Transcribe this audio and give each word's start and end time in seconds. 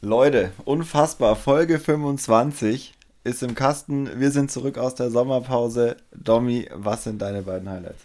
Leute, 0.00 0.52
unfassbar. 0.64 1.34
Folge 1.34 1.80
25 1.80 2.94
ist 3.24 3.42
im 3.42 3.56
Kasten. 3.56 4.08
Wir 4.20 4.30
sind 4.30 4.48
zurück 4.48 4.78
aus 4.78 4.94
der 4.94 5.10
Sommerpause. 5.10 5.96
Domi, 6.14 6.68
was 6.72 7.02
sind 7.02 7.20
deine 7.20 7.42
beiden 7.42 7.68
Highlights? 7.68 8.04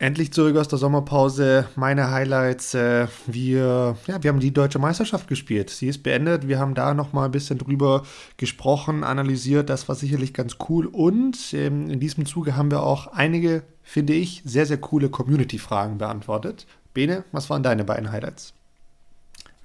Endlich 0.00 0.32
zurück 0.32 0.56
aus 0.56 0.66
der 0.66 0.80
Sommerpause. 0.80 1.68
Meine 1.76 2.10
Highlights, 2.10 2.74
äh, 2.74 3.06
wir, 3.28 3.96
ja, 4.08 4.20
wir 4.20 4.28
haben 4.28 4.40
die 4.40 4.52
deutsche 4.52 4.80
Meisterschaft 4.80 5.28
gespielt. 5.28 5.70
Sie 5.70 5.86
ist 5.86 6.02
beendet. 6.02 6.48
Wir 6.48 6.58
haben 6.58 6.74
da 6.74 6.94
noch 6.94 7.12
mal 7.12 7.26
ein 7.26 7.30
bisschen 7.30 7.58
drüber 7.58 8.02
gesprochen, 8.36 9.04
analysiert. 9.04 9.70
Das 9.70 9.88
war 9.88 9.94
sicherlich 9.94 10.34
ganz 10.34 10.56
cool. 10.68 10.86
Und 10.86 11.54
ähm, 11.54 11.90
in 11.90 12.00
diesem 12.00 12.26
Zuge 12.26 12.56
haben 12.56 12.72
wir 12.72 12.82
auch 12.82 13.06
einige, 13.06 13.62
finde 13.84 14.14
ich, 14.14 14.42
sehr, 14.44 14.66
sehr 14.66 14.78
coole 14.78 15.10
Community-Fragen 15.10 15.98
beantwortet. 15.98 16.66
Bene, 16.92 17.22
was 17.30 17.50
waren 17.50 17.62
deine 17.62 17.84
beiden 17.84 18.10
Highlights? 18.10 18.52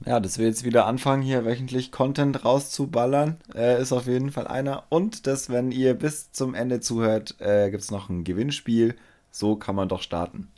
Ja, 0.04 0.20
dass 0.20 0.38
wir 0.38 0.46
jetzt 0.46 0.66
wieder 0.66 0.86
anfangen, 0.88 1.22
hier 1.22 1.46
wöchentlich 1.46 1.92
Content 1.92 2.44
rauszuballern, 2.44 3.38
äh, 3.54 3.82
ist 3.82 3.94
auf 3.94 4.08
jeden 4.08 4.32
Fall 4.32 4.48
einer. 4.48 4.84
Und 4.90 5.26
dass, 5.26 5.50
wenn 5.50 5.72
ihr 5.72 5.94
bis 5.94 6.32
zum 6.32 6.54
Ende 6.54 6.82
zuhört, 6.82 7.36
äh, 7.40 7.72
gibt 7.72 7.84
es 7.84 7.92
noch 7.92 8.10
ein 8.10 8.24
Gewinnspiel. 8.24 8.96
So 9.32 9.56
kann 9.56 9.76
man 9.76 9.90
doch 9.90 10.02
starten. 10.02 10.50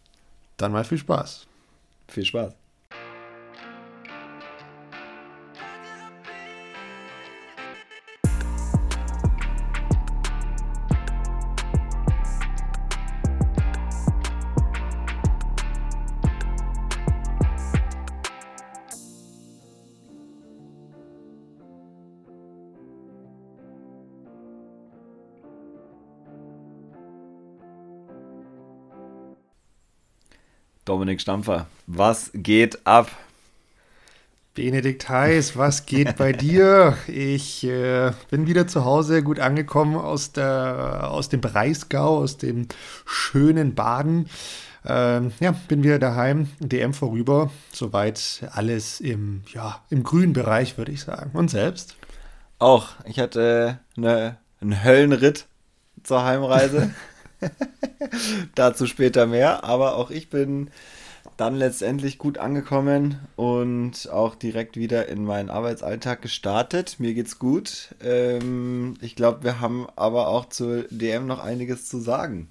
Dann 0.57 0.71
mal 0.71 0.83
viel 0.83 0.97
Spaß. 0.97 1.45
Viel 2.07 2.25
Spaß. 2.25 2.53
Dominik 30.87 31.19
Stampfer, 31.19 31.67
was 31.85 32.31
geht 32.33 32.87
ab? 32.87 33.11
Benedikt 34.53 35.09
Heiß, 35.09 35.57
was 35.57 35.85
geht 35.85 36.15
bei 36.15 36.31
dir? 36.31 36.97
Ich 37.07 37.65
äh, 37.65 38.13
bin 38.31 38.47
wieder 38.47 38.67
zu 38.67 38.85
Hause, 38.85 39.21
gut 39.21 39.41
angekommen 39.41 39.97
aus, 39.97 40.31
der, 40.31 41.09
aus 41.11 41.27
dem 41.27 41.41
Breisgau, 41.41 42.19
aus 42.19 42.37
dem 42.37 42.69
schönen 43.05 43.75
Baden. 43.75 44.29
Ähm, 44.85 45.33
ja, 45.41 45.51
bin 45.67 45.83
wieder 45.83 45.99
daheim, 45.99 46.47
DM 46.59 46.93
vorüber. 46.93 47.51
Soweit 47.73 48.47
alles 48.53 49.01
im, 49.01 49.43
ja, 49.53 49.81
im 49.89 50.03
grünen 50.03 50.31
Bereich, 50.31 50.77
würde 50.77 50.93
ich 50.93 51.01
sagen. 51.01 51.31
Und 51.33 51.51
selbst? 51.51 51.97
Auch. 52.59 52.91
Ich 53.03 53.19
hatte 53.19 53.79
eine, 53.97 54.37
einen 54.61 54.85
Höllenritt 54.85 55.47
zur 56.03 56.23
Heimreise. 56.23 56.93
Dazu 58.55 58.85
später 58.87 59.27
mehr, 59.27 59.63
aber 59.63 59.95
auch 59.95 60.11
ich 60.11 60.29
bin 60.29 60.69
dann 61.37 61.55
letztendlich 61.55 62.17
gut 62.17 62.39
angekommen 62.39 63.19
und 63.35 64.09
auch 64.11 64.33
direkt 64.33 64.75
wieder 64.75 65.07
in 65.07 65.23
meinen 65.23 65.49
Arbeitsalltag 65.51 66.21
gestartet. 66.23 66.99
Mir 66.99 67.13
geht's 67.13 67.37
gut. 67.37 67.95
Ähm, 68.03 68.95
ich 69.01 69.15
glaube, 69.15 69.43
wir 69.43 69.59
haben 69.59 69.87
aber 69.95 70.27
auch 70.29 70.49
zur 70.49 70.85
DM 70.89 71.27
noch 71.27 71.39
einiges 71.43 71.87
zu 71.87 71.99
sagen. 71.99 72.49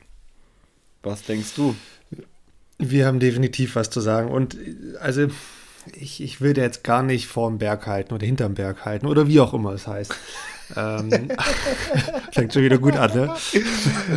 Was 1.02 1.22
denkst 1.22 1.54
du? 1.56 1.74
Wir 2.78 3.06
haben 3.06 3.18
definitiv 3.18 3.74
was 3.74 3.90
zu 3.90 4.00
sagen. 4.00 4.30
Und 4.30 4.56
also 5.00 5.28
ich, 5.94 6.22
ich 6.22 6.40
will 6.40 6.56
jetzt 6.56 6.84
gar 6.84 7.02
nicht 7.02 7.26
vorm 7.26 7.58
Berg 7.58 7.86
halten 7.86 8.14
oder 8.14 8.26
hinterm 8.26 8.54
Berg 8.54 8.84
halten 8.84 9.06
oder 9.06 9.28
wie 9.28 9.40
auch 9.40 9.54
immer 9.54 9.72
es 9.72 9.86
heißt. 9.86 10.14
ähm, 10.76 11.10
fängt 12.32 12.52
schon 12.52 12.62
wieder 12.62 12.78
gut 12.78 12.96
an, 12.96 13.14
ne? 13.14 13.34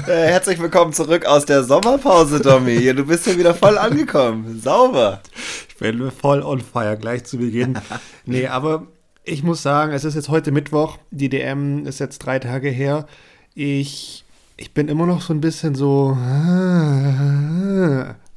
Äh, 0.08 0.28
herzlich 0.28 0.60
willkommen 0.60 0.94
zurück 0.94 1.26
aus 1.26 1.46
der 1.46 1.64
Sommerpause, 1.64 2.40
Domi. 2.40 2.94
Du 2.94 3.06
bist 3.06 3.28
ja 3.28 3.38
wieder 3.38 3.54
voll 3.54 3.78
angekommen. 3.78 4.60
Sauber. 4.60 5.22
Ich 5.68 5.76
bin 5.78 6.10
voll 6.12 6.42
on 6.42 6.60
fire 6.60 6.98
gleich 6.98 7.24
zu 7.26 7.38
Beginn. 7.38 7.78
Nee, 8.26 8.48
aber 8.48 8.88
ich 9.24 9.44
muss 9.44 9.62
sagen, 9.62 9.94
es 9.94 10.04
ist 10.04 10.16
jetzt 10.16 10.30
heute 10.30 10.52
Mittwoch. 10.52 10.98
Die 11.12 11.30
DM 11.30 11.86
ist 11.86 12.00
jetzt 12.00 12.20
drei 12.20 12.40
Tage 12.40 12.70
her. 12.70 13.06
Ich, 13.54 14.26
ich 14.58 14.74
bin 14.74 14.88
immer 14.88 15.06
noch 15.06 15.22
so 15.22 15.34
ein 15.34 15.42
bisschen 15.42 15.76
so. 15.76 16.18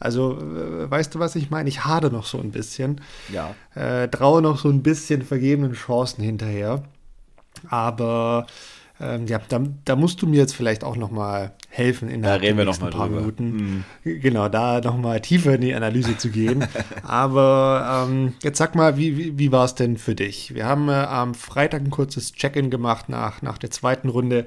Also, 0.03 0.39
äh, 0.39 0.91
weißt 0.91 1.15
du, 1.15 1.19
was 1.19 1.37
ich 1.37 1.51
meine? 1.51 1.69
Ich 1.69 1.85
hade 1.85 2.11
noch 2.11 2.27
so 2.27 2.39
ein 2.39 2.51
bisschen. 2.51 3.01
Ja. 3.33 3.55
Äh, 3.75 4.09
traue 4.09 4.43
noch 4.43 4.59
so 4.59 4.69
ein 4.69 4.83
bisschen 4.83 5.23
vergebenen 5.23 5.75
Chancen 5.75 6.23
hinterher. 6.23 6.83
Aber 7.69 8.47
ähm, 9.01 9.27
ja, 9.27 9.41
da, 9.49 9.63
da, 9.85 9.97
musst 9.97 10.23
du 10.23 10.27
mir 10.27 10.41
jetzt 10.41 10.55
vielleicht 10.55 10.85
auch 10.85 10.97
noch 10.97 11.11
mal 11.11 11.53
helfen 11.75 12.11
in 12.11 12.21
da 12.21 12.35
reden 12.35 12.59
wir 12.59 12.67
noch 12.67 12.79
mal 12.81 12.91
paar 12.91 13.07
drüber. 13.07 13.21
Minuten. 13.21 13.85
Mhm. 14.05 14.21
Genau, 14.21 14.51
da 14.51 14.83
noch 14.83 14.99
mal 14.99 15.21
tiefer 15.21 15.55
in 15.55 15.63
die 15.63 15.75
Analyse 15.75 16.19
zu 16.19 16.29
gehen. 16.29 16.67
Aber 17.03 18.07
ähm, 18.07 18.35
jetzt 18.43 18.59
sag 18.59 18.75
mal, 18.75 18.99
wie, 18.99 19.17
wie, 19.17 19.39
wie 19.39 19.53
war 19.53 19.65
es 19.65 19.75
denn 19.75 19.97
für 19.97 20.15
dich? 20.15 20.55
Wir 20.55 20.67
haben 20.67 20.91
äh, 20.91 20.93
am 20.93 21.35
Freitag 21.35 21.81
ein 21.81 21.91
kurzes 21.91 22.33
Check-in 22.33 22.69
gemacht 22.69 23.09
nach, 23.09 23.41
nach 23.41 23.57
der 23.57 23.71
zweiten 23.71 24.11
Runde. 24.11 24.47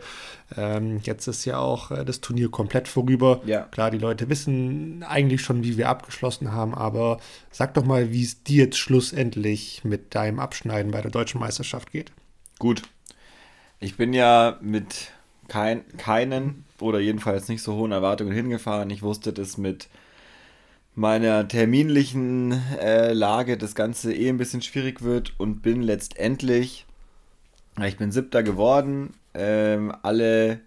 Ähm, 0.55 0.99
jetzt 1.01 1.25
ist 1.25 1.45
ja 1.45 1.57
auch 1.57 1.89
äh, 1.89 2.05
das 2.05 2.21
Turnier 2.21 2.51
komplett 2.51 2.87
vorüber. 2.87 3.41
Ja. 3.47 3.61
Klar, 3.63 3.89
die 3.89 3.97
Leute 3.97 4.29
wissen 4.29 5.01
eigentlich 5.01 5.41
schon, 5.41 5.63
wie 5.63 5.77
wir 5.77 5.89
abgeschlossen 5.89 6.51
haben, 6.51 6.75
aber 6.75 7.19
sag 7.49 7.73
doch 7.73 7.85
mal, 7.85 8.11
wie 8.11 8.23
es 8.23 8.43
dir 8.43 8.65
jetzt 8.65 8.77
schlussendlich 8.77 9.81
mit 9.83 10.13
deinem 10.13 10.39
Abschneiden 10.39 10.91
bei 10.91 11.01
der 11.01 11.09
deutschen 11.09 11.39
Meisterschaft 11.39 11.91
geht. 11.91 12.11
Gut, 12.59 12.83
ich 13.79 13.97
bin 13.97 14.13
ja 14.13 14.57
mit 14.61 15.11
kein, 15.47 15.83
keinen 15.97 16.64
oder 16.79 16.99
jedenfalls 16.99 17.47
nicht 17.47 17.61
so 17.61 17.75
hohen 17.75 17.91
Erwartungen 17.91 18.33
hingefahren. 18.33 18.89
Ich 18.89 19.01
wusste, 19.01 19.33
dass 19.33 19.57
mit 19.57 19.87
meiner 20.95 21.47
terminlichen 21.47 22.53
äh, 22.79 23.13
Lage 23.13 23.57
das 23.57 23.75
Ganze 23.75 24.13
eh 24.13 24.29
ein 24.29 24.37
bisschen 24.37 24.61
schwierig 24.61 25.01
wird 25.01 25.33
und 25.37 25.61
bin 25.61 25.81
letztendlich, 25.81 26.85
ich 27.85 27.97
bin 27.97 28.11
siebter 28.11 28.43
geworden. 28.43 29.13
Ähm, 29.33 29.93
alle, 30.01 30.61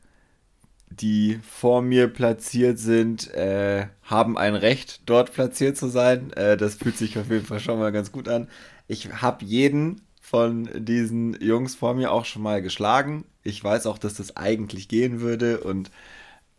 die 0.90 1.40
vor 1.42 1.80
mir 1.80 2.08
platziert 2.08 2.78
sind, 2.78 3.32
äh, 3.34 3.86
haben 4.02 4.36
ein 4.36 4.54
Recht, 4.54 5.00
dort 5.06 5.32
platziert 5.32 5.78
zu 5.78 5.88
sein. 5.88 6.32
Äh, 6.34 6.58
das 6.58 6.74
fühlt 6.74 6.98
sich 6.98 7.18
auf 7.18 7.30
jeden 7.30 7.46
Fall 7.46 7.60
schon 7.60 7.78
mal 7.78 7.92
ganz 7.92 8.12
gut 8.12 8.28
an. 8.28 8.48
Ich 8.86 9.22
habe 9.22 9.44
jeden 9.44 10.02
von 10.20 10.68
diesen 10.74 11.40
Jungs 11.40 11.74
vor 11.74 11.94
mir 11.94 12.12
auch 12.12 12.26
schon 12.26 12.42
mal 12.42 12.60
geschlagen. 12.60 13.24
Ich 13.48 13.62
weiß 13.64 13.86
auch, 13.86 13.98
dass 13.98 14.14
das 14.14 14.36
eigentlich 14.36 14.88
gehen 14.88 15.20
würde 15.20 15.60
und 15.60 15.90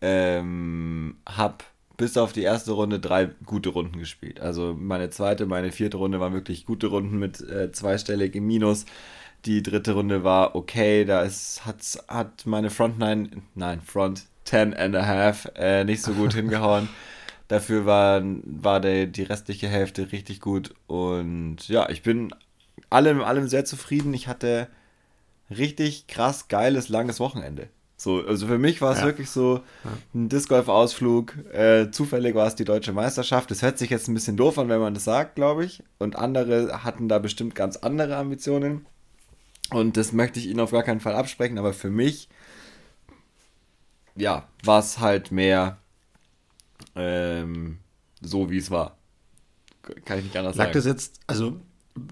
ähm, 0.02 1.18
habe 1.28 1.58
bis 1.98 2.18
auf 2.18 2.32
die 2.32 2.44
erste 2.44 2.72
Runde 2.72 3.00
drei 3.00 3.30
gute 3.46 3.70
Runden 3.70 4.00
gespielt. 4.00 4.40
Also 4.40 4.74
meine 4.74 5.10
zweite, 5.10 5.46
meine 5.46 5.72
vierte 5.72 5.98
Runde 5.98 6.20
waren 6.20 6.34
wirklich 6.34 6.66
gute 6.66 6.88
Runden 6.88 7.20
mit 7.20 7.42
äh, 7.42 7.72
zweistelligem 7.72 8.46
Minus. 8.46 8.86
Die 9.46 9.62
dritte 9.62 9.94
Runde 9.94 10.24
war 10.24 10.56
okay, 10.56 11.06
da 11.06 11.22
ist, 11.22 11.66
hat, 11.66 11.84
hat 12.08 12.46
meine 12.46 12.70
Front 12.70 13.00
9, 13.00 13.44
nein, 13.56 13.82
Front 13.82 14.24
10 14.46 14.74
and 14.74 14.96
a 14.96 15.06
half 15.06 15.52
äh, 15.56 15.84
nicht 15.84 16.02
so 16.02 16.14
gut 16.14 16.34
hingehauen. 16.36 16.90
Dafür 17.50 17.86
war, 17.86 18.22
war 18.44 18.80
der, 18.80 19.06
die 19.08 19.24
restliche 19.24 19.68
Hälfte 19.68 20.12
richtig 20.12 20.40
gut. 20.40 20.74
Und 20.88 21.68
ja, 21.68 21.90
ich 21.90 22.02
bin 22.04 22.34
allem, 22.90 23.22
allem 23.22 23.48
sehr 23.48 23.66
zufrieden. 23.66 24.14
Ich 24.14 24.28
hatte 24.28 24.68
richtig 25.50 26.08
krass 26.08 26.48
geiles, 26.48 26.90
langes 26.90 27.20
Wochenende. 27.20 27.70
So, 27.98 28.26
also 28.26 28.48
für 28.48 28.58
mich 28.58 28.82
war 28.82 28.94
es 28.94 29.00
ja. 29.00 29.06
wirklich 29.06 29.30
so 29.30 29.62
ein 30.14 30.30
Disc 30.30 30.48
Golf 30.48 30.70
Ausflug. 30.70 31.36
Äh, 31.52 31.92
zufällig 31.92 32.34
war 32.34 32.48
es 32.48 32.56
die 32.56 32.64
deutsche 32.64 32.94
Meisterschaft. 32.94 33.52
Das 33.52 33.62
hört 33.62 33.78
sich 33.78 33.90
jetzt 33.90 34.08
ein 34.08 34.14
bisschen 34.14 34.38
doof 34.38 34.58
an, 34.58 34.70
wenn 34.70 34.80
man 34.80 34.94
das 34.94 35.04
sagt, 35.04 35.36
glaube 35.36 35.66
ich. 35.66 35.84
Und 35.98 36.16
andere 36.16 36.86
hatten 36.86 37.10
da 37.10 37.20
bestimmt 37.20 37.56
ganz 37.56 37.76
andere 37.76 38.16
Ambitionen. 38.16 38.86
Und 39.72 39.98
das 39.98 40.13
möchte 40.13 40.40
ich 40.40 40.48
Ihnen 40.48 40.62
auf 40.62 40.72
gar 40.72 40.84
keinen 40.84 41.01
Fall 41.01 41.13
absprechen. 41.13 41.57
Aber 41.57 41.74
für 41.74 41.90
mich, 41.90 42.30
ja, 44.16 44.48
war 44.63 44.80
es 44.80 45.00
halt 45.00 45.34
mehr 45.34 45.78
ähm, 46.96 47.80
so, 48.22 48.50
wie 48.50 48.60
es 48.60 48.72
war. 48.72 48.98
Kann 50.06 50.19
ich 50.19 50.24
nicht 50.24 50.38
anders 50.38 50.56
Lag 50.56 50.68
sagen. 50.68 50.74
das 50.74 50.86
jetzt, 50.86 51.19
also 51.28 51.60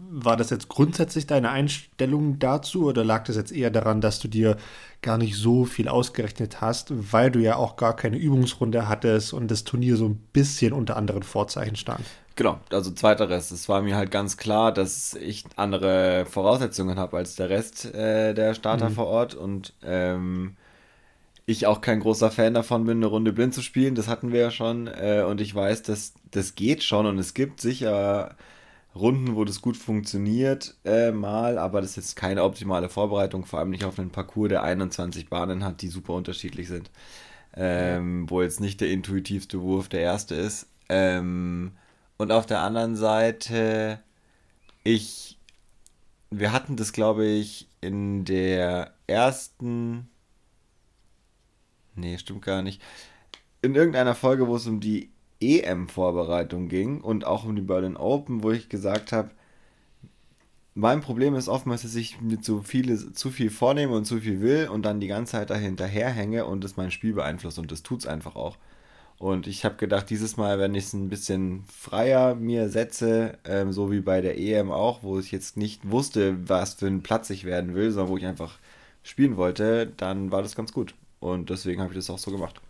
war 0.09 0.37
das 0.37 0.49
jetzt 0.49 0.67
grundsätzlich 0.67 1.27
deine 1.27 1.49
Einstellung 1.49 2.39
dazu 2.39 2.85
oder 2.85 3.03
lag 3.03 3.23
das 3.25 3.35
jetzt 3.35 3.51
eher 3.51 3.69
daran, 3.69 4.01
dass 4.01 4.19
du 4.19 4.27
dir 4.27 4.57
gar 5.01 5.17
nicht 5.17 5.35
so 5.35 5.65
viel 5.65 5.87
ausgerechnet 5.87 6.61
hast, 6.61 7.13
weil 7.13 7.31
du 7.31 7.39
ja 7.39 7.55
auch 7.55 7.75
gar 7.75 7.95
keine 7.95 8.17
Übungsrunde 8.17 8.87
hattest 8.87 9.33
und 9.33 9.49
das 9.49 9.63
Turnier 9.63 9.97
so 9.97 10.05
ein 10.05 10.17
bisschen 10.33 10.73
unter 10.73 10.97
anderen 10.97 11.23
Vorzeichen 11.23 11.75
stand? 11.75 12.01
Genau, 12.35 12.59
also 12.71 12.91
zweiteres. 12.91 13.49
Es 13.51 13.67
war 13.67 13.81
mir 13.81 13.95
halt 13.95 14.11
ganz 14.11 14.37
klar, 14.37 14.71
dass 14.71 15.15
ich 15.15 15.43
andere 15.55 16.25
Voraussetzungen 16.29 16.97
habe 16.99 17.17
als 17.17 17.35
der 17.35 17.49
Rest 17.49 17.93
äh, 17.93 18.33
der 18.33 18.53
Starter 18.53 18.89
mhm. 18.89 18.93
vor 18.93 19.07
Ort 19.07 19.33
und 19.33 19.73
ähm, 19.83 20.55
ich 21.47 21.65
auch 21.65 21.81
kein 21.81 22.01
großer 22.01 22.29
Fan 22.29 22.53
davon 22.53 22.85
bin, 22.85 22.97
eine 22.97 23.07
Runde 23.07 23.33
blind 23.33 23.53
zu 23.53 23.61
spielen. 23.61 23.95
Das 23.95 24.07
hatten 24.07 24.33
wir 24.33 24.41
ja 24.41 24.51
schon 24.51 24.87
äh, 24.87 25.23
und 25.27 25.41
ich 25.41 25.55
weiß, 25.55 25.81
dass 25.83 26.13
das 26.29 26.55
geht 26.55 26.83
schon 26.83 27.05
und 27.05 27.17
es 27.17 27.33
gibt 27.33 27.61
sicher 27.61 28.35
Runden, 28.97 29.35
wo 29.35 29.45
das 29.45 29.61
gut 29.61 29.77
funktioniert, 29.77 30.75
äh, 30.85 31.11
mal, 31.11 31.57
aber 31.57 31.81
das 31.81 31.97
ist 31.97 32.15
keine 32.15 32.43
optimale 32.43 32.89
Vorbereitung, 32.89 33.45
vor 33.45 33.59
allem 33.59 33.69
nicht 33.69 33.85
auf 33.85 33.99
einen 33.99 34.11
Parcours, 34.11 34.49
der 34.49 34.63
21 34.63 35.29
Bahnen 35.29 35.63
hat, 35.63 35.81
die 35.81 35.87
super 35.87 36.13
unterschiedlich 36.13 36.67
sind. 36.67 36.91
Ähm, 37.55 38.29
wo 38.29 38.41
jetzt 38.41 38.59
nicht 38.59 38.81
der 38.81 38.91
intuitivste 38.91 39.61
Wurf 39.61 39.89
der 39.89 40.01
erste 40.01 40.35
ist. 40.35 40.67
Ähm, 40.89 41.71
und 42.17 42.31
auf 42.31 42.45
der 42.45 42.59
anderen 42.61 42.95
Seite, 42.95 43.99
ich, 44.83 45.37
wir 46.29 46.51
hatten 46.51 46.75
das, 46.75 46.93
glaube 46.93 47.25
ich, 47.25 47.67
in 47.81 48.25
der 48.25 48.93
ersten, 49.07 50.09
nee, 51.95 52.17
stimmt 52.17 52.43
gar 52.43 52.61
nicht, 52.61 52.81
in 53.61 53.75
irgendeiner 53.75 54.15
Folge, 54.15 54.47
wo 54.47 54.55
es 54.55 54.67
um 54.67 54.79
die 54.79 55.09
EM-Vorbereitung 55.39 56.67
ging 56.67 57.01
und 57.01 57.25
auch 57.25 57.45
um 57.45 57.55
die 57.55 57.61
Berlin 57.61 57.97
Open, 57.97 58.43
wo 58.43 58.51
ich 58.51 58.69
gesagt 58.69 59.11
habe, 59.11 59.31
mein 60.73 61.01
Problem 61.01 61.33
ist 61.35 61.47
oftmals, 61.49 61.81
dass 61.81 61.95
ich 61.95 62.21
mir 62.21 62.39
zu, 62.39 62.61
viele, 62.61 63.13
zu 63.13 63.31
viel 63.31 63.49
vornehme 63.49 63.95
und 63.95 64.05
zu 64.05 64.19
viel 64.19 64.41
will 64.41 64.69
und 64.71 64.83
dann 64.83 64.99
die 64.99 65.07
ganze 65.07 65.31
Zeit 65.33 65.49
dahinterher 65.49 66.09
hänge 66.09 66.45
und 66.45 66.63
das 66.63 66.77
mein 66.77 66.91
Spiel 66.91 67.13
beeinflusst 67.13 67.57
und 67.57 67.71
das 67.71 67.81
tut 67.83 68.01
es 68.01 68.07
einfach 68.07 68.35
auch. 68.35 68.57
Und 69.19 69.47
ich 69.47 69.65
habe 69.65 69.75
gedacht, 69.77 70.09
dieses 70.11 70.37
Mal, 70.37 70.59
wenn 70.59 70.75
ich 70.75 70.85
es 70.85 70.93
ein 70.93 71.09
bisschen 71.09 71.63
freier 71.67 72.35
mir 72.35 72.69
setze, 72.69 73.39
ähm, 73.45 73.71
so 73.71 73.91
wie 73.91 74.01
bei 74.01 74.21
der 74.21 74.37
EM 74.37 74.71
auch, 74.71 75.01
wo 75.01 75.17
ich 75.19 75.31
jetzt 75.31 75.57
nicht 75.57 75.89
wusste, 75.89 76.37
was 76.47 76.75
für 76.75 76.85
einen 76.85 77.01
Platz 77.01 77.29
ich 77.31 77.43
werden 77.43 77.73
will, 77.73 77.91
sondern 77.91 78.11
wo 78.11 78.17
ich 78.17 78.25
einfach 78.27 78.59
spielen 79.01 79.37
wollte, 79.37 79.87
dann 79.97 80.31
war 80.31 80.43
das 80.43 80.55
ganz 80.55 80.73
gut. 80.73 80.93
Und 81.19 81.49
deswegen 81.49 81.81
habe 81.81 81.93
ich 81.93 81.97
das 81.97 82.11
auch 82.11 82.19
so 82.19 82.29
gemacht. 82.31 82.61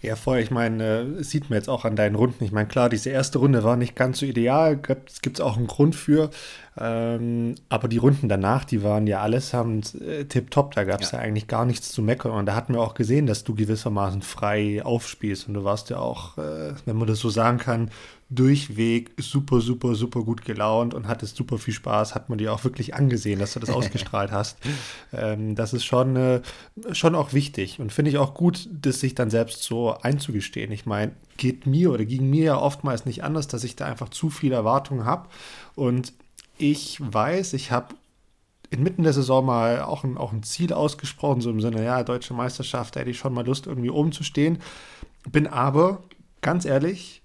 Ja, 0.00 0.14
voll. 0.14 0.38
Ich 0.38 0.52
meine, 0.52 1.00
es 1.18 1.30
sieht 1.30 1.50
man 1.50 1.58
jetzt 1.58 1.68
auch 1.68 1.84
an 1.84 1.96
deinen 1.96 2.14
Runden. 2.14 2.44
Ich 2.44 2.52
meine, 2.52 2.68
klar, 2.68 2.88
diese 2.88 3.10
erste 3.10 3.38
Runde 3.38 3.64
war 3.64 3.76
nicht 3.76 3.96
ganz 3.96 4.20
so 4.20 4.26
ideal. 4.26 4.80
Es 5.06 5.20
gibt 5.22 5.40
auch 5.40 5.56
einen 5.56 5.66
Grund 5.66 5.96
für. 5.96 6.30
Ähm, 6.80 7.56
aber 7.68 7.88
die 7.88 7.96
Runden 7.96 8.28
danach, 8.28 8.64
die 8.64 8.82
waren 8.82 9.06
ja 9.06 9.20
allesamt 9.20 9.94
äh, 10.00 10.24
tipptopp. 10.24 10.74
Da 10.74 10.84
gab 10.84 11.00
es 11.00 11.12
ja. 11.12 11.18
ja. 11.18 11.24
eigentlich 11.24 11.48
gar 11.48 11.64
nichts 11.64 11.90
zu 11.90 12.02
meckern. 12.02 12.32
Und 12.32 12.46
da 12.46 12.54
hatten 12.54 12.74
wir 12.74 12.80
auch 12.80 12.94
gesehen, 12.94 13.26
dass 13.26 13.44
du 13.44 13.54
gewissermaßen 13.54 14.22
frei 14.22 14.84
aufspielst. 14.84 15.48
Und 15.48 15.54
du 15.54 15.64
warst 15.64 15.90
ja 15.90 15.98
auch, 15.98 16.38
äh, 16.38 16.74
wenn 16.84 16.96
man 16.96 17.08
das 17.08 17.18
so 17.18 17.30
sagen 17.30 17.58
kann, 17.58 17.90
durchweg 18.30 19.12
super, 19.18 19.60
super, 19.60 19.94
super 19.94 20.22
gut 20.22 20.44
gelaunt 20.44 20.92
und 20.92 21.08
hattest 21.08 21.36
super 21.36 21.58
viel 21.58 21.74
Spaß. 21.74 22.14
Hat 22.14 22.28
man 22.28 22.38
dir 22.38 22.52
auch 22.52 22.62
wirklich 22.62 22.94
angesehen, 22.94 23.38
dass 23.40 23.54
du 23.54 23.60
das 23.60 23.70
ausgestrahlt 23.74 24.30
hast. 24.30 24.58
Ähm, 25.12 25.54
das 25.54 25.72
ist 25.72 25.84
schon, 25.84 26.14
äh, 26.16 26.42
schon 26.92 27.14
auch 27.14 27.32
wichtig 27.32 27.80
und 27.80 27.92
finde 27.92 28.10
ich 28.10 28.18
auch 28.18 28.34
gut, 28.34 28.68
das 28.70 29.00
sich 29.00 29.14
dann 29.14 29.30
selbst 29.30 29.62
so 29.62 29.96
einzugestehen. 30.02 30.70
Ich 30.72 30.84
meine, 30.84 31.12
geht 31.38 31.66
mir 31.66 31.90
oder 31.90 32.04
ging 32.04 32.28
mir 32.28 32.44
ja 32.44 32.58
oftmals 32.58 33.06
nicht 33.06 33.24
anders, 33.24 33.48
dass 33.48 33.64
ich 33.64 33.76
da 33.76 33.86
einfach 33.86 34.10
zu 34.10 34.28
viele 34.28 34.56
Erwartungen 34.56 35.06
habe. 35.06 35.28
Und 35.74 36.12
ich 36.58 36.98
weiß, 37.00 37.52
ich 37.54 37.70
habe 37.70 37.94
inmitten 38.70 39.02
der 39.02 39.12
Saison 39.12 39.46
mal 39.46 39.82
auch 39.82 40.04
ein, 40.04 40.18
auch 40.18 40.32
ein 40.32 40.42
Ziel 40.42 40.72
ausgesprochen, 40.72 41.40
so 41.40 41.50
im 41.50 41.60
Sinne, 41.60 41.84
ja, 41.84 42.02
deutsche 42.02 42.34
Meisterschaft, 42.34 42.96
da 42.96 43.00
hätte 43.00 43.10
ich 43.10 43.18
schon 43.18 43.32
mal 43.32 43.46
Lust, 43.46 43.66
irgendwie 43.66 43.90
oben 43.90 44.12
zu 44.12 44.24
stehen. 44.24 44.58
Bin 45.30 45.46
aber, 45.46 46.02
ganz 46.42 46.64
ehrlich, 46.64 47.22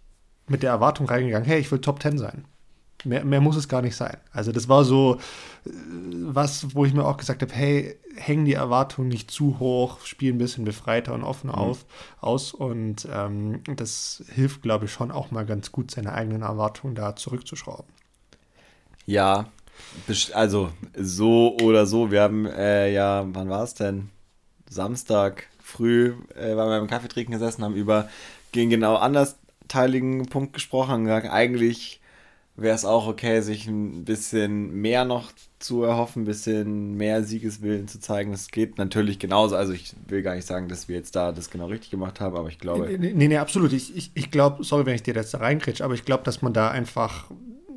mit 0.47 0.63
der 0.63 0.71
Erwartung 0.71 1.07
reingegangen, 1.07 1.47
hey, 1.47 1.59
ich 1.59 1.71
will 1.71 1.79
Top 1.79 2.01
10 2.01 2.17
sein. 2.17 2.45
Mehr, 3.05 3.25
mehr 3.25 3.41
muss 3.41 3.57
es 3.57 3.67
gar 3.67 3.81
nicht 3.81 3.97
sein. 3.97 4.15
Also 4.31 4.53
das 4.53 4.69
war 4.69 4.85
so 4.85 5.15
äh, 5.65 5.69
was, 6.25 6.73
wo 6.73 6.85
ich 6.85 6.93
mir 6.93 7.05
auch 7.05 7.17
gesagt 7.17 7.41
habe, 7.41 7.53
hey, 7.53 7.97
hängen 8.15 8.45
die 8.45 8.53
Erwartungen 8.53 9.09
nicht 9.09 9.29
zu 9.29 9.59
hoch, 9.59 9.99
spiel 10.05 10.31
ein 10.31 10.37
bisschen 10.37 10.63
befreiter 10.63 11.13
und 11.13 11.23
offener 11.23 11.53
mhm. 11.53 11.59
auf, 11.59 11.85
aus 12.21 12.53
und 12.53 13.07
ähm, 13.11 13.61
das 13.75 14.23
hilft, 14.33 14.61
glaube 14.61 14.85
ich, 14.85 14.91
schon 14.91 15.11
auch 15.11 15.31
mal 15.31 15.45
ganz 15.45 15.73
gut, 15.73 15.91
seine 15.91 16.13
eigenen 16.13 16.43
Erwartungen 16.43 16.95
da 16.95 17.15
zurückzuschrauben. 17.15 17.91
Ja, 19.05 19.47
also 20.33 20.69
so 20.95 21.57
oder 21.61 21.85
so, 21.85 22.11
wir 22.11 22.21
haben 22.21 22.45
äh, 22.45 22.91
ja, 22.91 23.25
wann 23.27 23.49
war 23.49 23.63
es 23.63 23.73
denn? 23.73 24.09
Samstag 24.69 25.47
früh, 25.61 26.13
äh, 26.35 26.55
waren 26.55 26.69
wir 26.69 26.79
beim 26.79 26.87
Kaffee 26.87 27.07
trinken 27.07 27.33
gesessen, 27.33 27.63
haben 27.63 27.75
über, 27.75 28.09
gegen 28.51 28.69
genau 28.69 28.95
anders 28.95 29.37
teiligen 29.67 30.25
Punkt 30.27 30.53
gesprochen 30.53 30.95
und 30.95 31.03
gesagt, 31.05 31.29
eigentlich 31.29 31.99
wäre 32.55 32.75
es 32.75 32.85
auch 32.85 33.07
okay, 33.07 33.41
sich 33.41 33.67
ein 33.67 34.05
bisschen 34.05 34.73
mehr 34.73 35.05
noch 35.05 35.31
zu 35.57 35.83
erhoffen, 35.83 36.23
ein 36.23 36.25
bisschen 36.25 36.95
mehr 36.95 37.23
Siegeswillen 37.23 37.87
zu 37.87 37.99
zeigen. 37.99 38.31
Das 38.31 38.49
geht 38.49 38.77
natürlich 38.77 39.17
genauso. 39.17 39.55
Also 39.55 39.73
ich 39.73 39.95
will 40.07 40.21
gar 40.21 40.35
nicht 40.35 40.45
sagen, 40.45 40.67
dass 40.67 40.87
wir 40.87 40.95
jetzt 40.95 41.15
da 41.15 41.31
das 41.31 41.49
genau 41.49 41.67
richtig 41.67 41.89
gemacht 41.89 42.19
haben, 42.19 42.35
aber 42.35 42.49
ich 42.49 42.59
glaube. 42.59 42.85
Nee, 42.99 43.13
nee, 43.13 43.27
nee 43.27 43.37
absolut. 43.37 43.73
Ich, 43.73 43.95
ich, 43.95 44.11
ich 44.13 44.29
glaube, 44.29 44.63
sorry, 44.63 44.85
wenn 44.85 44.95
ich 44.95 45.03
dir 45.03 45.15
jetzt 45.15 45.33
da 45.33 45.39
reinkriege, 45.39 45.83
aber 45.83 45.95
ich 45.95 46.05
glaube, 46.05 46.23
dass 46.23 46.41
man 46.41 46.53
da 46.53 46.69
einfach 46.69 47.25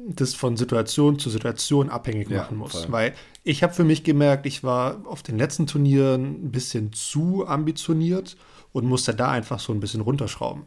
das 0.09 0.35
von 0.35 0.57
Situation 0.57 1.19
zu 1.19 1.31
Situation 1.31 1.91
abhängig 1.91 2.31
machen 2.31 2.57
ja, 2.57 2.59
muss. 2.59 2.73
Voll. 2.73 2.93
Weil 2.93 3.15
ich 3.43 3.63
habe 3.63 3.73
für 3.73 3.85
mich 3.85 4.05
gemerkt, 4.05 4.47
ich 4.47 4.63
war 4.63 5.01
auf 5.05 5.23
den 5.23 5.39
letzten 5.39 5.67
Turnieren 5.67 6.47
ein 6.47 6.51
bisschen 6.53 6.93
zu 6.93 7.47
ambitioniert 7.47 8.37
und 8.73 8.87
musste 8.87 9.15
da 9.15 9.31
einfach 9.31 9.59
so 9.59 9.73
ein 9.73 9.81
bisschen 9.81 10.01
runterschrauben. 10.01 10.65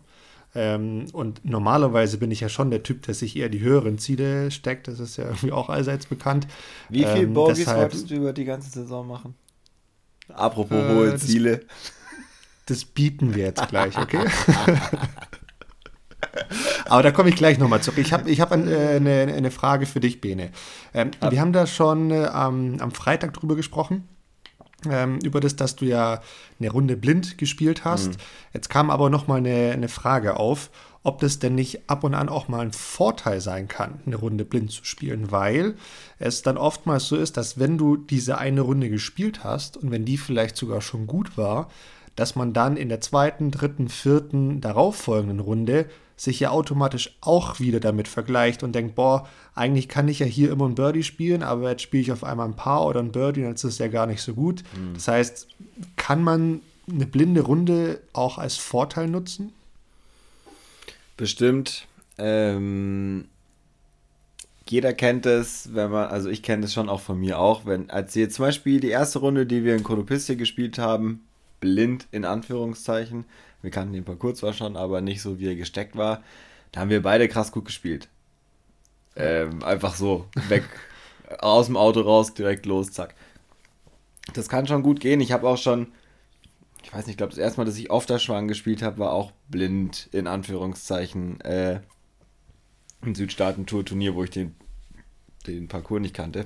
Ähm, 0.55 1.05
und 1.13 1.45
normalerweise 1.45 2.17
bin 2.17 2.31
ich 2.31 2.39
ja 2.39 2.49
schon 2.49 2.71
der 2.71 2.83
Typ, 2.83 3.03
der 3.03 3.13
sich 3.13 3.35
eher 3.35 3.49
die 3.49 3.59
höheren 3.59 3.97
Ziele 3.99 4.49
steckt. 4.51 4.87
Das 4.87 4.99
ist 4.99 5.17
ja 5.17 5.25
irgendwie 5.25 5.51
auch 5.51 5.69
allseits 5.69 6.07
bekannt. 6.07 6.47
Wie 6.89 7.03
viele 7.03 7.23
ähm, 7.23 7.33
Bogies 7.33 7.67
wolltest 7.67 8.09
du 8.09 8.15
über 8.15 8.33
die 8.33 8.45
ganze 8.45 8.69
Saison 8.69 9.07
machen? 9.07 9.35
Apropos 10.27 10.77
äh, 10.77 10.95
hohe 10.95 11.11
das, 11.11 11.25
Ziele. 11.25 11.65
Das 12.65 12.83
bieten 12.83 13.35
wir 13.35 13.45
jetzt 13.45 13.67
gleich, 13.69 13.97
okay? 13.97 14.25
Aber 16.85 17.03
da 17.03 17.11
komme 17.11 17.29
ich 17.29 17.35
gleich 17.35 17.57
nochmal 17.57 17.81
zurück. 17.81 17.99
Ich 17.99 18.13
habe 18.13 18.29
ich 18.29 18.41
hab 18.41 18.51
eine, 18.51 18.75
eine, 18.89 19.33
eine 19.33 19.51
Frage 19.51 19.85
für 19.85 19.99
dich, 19.99 20.21
Bene. 20.21 20.51
Ähm, 20.93 21.11
wir 21.29 21.39
haben 21.39 21.53
da 21.53 21.67
schon 21.67 22.11
äh, 22.11 22.25
am, 22.25 22.91
Freitag 22.91 23.33
drüber 23.33 23.55
gesprochen 23.55 24.07
ähm, 24.89 25.19
über 25.23 25.39
das, 25.39 25.55
dass 25.55 25.75
du 25.75 25.85
ja 25.85 26.21
eine 26.59 26.69
Runde 26.69 26.95
blind 26.97 27.37
gespielt 27.37 27.85
hast. 27.85 28.09
Mhm. 28.09 28.17
Jetzt 28.53 28.69
kam 28.69 28.89
aber 28.89 29.09
noch 29.09 29.27
mal 29.27 29.37
eine, 29.37 29.71
eine 29.71 29.89
Frage 29.89 30.37
auf, 30.37 30.69
ob 31.03 31.19
das 31.19 31.39
denn 31.39 31.55
nicht 31.55 31.89
ab 31.89 32.03
und 32.03 32.13
an 32.13 32.29
auch 32.29 32.47
mal 32.47 32.59
ein 32.59 32.73
Vorteil 32.73 33.39
sein 33.39 33.67
kann, 33.67 34.01
eine 34.05 34.17
Runde 34.17 34.43
blind 34.45 34.71
zu 34.71 34.83
spielen, 34.83 35.31
weil 35.31 35.75
es 36.17 36.41
dann 36.41 36.57
oftmals 36.57 37.07
so 37.07 37.15
ist, 37.15 37.37
dass 37.37 37.57
wenn 37.57 37.77
du 37.77 37.95
diese 37.95 38.37
eine 38.37 38.61
Runde 38.61 38.89
gespielt 38.89 39.43
hast 39.43 39.77
und 39.77 39.91
wenn 39.91 40.05
die 40.05 40.17
vielleicht 40.17 40.57
sogar 40.57 40.81
schon 40.81 41.07
gut 41.07 41.37
war, 41.37 41.69
dass 42.15 42.35
man 42.35 42.51
dann 42.51 42.75
in 42.75 42.89
der 42.89 42.99
zweiten, 42.99 43.49
dritten, 43.49 43.87
vierten 43.87 44.59
darauffolgenden 44.59 45.39
Runde 45.39 45.85
sich 46.19 46.41
ja 46.41 46.49
automatisch 46.49 47.15
auch 47.21 47.61
wieder 47.61 47.79
damit 47.79 48.09
vergleicht 48.09 48.61
und 48.61 48.73
denkt, 48.73 48.95
boah, 48.95 49.27
eigentlich 49.55 49.87
kann 49.87 50.09
ich 50.09 50.19
ja 50.19 50.25
hier 50.25 50.51
immer 50.51 50.67
ein 50.67 50.75
Birdie 50.75 51.03
spielen, 51.03 51.43
aber 51.43 51.69
jetzt 51.69 51.81
spiele 51.81 52.01
ich 52.01 52.11
auf 52.11 52.25
einmal 52.25 52.45
ein 52.45 52.57
Paar 52.57 52.85
oder 52.85 52.99
ein 52.99 53.13
Birdie 53.13 53.43
und 53.43 53.51
jetzt 53.51 53.63
ist 53.63 53.73
es 53.73 53.79
ja 53.79 53.87
gar 53.87 54.05
nicht 54.05 54.21
so 54.21 54.33
gut. 54.33 54.63
Mhm. 54.75 54.95
Das 54.95 55.07
heißt, 55.07 55.47
kann 55.95 56.21
man 56.21 56.59
eine 56.91 57.05
blinde 57.05 57.41
Runde 57.41 58.01
auch 58.11 58.37
als 58.37 58.57
Vorteil 58.57 59.07
nutzen? 59.07 59.53
Bestimmt. 61.15 61.87
Ähm, 62.17 63.29
jeder 64.67 64.93
kennt 64.93 65.25
es, 65.25 65.73
wenn 65.73 65.89
man, 65.89 66.09
also 66.09 66.29
ich 66.29 66.43
kenne 66.43 66.65
es 66.65 66.73
schon 66.73 66.89
auch 66.89 66.99
von 66.99 67.17
mir 67.17 67.39
auch, 67.39 67.65
wenn, 67.65 67.89
als 67.89 68.13
jetzt 68.15 68.35
zum 68.35 68.45
Beispiel 68.45 68.81
die 68.81 68.89
erste 68.89 69.19
Runde, 69.19 69.45
die 69.45 69.63
wir 69.63 69.73
in 69.73 69.83
Konopistia 69.83 70.35
gespielt 70.35 70.77
haben, 70.79 71.21
blind 71.61 72.07
in 72.11 72.25
Anführungszeichen, 72.25 73.23
wir 73.61 73.71
kannten 73.71 73.93
den 73.93 74.05
Parcours 74.05 74.39
zwar 74.39 74.53
schon, 74.53 74.77
aber 74.77 75.01
nicht 75.01 75.21
so, 75.21 75.39
wie 75.39 75.47
er 75.47 75.55
gesteckt 75.55 75.95
war. 75.95 76.23
Da 76.71 76.81
haben 76.81 76.89
wir 76.89 77.01
beide 77.01 77.27
krass 77.27 77.51
gut 77.51 77.65
gespielt. 77.65 78.07
Ähm, 79.15 79.63
einfach 79.63 79.95
so, 79.95 80.27
weg, 80.47 80.63
aus 81.39 81.65
dem 81.65 81.77
Auto 81.77 82.01
raus, 82.01 82.33
direkt 82.33 82.65
los, 82.65 82.91
zack. 82.91 83.15
Das 84.33 84.49
kann 84.49 84.67
schon 84.67 84.83
gut 84.83 84.99
gehen. 84.99 85.21
Ich 85.21 85.31
habe 85.31 85.47
auch 85.47 85.57
schon, 85.57 85.87
ich 86.83 86.93
weiß 86.93 87.05
nicht, 87.05 87.13
ich 87.13 87.17
glaube, 87.17 87.31
das 87.31 87.39
erste 87.39 87.59
Mal, 87.59 87.65
dass 87.65 87.77
ich 87.77 87.91
auf 87.91 88.05
der 88.05 88.19
Schwang 88.19 88.47
gespielt 88.47 88.81
habe, 88.81 88.99
war 88.99 89.11
auch 89.11 89.31
blind, 89.49 90.07
in 90.11 90.27
Anführungszeichen, 90.27 91.41
äh, 91.41 91.81
ein 93.01 93.15
Südstaaten-Tour-Turnier, 93.15 94.15
wo 94.15 94.23
ich 94.23 94.29
den, 94.29 94.55
den 95.47 95.67
Parcours 95.67 96.01
nicht 96.01 96.13
kannte. 96.13 96.45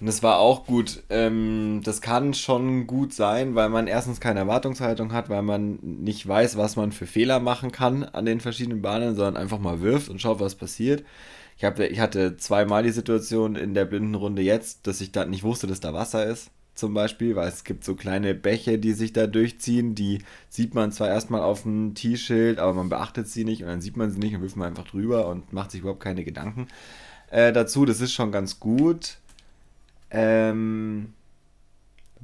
Und 0.00 0.06
das 0.06 0.22
war 0.22 0.38
auch 0.38 0.66
gut. 0.66 1.02
Ähm, 1.10 1.82
das 1.84 2.00
kann 2.00 2.32
schon 2.32 2.86
gut 2.86 3.12
sein, 3.12 3.54
weil 3.54 3.68
man 3.68 3.86
erstens 3.86 4.18
keine 4.18 4.40
Erwartungshaltung 4.40 5.12
hat, 5.12 5.28
weil 5.28 5.42
man 5.42 5.78
nicht 5.82 6.26
weiß, 6.26 6.56
was 6.56 6.76
man 6.76 6.92
für 6.92 7.06
Fehler 7.06 7.38
machen 7.38 7.70
kann 7.70 8.04
an 8.04 8.24
den 8.24 8.40
verschiedenen 8.40 8.80
Bahnen, 8.80 9.14
sondern 9.14 9.36
einfach 9.36 9.58
mal 9.58 9.80
wirft 9.80 10.08
und 10.08 10.20
schaut, 10.20 10.40
was 10.40 10.54
passiert. 10.54 11.04
Ich, 11.58 11.64
hab, 11.64 11.78
ich 11.78 12.00
hatte 12.00 12.38
zweimal 12.38 12.82
die 12.82 12.90
Situation 12.90 13.56
in 13.56 13.74
der 13.74 13.84
blinden 13.84 14.14
Runde 14.14 14.40
jetzt, 14.40 14.86
dass 14.86 15.02
ich 15.02 15.12
dann 15.12 15.28
nicht 15.28 15.42
wusste, 15.42 15.66
dass 15.66 15.80
da 15.80 15.92
Wasser 15.92 16.24
ist 16.24 16.50
zum 16.74 16.94
Beispiel, 16.94 17.36
weil 17.36 17.48
es 17.48 17.64
gibt 17.64 17.84
so 17.84 17.94
kleine 17.94 18.34
Bäche, 18.34 18.78
die 18.78 18.94
sich 18.94 19.12
da 19.12 19.26
durchziehen, 19.26 19.94
die 19.94 20.22
sieht 20.48 20.74
man 20.74 20.92
zwar 20.92 21.08
erstmal 21.08 21.42
auf 21.42 21.62
dem 21.62 21.94
T-Schild, 21.94 22.58
aber 22.58 22.72
man 22.72 22.88
beachtet 22.88 23.28
sie 23.28 23.44
nicht 23.44 23.62
und 23.62 23.68
dann 23.68 23.82
sieht 23.82 23.98
man 23.98 24.10
sie 24.10 24.18
nicht 24.18 24.34
und 24.34 24.40
wirft 24.40 24.56
man 24.56 24.68
einfach 24.68 24.88
drüber 24.88 25.28
und 25.28 25.52
macht 25.52 25.72
sich 25.72 25.82
überhaupt 25.82 26.00
keine 26.02 26.24
Gedanken 26.24 26.68
äh, 27.30 27.52
dazu. 27.52 27.84
Das 27.84 28.00
ist 28.00 28.14
schon 28.14 28.32
ganz 28.32 28.58
gut 28.60 29.18
ähm, 30.10 31.14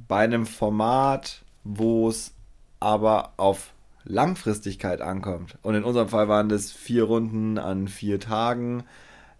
bei 0.07 0.19
einem 0.23 0.45
Format, 0.45 1.43
wo 1.63 2.09
es 2.09 2.33
aber 2.79 3.33
auf 3.37 3.73
Langfristigkeit 4.03 5.01
ankommt. 5.01 5.57
Und 5.63 5.75
in 5.75 5.83
unserem 5.83 6.09
Fall 6.09 6.27
waren 6.27 6.49
das 6.49 6.71
vier 6.71 7.03
Runden 7.03 7.57
an 7.57 7.87
vier 7.87 8.19
Tagen. 8.19 8.83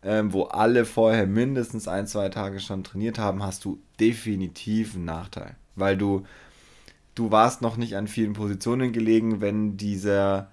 ähm, 0.03 0.31
wo 0.33 0.43
alle 0.43 0.85
vorher 0.85 1.27
mindestens 1.27 1.87
ein, 1.87 2.07
zwei 2.07 2.29
Tage 2.29 2.59
schon 2.59 2.83
trainiert 2.83 3.19
haben, 3.19 3.43
hast 3.43 3.65
du 3.65 3.79
definitiv 3.99 4.95
einen 4.95 5.05
Nachteil. 5.05 5.55
Weil 5.75 5.97
du, 5.97 6.25
du 7.15 7.31
warst 7.31 7.61
noch 7.61 7.77
nicht 7.77 7.95
an 7.97 8.07
vielen 8.07 8.33
Positionen 8.33 8.91
gelegen, 8.93 9.41
wenn 9.41 9.77
dieser 9.77 10.49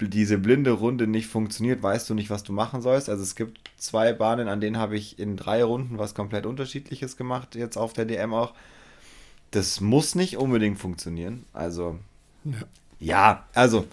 diese 0.00 0.38
blinde 0.38 0.70
Runde 0.70 1.08
nicht 1.08 1.26
funktioniert, 1.26 1.82
weißt 1.82 2.08
du 2.08 2.14
nicht, 2.14 2.30
was 2.30 2.44
du 2.44 2.52
machen 2.52 2.82
sollst. 2.82 3.08
Also 3.08 3.24
es 3.24 3.34
gibt 3.34 3.58
zwei 3.78 4.12
Bahnen, 4.12 4.48
an 4.48 4.60
denen 4.60 4.76
habe 4.76 4.96
ich 4.96 5.18
in 5.18 5.36
drei 5.36 5.64
Runden 5.64 5.98
was 5.98 6.14
komplett 6.14 6.46
unterschiedliches 6.46 7.16
gemacht, 7.16 7.54
jetzt 7.54 7.76
auf 7.76 7.92
der 7.92 8.04
DM 8.04 8.34
auch. 8.34 8.52
Das 9.50 9.80
muss 9.80 10.14
nicht 10.14 10.36
unbedingt 10.36 10.78
funktionieren. 10.78 11.44
Also 11.52 11.98
ja. 12.44 12.52
Ja, 13.00 13.46
also 13.54 13.86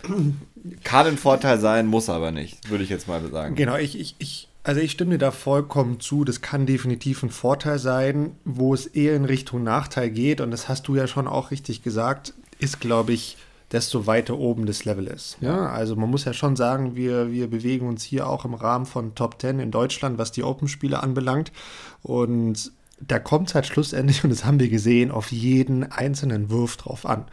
kann 0.84 1.08
ein 1.08 1.18
Vorteil 1.18 1.60
sein, 1.60 1.86
muss 1.86 2.10
aber 2.10 2.32
nicht, 2.32 2.70
würde 2.70 2.84
ich 2.84 2.90
jetzt 2.90 3.08
mal 3.08 3.22
sagen. 3.30 3.56
Genau, 3.56 3.76
ich, 3.76 4.00
ich, 4.00 4.16
ich, 4.18 4.48
also 4.64 4.82
ich 4.82 4.92
stimme 4.92 5.12
dir 5.12 5.18
da 5.20 5.32
vollkommen 5.32 6.00
zu. 6.00 6.24
Das 6.24 6.42
kann 6.42 6.66
definitiv 6.66 7.22
ein 7.22 7.30
Vorteil 7.30 7.78
sein, 7.78 8.36
wo 8.46 8.74
es 8.74 8.88
eher 8.88 9.16
in 9.16 9.26
Richtung 9.26 9.64
Nachteil 9.64 10.10
geht. 10.10 10.42
Und 10.42 10.52
das 10.52 10.68
hast 10.68 10.88
du 10.88 10.96
ja 10.96 11.06
schon 11.08 11.28
auch 11.28 11.52
richtig 11.52 11.84
gesagt, 11.84 12.34
ist, 12.58 12.80
glaube 12.80 13.14
ich, 13.14 13.38
desto 13.72 14.08
weiter 14.08 14.38
oben 14.38 14.66
das 14.66 14.86
Level 14.86 15.08
ist. 15.08 15.38
Ja, 15.42 15.68
also 15.70 15.96
man 15.96 16.10
muss 16.10 16.26
ja 16.26 16.34
schon 16.34 16.56
sagen, 16.56 16.96
wir, 16.96 17.32
wir 17.32 17.50
bewegen 17.50 17.88
uns 17.88 18.04
hier 18.04 18.30
auch 18.30 18.46
im 18.46 18.54
Rahmen 18.54 18.86
von 18.86 19.16
Top 19.16 19.42
10 19.42 19.60
in 19.60 19.72
Deutschland, 19.72 20.18
was 20.18 20.32
die 20.32 20.44
Open-Spiele 20.44 21.02
anbelangt. 21.02 21.52
Und 22.02 22.72
da 23.00 23.20
kommt 23.20 23.50
es 23.50 23.56
halt 23.56 23.66
schlussendlich, 23.66 24.24
und 24.24 24.30
das 24.30 24.46
haben 24.46 24.60
wir 24.60 24.70
gesehen, 24.70 25.12
auf 25.12 25.32
jeden 25.32 25.84
einzelnen 25.84 26.50
Wurf 26.50 26.78
drauf 26.78 27.06
an. 27.06 27.26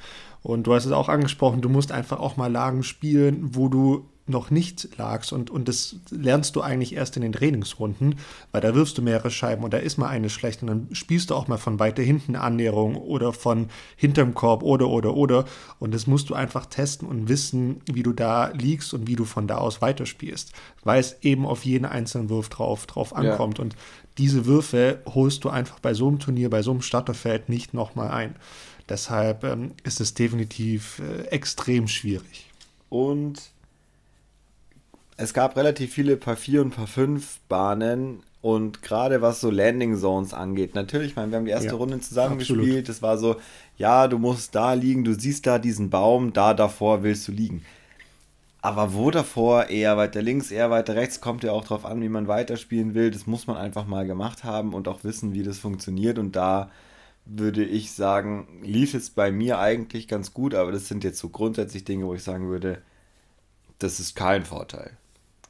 Und 0.42 0.66
du 0.66 0.74
hast 0.74 0.86
es 0.86 0.92
auch 0.92 1.08
angesprochen, 1.08 1.60
du 1.60 1.68
musst 1.68 1.92
einfach 1.92 2.18
auch 2.18 2.36
mal 2.36 2.50
Lagen 2.50 2.82
spielen, 2.82 3.54
wo 3.54 3.68
du 3.68 4.08
noch 4.26 4.50
nicht 4.50 4.88
lagst 4.98 5.32
und, 5.32 5.50
und 5.50 5.66
das 5.66 5.96
lernst 6.10 6.54
du 6.54 6.60
eigentlich 6.60 6.94
erst 6.94 7.16
in 7.16 7.22
den 7.22 7.32
Trainingsrunden, 7.32 8.16
weil 8.52 8.60
da 8.60 8.74
wirfst 8.74 8.96
du 8.96 9.02
mehrere 9.02 9.30
Scheiben 9.30 9.64
und 9.64 9.72
da 9.72 9.78
ist 9.78 9.98
mal 9.98 10.08
eine 10.08 10.30
schlecht 10.30 10.62
und 10.62 10.68
dann 10.68 10.88
spielst 10.92 11.30
du 11.30 11.34
auch 11.34 11.48
mal 11.48 11.58
von 11.58 11.80
weiter 11.80 12.02
hinten 12.02 12.36
Annäherung 12.36 12.96
oder 12.96 13.32
von 13.32 13.68
hinterm 13.96 14.34
Korb 14.34 14.62
oder 14.62 14.88
oder 14.88 15.14
oder 15.14 15.44
und 15.80 15.92
das 15.92 16.06
musst 16.06 16.30
du 16.30 16.34
einfach 16.34 16.66
testen 16.66 17.08
und 17.08 17.28
wissen, 17.28 17.80
wie 17.86 18.04
du 18.04 18.12
da 18.12 18.48
liegst 18.48 18.94
und 18.94 19.08
wie 19.08 19.16
du 19.16 19.24
von 19.24 19.48
da 19.48 19.58
aus 19.58 19.82
weiterspielst, 19.82 20.52
weil 20.84 21.00
es 21.00 21.16
eben 21.22 21.44
auf 21.44 21.64
jeden 21.64 21.84
einzelnen 21.84 22.30
Wurf 22.30 22.48
drauf, 22.48 22.86
drauf 22.86 23.16
ankommt 23.16 23.58
ja. 23.58 23.64
und 23.64 23.76
diese 24.18 24.46
Würfe 24.46 25.00
holst 25.06 25.42
du 25.44 25.48
einfach 25.48 25.80
bei 25.80 25.94
so 25.94 26.06
einem 26.06 26.18
Turnier, 26.18 26.50
bei 26.50 26.62
so 26.62 26.70
einem 26.70 26.82
Starterfeld 26.82 27.48
nicht 27.48 27.74
nochmal 27.74 28.10
ein. 28.10 28.36
Deshalb 28.88 29.44
ähm, 29.44 29.72
ist 29.84 30.00
es 30.00 30.14
definitiv 30.14 31.00
äh, 31.00 31.22
extrem 31.28 31.88
schwierig. 31.88 32.50
Und 32.88 33.51
es 35.16 35.34
gab 35.34 35.56
relativ 35.56 35.92
viele 35.92 36.16
Paar 36.16 36.36
4 36.36 36.62
und 36.62 36.70
Paar 36.74 36.86
5 36.86 37.40
Bahnen 37.48 38.22
und 38.40 38.82
gerade 38.82 39.22
was 39.22 39.40
so 39.40 39.50
Landing 39.50 39.96
Zones 39.96 40.34
angeht, 40.34 40.74
natürlich, 40.74 41.14
meine, 41.14 41.30
wir 41.30 41.38
haben 41.38 41.44
die 41.44 41.52
erste 41.52 41.68
ja, 41.68 41.74
Runde 41.74 42.00
zusammengespielt, 42.00 42.88
es 42.88 43.00
war 43.00 43.16
so, 43.16 43.36
ja, 43.76 44.08
du 44.08 44.18
musst 44.18 44.54
da 44.54 44.72
liegen, 44.74 45.04
du 45.04 45.14
siehst 45.14 45.46
da 45.46 45.58
diesen 45.58 45.90
Baum, 45.90 46.32
da 46.32 46.52
davor 46.52 47.02
willst 47.02 47.28
du 47.28 47.32
liegen. 47.32 47.64
Aber 48.60 48.94
wo 48.94 49.10
davor, 49.10 49.70
eher 49.70 49.96
weiter 49.96 50.22
links, 50.22 50.52
eher 50.52 50.70
weiter 50.70 50.94
rechts, 50.94 51.20
kommt 51.20 51.42
ja 51.42 51.50
auch 51.50 51.64
darauf 51.64 51.84
an, 51.84 52.00
wie 52.00 52.08
man 52.08 52.28
weiterspielen 52.28 52.94
will. 52.94 53.10
Das 53.10 53.26
muss 53.26 53.48
man 53.48 53.56
einfach 53.56 53.86
mal 53.86 54.06
gemacht 54.06 54.44
haben 54.44 54.72
und 54.72 54.86
auch 54.86 55.02
wissen, 55.02 55.34
wie 55.34 55.42
das 55.42 55.58
funktioniert. 55.58 56.16
Und 56.16 56.36
da 56.36 56.70
würde 57.24 57.64
ich 57.64 57.90
sagen, 57.90 58.46
lief 58.62 58.94
es 58.94 59.10
bei 59.10 59.32
mir 59.32 59.58
eigentlich 59.58 60.06
ganz 60.06 60.32
gut, 60.32 60.54
aber 60.54 60.70
das 60.70 60.86
sind 60.86 61.02
jetzt 61.02 61.18
so 61.18 61.28
grundsätzlich 61.28 61.84
Dinge, 61.84 62.06
wo 62.06 62.14
ich 62.14 62.22
sagen 62.22 62.48
würde, 62.48 62.82
das 63.80 63.98
ist 63.98 64.14
kein 64.14 64.44
Vorteil. 64.44 64.96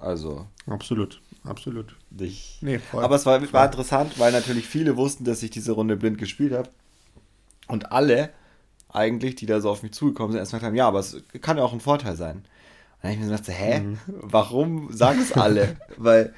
Also. 0.02 0.46
Absolut, 0.66 1.20
absolut. 1.44 1.96
Ich, 2.18 2.58
nee, 2.60 2.78
voll, 2.78 3.04
aber 3.04 3.16
es 3.16 3.24
war, 3.24 3.52
war 3.52 3.66
interessant, 3.66 4.18
weil 4.18 4.32
natürlich 4.32 4.66
viele 4.66 4.96
wussten, 4.96 5.24
dass 5.24 5.42
ich 5.42 5.50
diese 5.50 5.72
Runde 5.72 5.96
blind 5.96 6.18
gespielt 6.18 6.52
habe. 6.52 6.68
Und 7.68 7.92
alle 7.92 8.30
eigentlich, 8.88 9.36
die 9.36 9.46
da 9.46 9.60
so 9.60 9.70
auf 9.70 9.82
mich 9.82 9.92
zugekommen 9.92 10.32
sind, 10.32 10.40
erstmal 10.40 10.60
gesagt 10.60 10.68
haben, 10.68 10.76
ja, 10.76 10.88
aber 10.88 10.98
es 10.98 11.16
kann 11.40 11.56
ja 11.56 11.62
auch 11.62 11.72
ein 11.72 11.80
Vorteil 11.80 12.16
sein. 12.16 12.36
Und 12.36 12.44
dann 13.02 13.10
habe 13.10 13.14
ich 13.14 13.26
mir 13.26 13.30
gedacht, 13.30 13.48
hä, 13.48 13.80
mhm. 13.80 13.98
warum 14.06 14.92
sagen 14.92 15.20
es 15.20 15.32
alle? 15.32 15.76
weil 15.96 16.34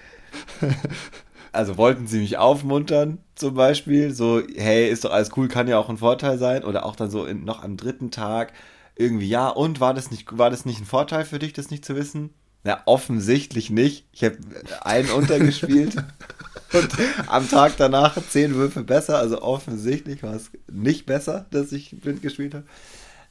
also 1.53 1.77
wollten 1.77 2.07
sie 2.07 2.19
mich 2.19 2.37
aufmuntern, 2.37 3.19
zum 3.37 3.55
Beispiel, 3.55 4.13
so, 4.13 4.43
hey, 4.57 4.89
ist 4.89 5.05
doch 5.05 5.13
alles 5.13 5.31
cool, 5.37 5.49
kann 5.49 5.69
ja 5.69 5.79
auch 5.79 5.89
ein 5.89 5.99
Vorteil 5.99 6.39
sein. 6.39 6.65
Oder 6.65 6.85
auch 6.85 6.97
dann 6.97 7.11
so 7.11 7.25
in, 7.25 7.45
noch 7.45 7.63
am 7.63 7.77
dritten 7.77 8.11
Tag 8.11 8.53
irgendwie, 8.97 9.29
ja, 9.29 9.49
und 9.49 9.81
war 9.81 9.95
das 9.95 10.11
nicht, 10.11 10.37
war 10.37 10.51
das 10.51 10.65
nicht 10.65 10.81
ein 10.81 10.87
Vorteil 10.87 11.25
für 11.25 11.39
dich, 11.39 11.53
das 11.53 11.71
nicht 11.71 11.85
zu 11.85 11.97
wissen? 11.97 12.31
Ja, 12.65 12.83
offensichtlich 12.87 13.71
nicht. 13.71 14.07
Ich 14.13 14.25
habe 14.25 14.39
einen 14.81 15.11
untergespielt 15.11 15.97
und 16.73 16.89
am 17.27 17.49
Tag 17.49 17.75
danach 17.77 18.17
zehn 18.29 18.55
Würfe 18.55 18.83
besser. 18.83 19.19
Also 19.19 19.43
offensichtlich 19.43 20.23
war 20.23 20.35
es 20.35 20.51
nicht 20.71 21.05
besser, 21.05 21.47
dass 21.51 21.73
ich 21.73 22.01
blind 22.01 22.23
gespielt 22.23 22.55
habe. 22.55 22.65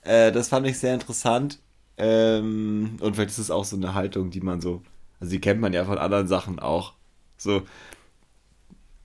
Äh, 0.04 0.32
das 0.32 0.50
fand 0.50 0.68
ich 0.68 0.78
sehr 0.78 0.94
interessant. 0.94 1.60
Ähm, 1.98 2.98
und 3.00 3.16
vielleicht 3.16 3.32
ist 3.32 3.40
es 3.40 3.52
auch 3.52 3.66
so 3.66 3.76
eine 3.76 3.94
Haltung, 3.96 4.30
die 4.30 4.42
man 4.42 4.62
so, 4.62 4.84
also 5.20 5.32
die 5.32 5.42
kennt 5.42 5.62
man 5.62 5.74
ja 5.74 5.86
von 5.86 5.98
anderen 5.98 6.28
Sachen 6.28 6.60
auch. 6.60 6.94
So, 7.38 7.64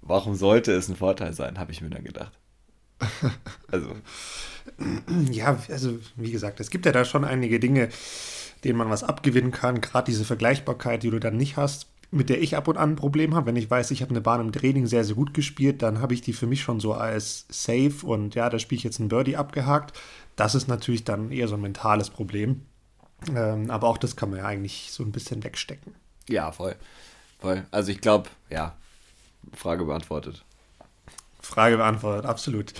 warum 0.02 0.34
sollte 0.34 0.72
es 0.72 0.88
ein 0.88 0.96
Vorteil 0.96 1.32
sein, 1.32 1.58
habe 1.58 1.72
ich 1.72 1.80
mir 1.80 1.90
dann 1.90 2.04
gedacht. 2.04 2.32
Also. 3.70 3.94
Ja, 5.30 5.58
also 5.68 5.98
wie 6.16 6.30
gesagt, 6.30 6.60
es 6.60 6.70
gibt 6.70 6.86
ja 6.86 6.92
da 6.92 7.04
schon 7.04 7.24
einige 7.24 7.60
Dinge, 7.60 7.88
denen 8.64 8.78
man 8.78 8.90
was 8.90 9.04
abgewinnen 9.04 9.50
kann. 9.50 9.80
Gerade 9.80 10.06
diese 10.06 10.24
Vergleichbarkeit, 10.24 11.02
die 11.02 11.10
du 11.10 11.18
dann 11.18 11.36
nicht 11.36 11.56
hast, 11.56 11.86
mit 12.10 12.30
der 12.30 12.40
ich 12.40 12.56
ab 12.56 12.68
und 12.68 12.76
an 12.76 12.92
ein 12.92 12.96
Problem 12.96 13.34
habe. 13.34 13.46
Wenn 13.46 13.56
ich 13.56 13.70
weiß, 13.70 13.90
ich 13.90 14.02
habe 14.02 14.10
eine 14.10 14.20
Bahn 14.20 14.40
im 14.40 14.52
Training 14.52 14.86
sehr, 14.86 15.04
sehr 15.04 15.14
gut 15.14 15.34
gespielt, 15.34 15.82
dann 15.82 16.00
habe 16.00 16.14
ich 16.14 16.22
die 16.22 16.32
für 16.32 16.46
mich 16.46 16.62
schon 16.62 16.80
so 16.80 16.94
als 16.94 17.46
safe 17.50 18.04
und 18.04 18.34
ja, 18.34 18.48
da 18.48 18.58
spiele 18.58 18.78
ich 18.78 18.84
jetzt 18.84 18.98
ein 18.98 19.08
Birdie 19.08 19.36
abgehakt. 19.36 19.98
Das 20.36 20.54
ist 20.54 20.68
natürlich 20.68 21.04
dann 21.04 21.30
eher 21.30 21.48
so 21.48 21.54
ein 21.54 21.60
mentales 21.60 22.10
Problem. 22.10 22.62
Ähm, 23.34 23.70
aber 23.70 23.88
auch 23.88 23.98
das 23.98 24.16
kann 24.16 24.30
man 24.30 24.38
ja 24.38 24.46
eigentlich 24.46 24.90
so 24.92 25.02
ein 25.02 25.12
bisschen 25.12 25.42
wegstecken. 25.42 25.94
Ja, 26.28 26.52
voll. 26.52 26.76
Voll. 27.40 27.66
Also 27.70 27.90
ich 27.90 28.00
glaube, 28.00 28.30
ja, 28.50 28.76
Frage 29.52 29.84
beantwortet. 29.84 30.44
Frage 31.48 31.78
beantwortet, 31.78 32.26
absolut. 32.26 32.74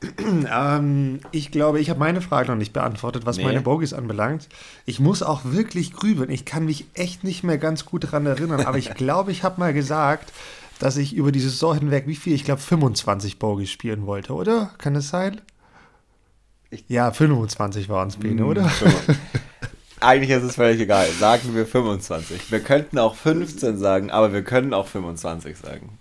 ähm, 0.52 1.20
ich 1.30 1.52
glaube, 1.52 1.78
ich 1.78 1.88
habe 1.88 2.00
meine 2.00 2.20
Frage 2.20 2.50
noch 2.50 2.58
nicht 2.58 2.72
beantwortet, 2.72 3.26
was 3.26 3.36
nee. 3.36 3.44
meine 3.44 3.60
Bogies 3.60 3.92
anbelangt. 3.92 4.48
Ich 4.86 4.98
muss 4.98 5.22
auch 5.22 5.42
wirklich 5.44 5.92
grübeln. 5.92 6.28
Ich 6.28 6.44
kann 6.44 6.64
mich 6.64 6.86
echt 6.94 7.22
nicht 7.22 7.44
mehr 7.44 7.58
ganz 7.58 7.84
gut 7.84 8.02
daran 8.02 8.26
erinnern, 8.26 8.66
aber 8.66 8.76
ich 8.76 8.92
glaube, 8.96 9.30
ich 9.30 9.44
habe 9.44 9.60
mal 9.60 9.72
gesagt, 9.72 10.32
dass 10.80 10.96
ich 10.96 11.14
über 11.14 11.30
die 11.30 11.38
Saison 11.38 11.78
hinweg, 11.78 12.08
wie 12.08 12.16
viel? 12.16 12.34
Ich 12.34 12.44
glaube, 12.44 12.60
25 12.60 13.38
Bogies 13.38 13.70
spielen 13.70 14.04
wollte, 14.04 14.32
oder? 14.34 14.72
Kann 14.78 14.94
das 14.94 15.08
sein? 15.08 15.40
Ich 16.70 16.84
ja, 16.88 17.12
25 17.12 17.88
waren 17.88 18.08
es, 18.08 18.16
Bene, 18.16 18.42
mm, 18.42 18.48
oder? 18.48 18.70
Eigentlich 20.00 20.30
ist 20.30 20.42
es 20.42 20.56
völlig 20.56 20.80
egal. 20.80 21.06
Sagen 21.20 21.54
wir 21.54 21.66
25. 21.66 22.50
Wir 22.50 22.60
könnten 22.60 22.98
auch 22.98 23.14
15 23.14 23.78
sagen, 23.78 24.10
aber 24.10 24.32
wir 24.32 24.42
können 24.42 24.74
auch 24.74 24.88
25 24.88 25.56
sagen. 25.56 26.00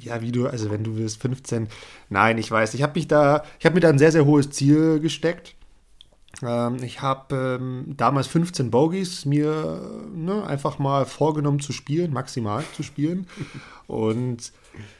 Ja, 0.00 0.20
wie 0.20 0.32
du, 0.32 0.46
also 0.46 0.70
wenn 0.70 0.84
du 0.84 0.96
willst, 0.96 1.20
15. 1.20 1.68
Nein, 2.08 2.38
ich 2.38 2.50
weiß. 2.50 2.74
Ich 2.74 2.82
habe 2.82 2.94
mich 2.94 3.08
da, 3.08 3.44
ich 3.58 3.66
habe 3.66 3.74
mir 3.74 3.80
da 3.80 3.88
ein 3.88 3.98
sehr, 3.98 4.12
sehr 4.12 4.26
hohes 4.26 4.50
Ziel 4.50 5.00
gesteckt. 5.00 5.54
Ähm, 6.42 6.82
ich 6.82 7.00
habe 7.00 7.58
ähm, 7.60 7.94
damals 7.96 8.26
15 8.26 8.70
Bogies 8.70 9.24
mir 9.24 10.08
ne, 10.14 10.44
einfach 10.46 10.78
mal 10.78 11.06
vorgenommen 11.06 11.60
zu 11.60 11.72
spielen, 11.72 12.12
maximal 12.12 12.64
zu 12.76 12.82
spielen. 12.82 13.26
Und 13.86 14.52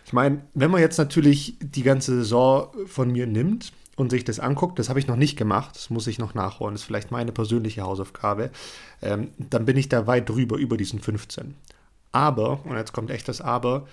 ich 0.06 0.12
meine, 0.12 0.42
wenn 0.54 0.70
man 0.70 0.80
jetzt 0.80 0.98
natürlich 0.98 1.56
die 1.60 1.82
ganze 1.82 2.16
Saison 2.16 2.72
von 2.86 3.10
mir 3.10 3.26
nimmt, 3.26 3.72
und 3.98 4.10
sich 4.10 4.24
das 4.24 4.38
anguckt, 4.38 4.78
das 4.78 4.88
habe 4.88 5.00
ich 5.00 5.08
noch 5.08 5.16
nicht 5.16 5.36
gemacht, 5.36 5.74
das 5.74 5.90
muss 5.90 6.06
ich 6.06 6.20
noch 6.20 6.32
nachholen, 6.32 6.74
das 6.74 6.82
ist 6.82 6.86
vielleicht 6.86 7.10
meine 7.10 7.32
persönliche 7.32 7.82
Hausaufgabe, 7.82 8.50
ähm, 9.02 9.32
dann 9.38 9.64
bin 9.64 9.76
ich 9.76 9.88
da 9.88 10.06
weit 10.06 10.28
drüber, 10.28 10.56
über 10.56 10.76
diesen 10.76 11.00
15. 11.00 11.56
Aber, 12.12 12.64
und 12.64 12.76
jetzt 12.76 12.92
kommt 12.92 13.10
echt 13.10 13.28
das 13.28 13.40
Aber, 13.40 13.86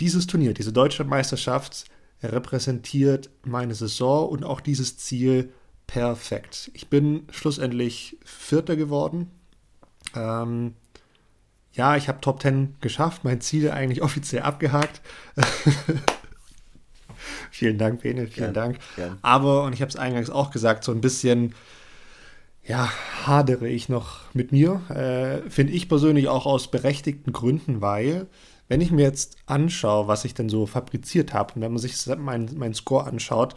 dieses 0.00 0.26
Turnier, 0.26 0.54
diese 0.54 0.72
deutsche 0.72 1.04
Meisterschaft 1.04 1.84
repräsentiert 2.22 3.30
meine 3.44 3.74
Saison 3.74 4.28
und 4.28 4.44
auch 4.44 4.60
dieses 4.60 4.96
Ziel 4.96 5.52
perfekt. 5.86 6.70
Ich 6.74 6.88
bin 6.88 7.26
schlussendlich 7.30 8.18
Vierter 8.24 8.76
geworden. 8.76 9.30
Ähm, 10.14 10.74
ja, 11.72 11.96
ich 11.96 12.08
habe 12.08 12.20
Top 12.20 12.42
10 12.42 12.76
geschafft, 12.80 13.24
mein 13.24 13.40
Ziel 13.40 13.70
eigentlich 13.70 14.02
offiziell 14.02 14.42
abgehakt. 14.42 15.00
vielen 17.50 17.78
Dank, 17.78 18.02
Bene, 18.02 18.26
vielen 18.26 18.52
gern, 18.52 18.54
Dank. 18.54 18.78
Gern. 18.96 19.18
Aber, 19.22 19.64
und 19.64 19.72
ich 19.72 19.80
habe 19.80 19.88
es 19.88 19.96
eingangs 19.96 20.30
auch 20.30 20.50
gesagt, 20.50 20.84
so 20.84 20.92
ein 20.92 21.00
bisschen, 21.00 21.54
ja, 22.64 22.90
hadere 23.24 23.68
ich 23.68 23.88
noch 23.88 24.20
mit 24.34 24.52
mir. 24.52 24.82
Äh, 24.90 25.48
Finde 25.50 25.72
ich 25.72 25.88
persönlich 25.88 26.28
auch 26.28 26.46
aus 26.46 26.70
berechtigten 26.70 27.32
Gründen, 27.32 27.80
weil, 27.80 28.26
wenn 28.72 28.80
ich 28.80 28.90
mir 28.90 29.02
jetzt 29.02 29.36
anschaue, 29.44 30.08
was 30.08 30.24
ich 30.24 30.32
denn 30.32 30.48
so 30.48 30.64
fabriziert 30.64 31.34
habe, 31.34 31.52
und 31.52 31.60
wenn 31.60 31.72
man 31.72 31.78
sich 31.78 32.06
meinen 32.16 32.56
mein 32.56 32.72
Score 32.72 33.06
anschaut, 33.06 33.54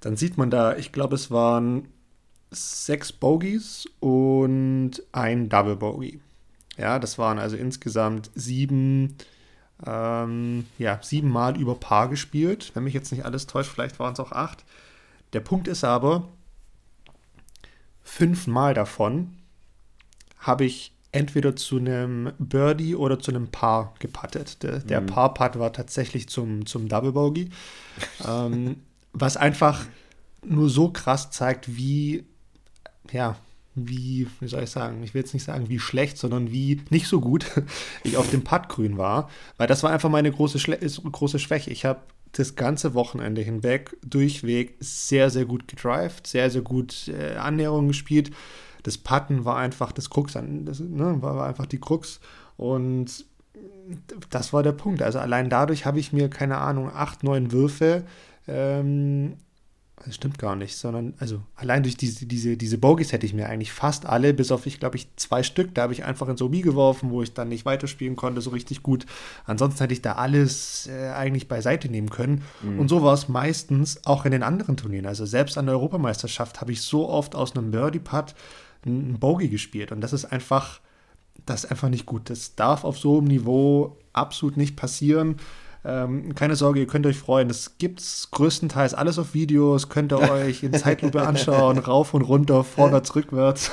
dann 0.00 0.18
sieht 0.18 0.36
man 0.36 0.50
da, 0.50 0.76
ich 0.76 0.92
glaube, 0.92 1.14
es 1.14 1.30
waren 1.30 1.88
sechs 2.50 3.10
Bogies 3.10 3.88
und 4.00 5.02
ein 5.12 5.48
Double 5.48 5.76
Bogey. 5.76 6.20
Ja, 6.76 6.98
das 6.98 7.16
waren 7.16 7.38
also 7.38 7.56
insgesamt 7.56 8.30
sieben, 8.34 9.16
ähm, 9.86 10.66
ja, 10.76 10.98
sieben 11.02 11.30
Mal 11.30 11.58
über 11.58 11.74
Paar 11.76 12.10
gespielt. 12.10 12.72
Wenn 12.74 12.84
mich 12.84 12.92
jetzt 12.92 13.12
nicht 13.12 13.24
alles 13.24 13.46
täuscht, 13.46 13.70
vielleicht 13.70 13.98
waren 13.98 14.12
es 14.12 14.20
auch 14.20 14.32
acht. 14.32 14.66
Der 15.32 15.40
Punkt 15.40 15.68
ist 15.68 15.84
aber, 15.84 16.28
fünfmal 18.02 18.74
davon 18.74 19.38
habe 20.38 20.66
ich 20.66 20.92
entweder 21.12 21.56
zu 21.56 21.78
einem 21.78 22.32
Birdie 22.38 22.94
oder 22.94 23.18
zu 23.18 23.30
einem 23.30 23.48
Paar 23.48 23.94
gepattet. 23.98 24.62
Der, 24.62 24.78
der 24.78 25.00
mhm. 25.00 25.06
Paar-Putt 25.06 25.58
war 25.58 25.72
tatsächlich 25.72 26.28
zum, 26.28 26.66
zum 26.66 26.88
Double 26.88 27.12
Bogey. 27.12 27.50
ähm, 28.26 28.76
was 29.12 29.36
einfach 29.36 29.86
nur 30.44 30.70
so 30.70 30.90
krass 30.90 31.30
zeigt, 31.30 31.76
wie, 31.76 32.24
ja, 33.10 33.36
wie, 33.74 34.26
wie 34.40 34.48
soll 34.48 34.62
ich 34.62 34.70
sagen, 34.70 35.02
ich 35.02 35.14
will 35.14 35.22
jetzt 35.22 35.34
nicht 35.34 35.44
sagen, 35.44 35.68
wie 35.68 35.78
schlecht, 35.78 36.18
sondern 36.18 36.50
wie 36.50 36.80
nicht 36.90 37.06
so 37.06 37.20
gut 37.20 37.46
ich 38.04 38.16
auf 38.16 38.30
dem 38.30 38.44
Puttgrün 38.44 38.98
war. 38.98 39.30
Weil 39.56 39.66
das 39.66 39.82
war 39.82 39.90
einfach 39.90 40.10
meine 40.10 40.30
große, 40.30 40.58
Schle 40.58 40.78
große 40.78 41.38
Schwäche. 41.38 41.70
Ich 41.70 41.84
habe 41.84 42.00
das 42.32 42.54
ganze 42.54 42.94
Wochenende 42.94 43.42
hinweg 43.42 43.96
durchweg 44.04 44.76
sehr, 44.78 45.30
sehr 45.30 45.44
gut 45.44 45.66
gedrived, 45.66 46.26
sehr, 46.26 46.50
sehr 46.50 46.62
gut 46.62 47.08
äh, 47.08 47.36
Annäherungen 47.36 47.88
gespielt. 47.88 48.30
Das 48.82 48.98
Putten 48.98 49.44
war 49.44 49.56
einfach 49.56 49.92
das 49.92 50.10
Krux, 50.10 50.34
das 50.34 50.80
ne, 50.80 51.22
war, 51.22 51.36
war 51.36 51.46
einfach 51.46 51.66
die 51.66 51.80
Krux. 51.80 52.20
Und 52.56 53.24
das 54.30 54.52
war 54.52 54.62
der 54.62 54.72
Punkt. 54.72 55.02
Also 55.02 55.18
allein 55.18 55.50
dadurch 55.50 55.86
habe 55.86 55.98
ich 55.98 56.12
mir, 56.12 56.30
keine 56.30 56.58
Ahnung, 56.58 56.90
acht, 56.92 57.24
neun 57.24 57.52
Würfe 57.52 58.04
ähm, 58.46 59.36
das 60.04 60.14
stimmt 60.14 60.38
gar 60.38 60.56
nicht, 60.56 60.76
sondern 60.76 61.12
also 61.18 61.42
allein 61.54 61.82
durch 61.82 61.96
diese, 61.96 62.24
diese, 62.24 62.56
diese 62.56 62.78
Bogies 62.78 63.12
hätte 63.12 63.26
ich 63.26 63.34
mir 63.34 63.48
eigentlich 63.48 63.72
fast 63.72 64.06
alle, 64.06 64.32
bis 64.32 64.50
auf 64.50 64.64
ich 64.64 64.80
glaube 64.80 64.96
ich 64.96 65.14
zwei 65.16 65.42
Stück, 65.42 65.74
da 65.74 65.82
habe 65.82 65.92
ich 65.92 66.04
einfach 66.04 66.28
ins 66.28 66.40
Obi 66.40 66.62
geworfen, 66.62 67.10
wo 67.10 67.22
ich 67.22 67.34
dann 67.34 67.50
nicht 67.50 67.66
weiterspielen 67.66 68.16
konnte, 68.16 68.40
so 68.40 68.50
richtig 68.50 68.82
gut. 68.82 69.04
Ansonsten 69.44 69.80
hätte 69.80 69.92
ich 69.92 70.00
da 70.00 70.12
alles 70.12 70.88
äh, 70.90 71.10
eigentlich 71.10 71.48
beiseite 71.48 71.90
nehmen 71.90 72.08
können. 72.08 72.42
Mhm. 72.62 72.80
Und 72.80 72.88
so 72.88 73.02
war 73.02 73.12
es 73.12 73.28
meistens 73.28 74.06
auch 74.06 74.24
in 74.24 74.32
den 74.32 74.42
anderen 74.42 74.78
Turnieren. 74.78 75.04
Also 75.04 75.26
selbst 75.26 75.58
an 75.58 75.66
der 75.66 75.74
Europameisterschaft 75.74 76.62
habe 76.62 76.72
ich 76.72 76.80
so 76.80 77.06
oft 77.08 77.34
aus 77.34 77.54
einem 77.54 77.70
Birdie-Putt 77.70 78.34
einen 78.84 79.18
Bogey 79.18 79.48
gespielt. 79.48 79.92
Und 79.92 80.00
das 80.00 80.12
ist 80.12 80.24
einfach, 80.26 80.80
das 81.46 81.64
ist 81.64 81.70
einfach 81.70 81.88
nicht 81.88 82.06
gut. 82.06 82.30
Das 82.30 82.54
darf 82.54 82.84
auf 82.84 82.98
so 82.98 83.18
einem 83.18 83.28
Niveau 83.28 83.96
absolut 84.12 84.56
nicht 84.56 84.76
passieren. 84.76 85.36
Ähm, 85.84 86.34
keine 86.34 86.56
Sorge, 86.56 86.80
ihr 86.80 86.86
könnt 86.86 87.06
euch 87.06 87.18
freuen. 87.18 87.48
Es 87.48 87.78
gibt 87.78 88.02
größtenteils 88.30 88.92
alles 88.94 89.18
auf 89.18 89.32
Videos, 89.32 89.88
könnt 89.88 90.12
ihr 90.12 90.18
euch 90.18 90.62
in 90.62 90.74
Zeitlupe 90.74 91.26
anschauen, 91.26 91.78
rauf 91.78 92.12
und 92.12 92.22
runter, 92.22 92.64
vorwärts, 92.64 93.14
rückwärts. 93.14 93.70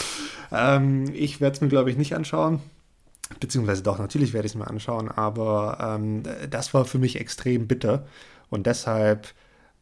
ähm, 0.52 1.12
ich 1.12 1.40
werde 1.40 1.54
es 1.54 1.60
mir, 1.60 1.68
glaube 1.68 1.90
ich, 1.90 1.96
nicht 1.98 2.14
anschauen. 2.14 2.60
Beziehungsweise 3.38 3.82
doch, 3.82 3.98
natürlich 3.98 4.32
werde 4.32 4.46
ich 4.46 4.52
es 4.52 4.58
mir 4.58 4.66
anschauen, 4.66 5.10
aber 5.10 5.78
ähm, 5.80 6.22
das 6.50 6.74
war 6.74 6.84
für 6.84 6.98
mich 6.98 7.18
extrem 7.20 7.66
bitter. 7.66 8.06
Und 8.50 8.66
deshalb 8.66 9.28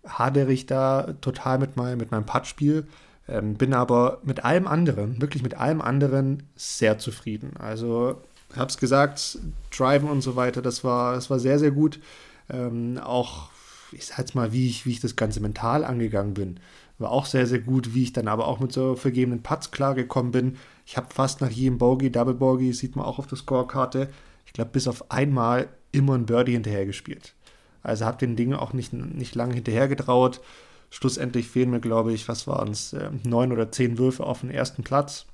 hadere 0.06 0.52
ich 0.52 0.66
da 0.66 1.14
total 1.20 1.58
mit, 1.58 1.76
mein, 1.76 1.98
mit 1.98 2.10
meinem 2.10 2.26
Puttspiel. 2.26 2.86
Ähm, 3.28 3.54
bin 3.54 3.74
aber 3.74 4.18
mit 4.24 4.44
allem 4.44 4.66
anderen, 4.66 5.20
wirklich 5.20 5.42
mit 5.42 5.54
allem 5.54 5.80
anderen 5.80 6.44
sehr 6.56 6.98
zufrieden. 6.98 7.52
Also 7.58 8.20
habe 8.56 8.70
es 8.70 8.78
gesagt, 8.78 9.38
Driven 9.76 10.08
und 10.08 10.22
so 10.22 10.36
weiter, 10.36 10.62
das 10.62 10.82
war, 10.82 11.14
das 11.14 11.30
war 11.30 11.38
sehr, 11.38 11.58
sehr 11.58 11.70
gut. 11.70 12.00
Ähm, 12.48 12.98
auch, 12.98 13.50
ich 13.92 14.06
sag 14.06 14.18
jetzt 14.18 14.34
mal, 14.34 14.52
wie 14.52 14.66
ich, 14.68 14.86
wie 14.86 14.90
ich 14.90 15.00
das 15.00 15.16
Ganze 15.16 15.40
mental 15.40 15.84
angegangen 15.84 16.34
bin, 16.34 16.60
war 16.98 17.12
auch 17.12 17.26
sehr, 17.26 17.46
sehr 17.46 17.60
gut, 17.60 17.94
wie 17.94 18.02
ich 18.02 18.12
dann 18.12 18.28
aber 18.28 18.46
auch 18.46 18.60
mit 18.60 18.72
so 18.72 18.94
vergebenen 18.94 19.42
Putts 19.42 19.70
klargekommen 19.70 20.32
bin. 20.32 20.56
Ich 20.84 20.96
habe 20.96 21.14
fast 21.14 21.40
nach 21.40 21.50
jedem 21.50 21.78
Bogey, 21.78 22.10
Double 22.10 22.34
Bogey, 22.34 22.72
sieht 22.72 22.96
man 22.96 23.06
auch 23.06 23.18
auf 23.18 23.26
der 23.26 23.38
Scorekarte, 23.38 24.08
ich 24.46 24.52
glaube, 24.52 24.72
bis 24.72 24.88
auf 24.88 25.10
einmal 25.10 25.68
immer 25.92 26.14
ein 26.14 26.26
Birdie 26.26 26.52
hinterher 26.52 26.86
gespielt. 26.86 27.34
Also 27.82 28.04
habe 28.04 28.18
den 28.18 28.36
Ding 28.36 28.52
auch 28.52 28.72
nicht, 28.72 28.92
nicht 28.92 29.34
lange 29.34 29.54
hinterher 29.54 29.88
getraut. 29.88 30.40
Schlussendlich 30.90 31.48
fehlen 31.48 31.70
mir, 31.70 31.80
glaube 31.80 32.12
ich, 32.12 32.28
was 32.28 32.46
waren 32.46 32.70
es, 32.70 32.92
äh, 32.92 33.10
neun 33.22 33.52
oder 33.52 33.70
zehn 33.70 33.96
Würfe 33.98 34.24
auf 34.24 34.40
den 34.40 34.50
ersten 34.50 34.82
Platz. 34.82 35.26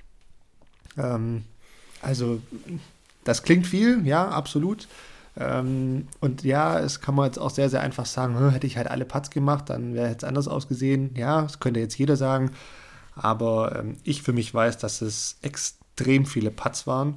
Ähm, 0.97 1.45
also 2.03 2.41
das 3.25 3.43
klingt 3.43 3.67
viel, 3.67 4.07
ja, 4.07 4.29
absolut. 4.29 4.87
Ähm, 5.39 6.09
und 6.21 6.45
ja, 6.45 6.79
es 6.79 7.01
kann 7.01 7.15
man 7.15 7.27
jetzt 7.27 7.39
auch 7.39 7.51
sehr, 7.51 7.69
sehr 7.69 7.81
einfach 7.81 8.07
sagen, 8.07 8.51
hätte 8.51 8.67
ich 8.67 8.77
halt 8.77 8.89
alle 8.89 9.05
Putts 9.05 9.31
gemacht, 9.31 9.69
dann 9.69 9.95
wäre 9.95 10.15
es 10.15 10.25
anders 10.25 10.49
ausgesehen. 10.49 11.15
Ja, 11.15 11.43
das 11.43 11.61
könnte 11.61 11.81
jetzt 11.81 11.99
jeder 11.99 12.17
sagen. 12.17 12.53
Aber 13.15 13.77
ähm, 13.79 13.97
ich 14.05 14.23
für 14.23 14.33
mich 14.33 14.53
weiß, 14.53 14.79
dass 14.79 15.03
es 15.03 15.37
extrem 15.43 16.27
viele 16.27 16.51
Putts 16.51 16.87
waren. 16.87 17.17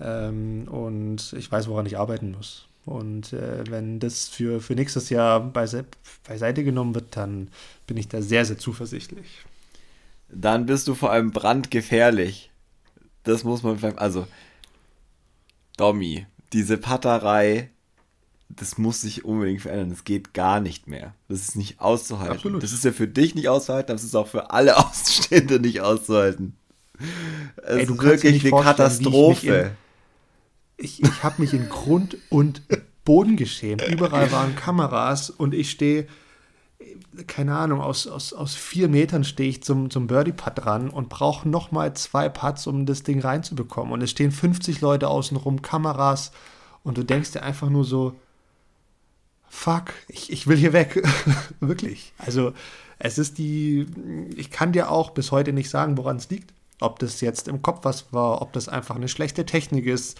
Ähm, 0.00 0.68
und 0.68 1.34
ich 1.34 1.50
weiß, 1.50 1.68
woran 1.68 1.86
ich 1.86 1.98
arbeiten 1.98 2.32
muss. 2.32 2.66
Und 2.90 3.32
äh, 3.32 3.62
wenn 3.70 4.00
das 4.00 4.28
für, 4.28 4.60
für 4.60 4.74
nächstes 4.74 5.10
Jahr 5.10 5.38
beise 5.38 5.84
beiseite 6.26 6.64
genommen 6.64 6.96
wird, 6.96 7.16
dann 7.16 7.46
bin 7.86 7.96
ich 7.96 8.08
da 8.08 8.20
sehr, 8.20 8.44
sehr 8.44 8.58
zuversichtlich. 8.58 9.44
Dann 10.28 10.66
bist 10.66 10.88
du 10.88 10.96
vor 10.96 11.12
allem 11.12 11.30
brandgefährlich. 11.30 12.50
Das 13.22 13.44
muss 13.44 13.62
man 13.62 13.78
vielleicht, 13.78 14.00
also 14.00 14.26
Domi, 15.76 16.26
diese 16.52 16.78
Patterei, 16.78 17.70
das 18.48 18.76
muss 18.76 19.02
sich 19.02 19.24
unbedingt 19.24 19.62
verändern. 19.62 19.90
Das 19.90 20.02
geht 20.02 20.34
gar 20.34 20.58
nicht 20.58 20.88
mehr. 20.88 21.14
Das 21.28 21.42
ist 21.42 21.54
nicht 21.54 21.80
auszuhalten. 21.80 22.34
Absolut. 22.34 22.60
Das 22.60 22.72
ist 22.72 22.84
ja 22.84 22.90
für 22.90 23.06
dich 23.06 23.36
nicht 23.36 23.48
auszuhalten, 23.48 23.94
das 23.94 24.02
ist 24.02 24.16
auch 24.16 24.26
für 24.26 24.50
alle 24.50 24.76
Außenstehende 24.84 25.60
nicht 25.60 25.80
auszuhalten. 25.80 26.56
Es 27.58 27.76
Ey, 27.76 27.82
ist 27.84 28.02
wirklich 28.02 28.52
eine 28.52 28.62
Katastrophe. 28.64 29.76
Ich, 30.82 31.02
ich, 31.02 31.22
habe 31.22 31.42
mich 31.42 31.52
in 31.52 31.68
Grund 31.68 32.16
und 32.30 32.62
Boden 33.04 33.36
geschämt. 33.36 33.86
Überall 33.88 34.32
waren 34.32 34.56
Kameras 34.56 35.30
und 35.30 35.54
ich 35.54 35.70
stehe 35.70 36.06
keine 37.26 37.56
Ahnung, 37.56 37.80
aus, 37.80 38.06
aus, 38.06 38.32
aus 38.32 38.54
vier 38.54 38.88
Metern 38.88 39.24
stehe 39.24 39.48
ich 39.48 39.62
zum, 39.62 39.90
zum 39.90 40.06
Birdie-Putt 40.06 40.52
dran 40.56 40.90
und 40.90 41.08
brauche 41.08 41.48
nochmal 41.48 41.94
zwei 41.94 42.28
Putts, 42.28 42.66
um 42.66 42.86
das 42.86 43.02
Ding 43.02 43.20
reinzubekommen. 43.20 43.92
Und 43.92 44.02
es 44.02 44.10
stehen 44.10 44.32
50 44.32 44.80
Leute 44.80 45.08
außenrum, 45.08 45.62
Kameras, 45.62 46.32
und 46.82 46.96
du 46.96 47.04
denkst 47.04 47.32
dir 47.32 47.42
einfach 47.42 47.68
nur 47.68 47.84
so, 47.84 48.14
fuck, 49.48 49.92
ich, 50.08 50.32
ich 50.32 50.46
will 50.46 50.56
hier 50.56 50.72
weg. 50.72 51.02
Wirklich. 51.60 52.12
Also 52.16 52.54
es 52.98 53.18
ist 53.18 53.38
die, 53.38 53.86
ich 54.36 54.50
kann 54.50 54.72
dir 54.72 54.90
auch 54.90 55.10
bis 55.10 55.30
heute 55.32 55.52
nicht 55.52 55.68
sagen, 55.68 55.98
woran 55.98 56.16
es 56.16 56.30
liegt. 56.30 56.54
Ob 56.80 56.98
das 56.98 57.20
jetzt 57.20 57.48
im 57.48 57.60
Kopf 57.60 57.80
was 57.82 58.10
war, 58.12 58.40
ob 58.40 58.54
das 58.54 58.68
einfach 58.68 58.96
eine 58.96 59.08
schlechte 59.08 59.44
Technik 59.44 59.84
ist, 59.84 60.18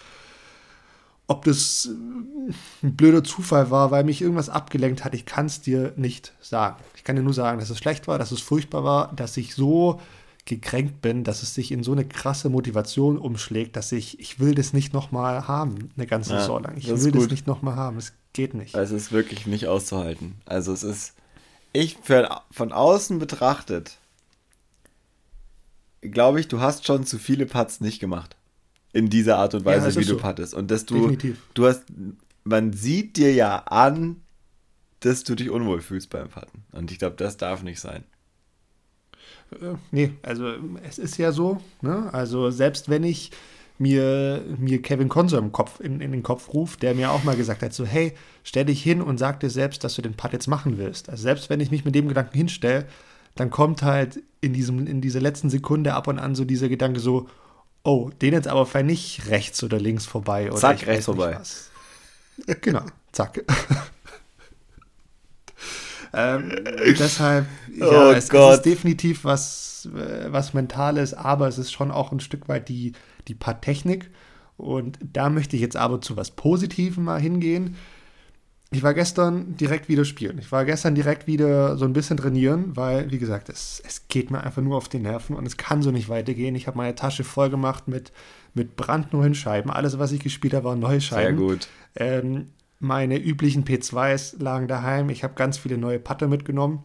ob 1.27 1.45
das 1.45 1.89
äh, 1.89 2.85
ein 2.85 2.95
blöder 2.95 3.23
Zufall 3.23 3.71
war, 3.71 3.91
weil 3.91 4.03
mich 4.03 4.21
irgendwas 4.21 4.49
abgelenkt 4.49 5.05
hat, 5.05 5.13
ich 5.13 5.25
kann 5.25 5.45
es 5.45 5.61
dir 5.61 5.93
nicht 5.95 6.33
sagen. 6.41 6.77
Ich 6.95 7.03
kann 7.03 7.15
dir 7.15 7.21
nur 7.21 7.33
sagen, 7.33 7.59
dass 7.59 7.69
es 7.69 7.77
schlecht 7.77 8.07
war, 8.07 8.19
dass 8.19 8.31
es 8.31 8.41
furchtbar 8.41 8.83
war, 8.83 9.13
dass 9.15 9.37
ich 9.37 9.55
so 9.55 9.99
gekränkt 10.45 11.01
bin, 11.01 11.23
dass 11.23 11.43
es 11.43 11.53
sich 11.53 11.71
in 11.71 11.83
so 11.83 11.91
eine 11.91 12.03
krasse 12.03 12.49
Motivation 12.49 13.17
umschlägt, 13.17 13.75
dass 13.75 13.91
ich, 13.91 14.19
ich 14.19 14.39
will 14.39 14.55
das 14.55 14.73
nicht 14.73 14.91
nochmal 14.91 15.47
haben, 15.47 15.91
eine 15.95 16.07
ganze 16.07 16.33
ja, 16.33 16.39
Saison 16.39 16.63
lang. 16.63 16.77
Ich 16.77 16.87
will 16.87 17.11
gut. 17.11 17.21
das 17.23 17.29
nicht 17.29 17.47
nochmal 17.47 17.75
haben. 17.75 17.97
Es 17.97 18.13
geht 18.33 18.53
nicht. 18.53 18.73
Es 18.75 18.91
ist 18.91 19.11
wirklich 19.11 19.45
nicht 19.45 19.67
auszuhalten. 19.67 20.41
Also 20.45 20.73
es 20.73 20.83
ist, 20.83 21.13
ich 21.73 21.97
für, 22.01 22.41
von 22.49 22.71
außen 22.71 23.19
betrachtet, 23.19 23.97
glaube 26.01 26.39
ich, 26.39 26.47
du 26.47 26.59
hast 26.59 26.87
schon 26.87 27.05
zu 27.05 27.19
viele 27.19 27.45
Putts 27.45 27.79
nicht 27.79 27.99
gemacht 27.99 28.35
in 28.93 29.09
dieser 29.09 29.37
Art 29.37 29.53
und 29.53 29.65
Weise, 29.65 29.89
ja, 29.89 29.95
wie 29.95 30.05
du 30.05 30.15
so. 30.15 30.17
pattest. 30.17 30.53
Und 30.53 30.69
dass 30.71 30.85
du, 30.85 30.95
Definitiv. 30.95 31.37
du 31.53 31.65
hast, 31.65 31.83
man 32.43 32.73
sieht 32.73 33.17
dir 33.17 33.33
ja 33.33 33.57
an, 33.57 34.17
dass 34.99 35.23
du 35.23 35.35
dich 35.35 35.49
unwohl 35.49 35.81
fühlst 35.81 36.09
beim 36.09 36.29
Patten. 36.29 36.63
Und 36.71 36.91
ich 36.91 36.99
glaube, 36.99 37.15
das 37.15 37.37
darf 37.37 37.63
nicht 37.63 37.79
sein. 37.79 38.03
Äh, 39.51 39.75
nee, 39.91 40.11
also 40.21 40.53
es 40.87 40.99
ist 40.99 41.17
ja 41.17 41.31
so, 41.31 41.61
ne? 41.81 42.13
Also 42.13 42.51
selbst 42.51 42.89
wenn 42.89 43.03
ich 43.03 43.31
mir, 43.77 44.43
mir 44.59 44.81
Kevin 44.81 45.09
Consor 45.09 45.39
im 45.39 45.51
Kopf, 45.51 45.79
in, 45.79 46.01
in 46.01 46.11
den 46.11 46.21
Kopf 46.21 46.53
ruft, 46.53 46.83
der 46.83 46.93
mir 46.93 47.11
auch 47.11 47.23
mal 47.23 47.35
gesagt 47.35 47.63
hat, 47.63 47.73
so, 47.73 47.83
hey, 47.83 48.13
stell 48.43 48.65
dich 48.65 48.83
hin 48.83 49.01
und 49.01 49.17
sag 49.17 49.39
dir 49.39 49.49
selbst, 49.49 49.83
dass 49.83 49.95
du 49.95 50.03
den 50.03 50.13
Putt 50.13 50.33
jetzt 50.33 50.47
machen 50.47 50.77
willst. 50.77 51.09
Also 51.09 51.23
selbst 51.23 51.49
wenn 51.49 51.59
ich 51.59 51.71
mich 51.71 51.83
mit 51.83 51.95
dem 51.95 52.07
Gedanken 52.07 52.37
hinstelle, 52.37 52.85
dann 53.35 53.49
kommt 53.49 53.81
halt 53.81 54.21
in, 54.39 54.53
diesem, 54.53 54.85
in 54.85 55.01
dieser 55.01 55.19
letzten 55.19 55.49
Sekunde 55.49 55.93
ab 55.93 56.07
und 56.07 56.19
an 56.19 56.35
so 56.35 56.45
dieser 56.45 56.69
Gedanke 56.69 56.99
so, 56.99 57.27
Oh, 57.83 58.11
den 58.21 58.33
jetzt 58.33 58.47
aber 58.47 58.65
vielleicht 58.65 58.85
nicht 58.85 59.27
rechts 59.27 59.63
oder 59.63 59.79
links 59.79 60.05
vorbei. 60.05 60.51
Oder 60.51 60.59
zack, 60.59 60.85
rechts 60.85 61.05
vorbei. 61.05 61.39
Genau, 62.61 62.83
zack. 63.11 63.43
ähm, 66.13 66.51
deshalb, 66.99 67.47
ja, 67.75 67.87
oh 67.87 68.11
es, 68.11 68.29
es, 68.29 68.53
ist 68.55 68.65
definitiv 68.65 69.23
was, 69.25 69.89
äh, 69.95 70.31
was 70.31 70.53
Mentales, 70.53 71.13
aber 71.13 71.47
es 71.47 71.57
ist 71.57 71.71
schon 71.71 71.91
auch 71.91 72.11
ein 72.11 72.19
Stück 72.19 72.47
weit 72.47 72.69
die, 72.69 72.93
die 73.27 73.35
Part-Technik. 73.35 74.11
Und 74.57 74.99
da 75.01 75.29
möchte 75.29 75.55
ich 75.55 75.61
jetzt 75.61 75.75
aber 75.75 76.01
zu 76.01 76.15
was 76.15 76.31
Positivem 76.31 77.05
mal 77.05 77.19
hingehen. 77.19 77.77
Ich 78.73 78.83
war 78.83 78.93
gestern 78.93 79.57
direkt 79.57 79.89
wieder 79.89 80.05
spielen. 80.05 80.37
Ich 80.37 80.49
war 80.53 80.63
gestern 80.63 80.95
direkt 80.95 81.27
wieder 81.27 81.75
so 81.77 81.83
ein 81.83 81.91
bisschen 81.91 82.15
trainieren, 82.15 82.75
weil, 82.77 83.11
wie 83.11 83.19
gesagt, 83.19 83.49
es, 83.49 83.83
es 83.85 84.07
geht 84.07 84.31
mir 84.31 84.41
einfach 84.41 84.61
nur 84.61 84.77
auf 84.77 84.87
die 84.87 84.99
Nerven 84.99 85.35
und 85.35 85.45
es 85.45 85.57
kann 85.57 85.81
so 85.81 85.91
nicht 85.91 86.07
weitergehen. 86.07 86.55
Ich 86.55 86.67
habe 86.67 86.77
meine 86.77 86.95
Tasche 86.95 87.25
voll 87.25 87.49
gemacht 87.49 87.89
mit, 87.89 88.13
mit 88.53 88.77
brandneuen 88.77 89.35
Scheiben. 89.35 89.69
Alles, 89.69 89.99
was 89.99 90.13
ich 90.13 90.21
gespielt 90.21 90.53
habe, 90.53 90.69
waren 90.69 90.79
neue 90.79 91.01
Scheiben. 91.01 91.37
Sehr 91.37 91.47
gut. 91.47 91.67
Ähm, 91.95 92.47
meine 92.79 93.19
üblichen 93.19 93.65
P2s 93.65 94.41
lagen 94.41 94.69
daheim. 94.69 95.09
Ich 95.09 95.25
habe 95.25 95.33
ganz 95.33 95.57
viele 95.57 95.77
neue 95.77 95.99
Putter 95.99 96.29
mitgenommen, 96.29 96.81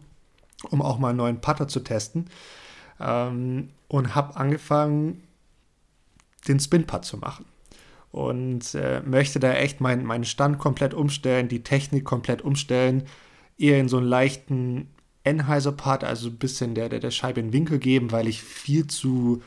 um 0.69 0.81
auch 0.81 0.99
mal 0.99 1.09
einen 1.09 1.17
neuen 1.17 1.39
Putter 1.39 1.69
zu 1.69 1.79
testen. 1.79 2.25
Ähm, 2.99 3.69
und 3.87 4.13
habe 4.13 4.35
angefangen, 4.35 5.23
den 6.49 6.59
Spin-Putt 6.59 7.05
zu 7.05 7.15
machen 7.15 7.45
und 8.17 8.73
äh, 8.73 9.01
möchte 9.05 9.39
da 9.39 9.53
echt 9.53 9.79
mein, 9.79 10.03
meinen 10.03 10.25
Stand 10.25 10.57
komplett 10.57 10.95
umstellen, 10.95 11.49
die 11.49 11.61
Technik 11.61 12.03
komplett 12.03 12.41
umstellen, 12.41 13.03
eher 13.59 13.79
in 13.79 13.87
so 13.87 13.97
einen 13.97 14.07
leichten 14.07 14.87
Enheiser-Part, 15.23 16.03
also 16.03 16.29
ein 16.29 16.37
bisschen 16.37 16.73
der, 16.73 16.89
der, 16.89 16.99
der 16.99 17.11
Scheibe 17.11 17.39
in 17.39 17.53
Winkel 17.53 17.77
geben, 17.77 18.11
weil 18.11 18.27
ich 18.27 18.41
viel 18.41 18.87
zu, 18.87 19.43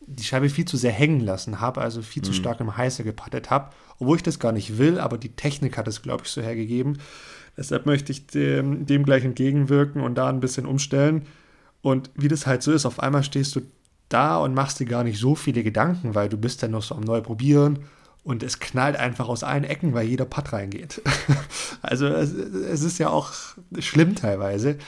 die 0.00 0.24
Scheibe 0.24 0.48
viel 0.48 0.64
zu 0.64 0.78
sehr 0.78 0.92
hängen 0.92 1.20
lassen 1.20 1.60
habe, 1.60 1.82
also 1.82 2.00
viel 2.00 2.22
mhm. 2.22 2.26
zu 2.26 2.32
stark 2.32 2.58
im 2.60 2.74
Heißer 2.74 3.04
gepattet 3.04 3.50
habe, 3.50 3.70
obwohl 3.98 4.16
ich 4.16 4.22
das 4.22 4.38
gar 4.38 4.52
nicht 4.52 4.78
will, 4.78 4.98
aber 4.98 5.18
die 5.18 5.36
Technik 5.36 5.76
hat 5.76 5.86
es, 5.86 6.00
glaube 6.00 6.22
ich, 6.24 6.30
so 6.30 6.40
hergegeben. 6.40 6.96
Deshalb 7.58 7.84
möchte 7.84 8.12
ich 8.12 8.26
dem, 8.28 8.86
dem 8.86 9.04
gleich 9.04 9.24
entgegenwirken 9.26 10.00
und 10.00 10.14
da 10.14 10.30
ein 10.30 10.40
bisschen 10.40 10.64
umstellen. 10.64 11.26
Und 11.82 12.10
wie 12.14 12.28
das 12.28 12.46
halt 12.46 12.62
so 12.62 12.72
ist, 12.72 12.86
auf 12.86 12.98
einmal 12.98 13.24
stehst 13.24 13.56
du 13.56 13.60
da 14.08 14.38
und 14.38 14.54
machst 14.54 14.80
dir 14.80 14.86
gar 14.86 15.04
nicht 15.04 15.18
so 15.18 15.34
viele 15.34 15.62
Gedanken, 15.62 16.14
weil 16.14 16.30
du 16.30 16.38
bist 16.38 16.62
dann 16.62 16.70
noch 16.70 16.82
so 16.82 16.94
am 16.94 17.02
neu 17.02 17.20
probieren 17.20 17.80
und 18.26 18.42
es 18.42 18.58
knallt 18.58 18.96
einfach 18.96 19.28
aus 19.28 19.44
allen 19.44 19.62
Ecken, 19.62 19.94
weil 19.94 20.04
jeder 20.04 20.24
Putt 20.24 20.52
reingeht. 20.52 21.00
also 21.80 22.08
es, 22.08 22.32
es, 22.32 22.82
ist 22.82 22.98
ja 22.98 23.08
auch 23.08 23.32
schlimm 23.78 24.16
teilweise. 24.16 24.78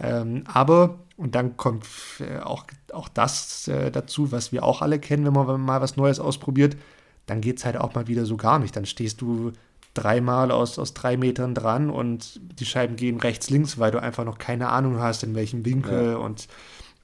Ähm, 0.00 0.42
aber, 0.52 0.98
und 1.16 1.36
dann 1.36 1.56
kommt 1.56 1.86
äh, 2.18 2.40
auch, 2.40 2.64
auch 2.92 3.08
das 3.08 3.68
äh, 3.68 3.92
dazu, 3.92 4.32
was 4.32 4.50
wir 4.50 4.64
auch 4.64 4.82
alle 4.82 4.98
kennen, 4.98 5.24
wenn 5.24 5.32
man 5.32 5.60
mal 5.60 5.80
was 5.80 5.96
Neues 5.96 6.18
ausprobiert, 6.18 6.76
dann 7.26 7.40
geht 7.40 7.58
es 7.58 7.64
halt 7.64 7.76
auch 7.76 7.94
mal 7.94 8.08
wieder 8.08 8.26
so 8.26 8.36
gar 8.36 8.58
nicht. 8.58 8.74
Dann 8.74 8.84
stehst 8.84 9.20
du 9.20 9.52
dreimal 9.94 10.50
aus, 10.50 10.76
aus 10.80 10.92
drei 10.92 11.16
Metern 11.16 11.54
dran 11.54 11.90
und 11.90 12.40
die 12.58 12.66
Scheiben 12.66 12.96
gehen 12.96 13.20
rechts, 13.20 13.48
links, 13.48 13.78
weil 13.78 13.92
du 13.92 14.02
einfach 14.02 14.24
noch 14.24 14.38
keine 14.38 14.70
Ahnung 14.70 14.98
hast, 14.98 15.22
in 15.22 15.36
welchem 15.36 15.64
Winkel 15.64 16.12
ja. 16.12 16.16
und 16.16 16.48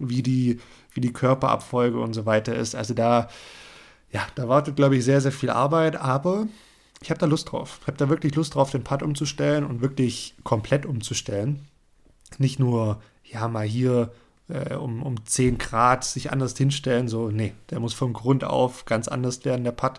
wie 0.00 0.24
die, 0.24 0.58
wie 0.92 1.00
die 1.00 1.12
Körperabfolge 1.12 2.00
und 2.00 2.14
so 2.14 2.26
weiter 2.26 2.52
ist. 2.52 2.74
Also 2.74 2.94
da 2.94 3.28
ja, 4.14 4.26
da 4.36 4.48
wartet, 4.48 4.76
glaube 4.76 4.96
ich, 4.96 5.04
sehr, 5.04 5.20
sehr 5.20 5.32
viel 5.32 5.50
Arbeit, 5.50 5.96
aber 5.96 6.46
ich 7.02 7.10
habe 7.10 7.18
da 7.18 7.26
Lust 7.26 7.50
drauf. 7.50 7.78
Ich 7.80 7.88
habe 7.88 7.96
da 7.96 8.08
wirklich 8.08 8.36
Lust 8.36 8.54
drauf, 8.54 8.70
den 8.70 8.84
Putt 8.84 9.02
umzustellen 9.02 9.64
und 9.64 9.80
wirklich 9.80 10.36
komplett 10.44 10.86
umzustellen. 10.86 11.66
Nicht 12.38 12.60
nur, 12.60 13.02
ja, 13.24 13.48
mal 13.48 13.66
hier 13.66 14.12
äh, 14.48 14.74
um, 14.74 15.02
um 15.02 15.26
10 15.26 15.58
Grad 15.58 16.04
sich 16.04 16.30
anders 16.30 16.56
hinstellen, 16.56 17.08
so, 17.08 17.28
nee, 17.28 17.54
der 17.70 17.80
muss 17.80 17.92
von 17.92 18.12
Grund 18.12 18.44
auf 18.44 18.84
ganz 18.84 19.08
anders 19.08 19.44
werden, 19.44 19.64
der 19.64 19.72
Putt. 19.72 19.98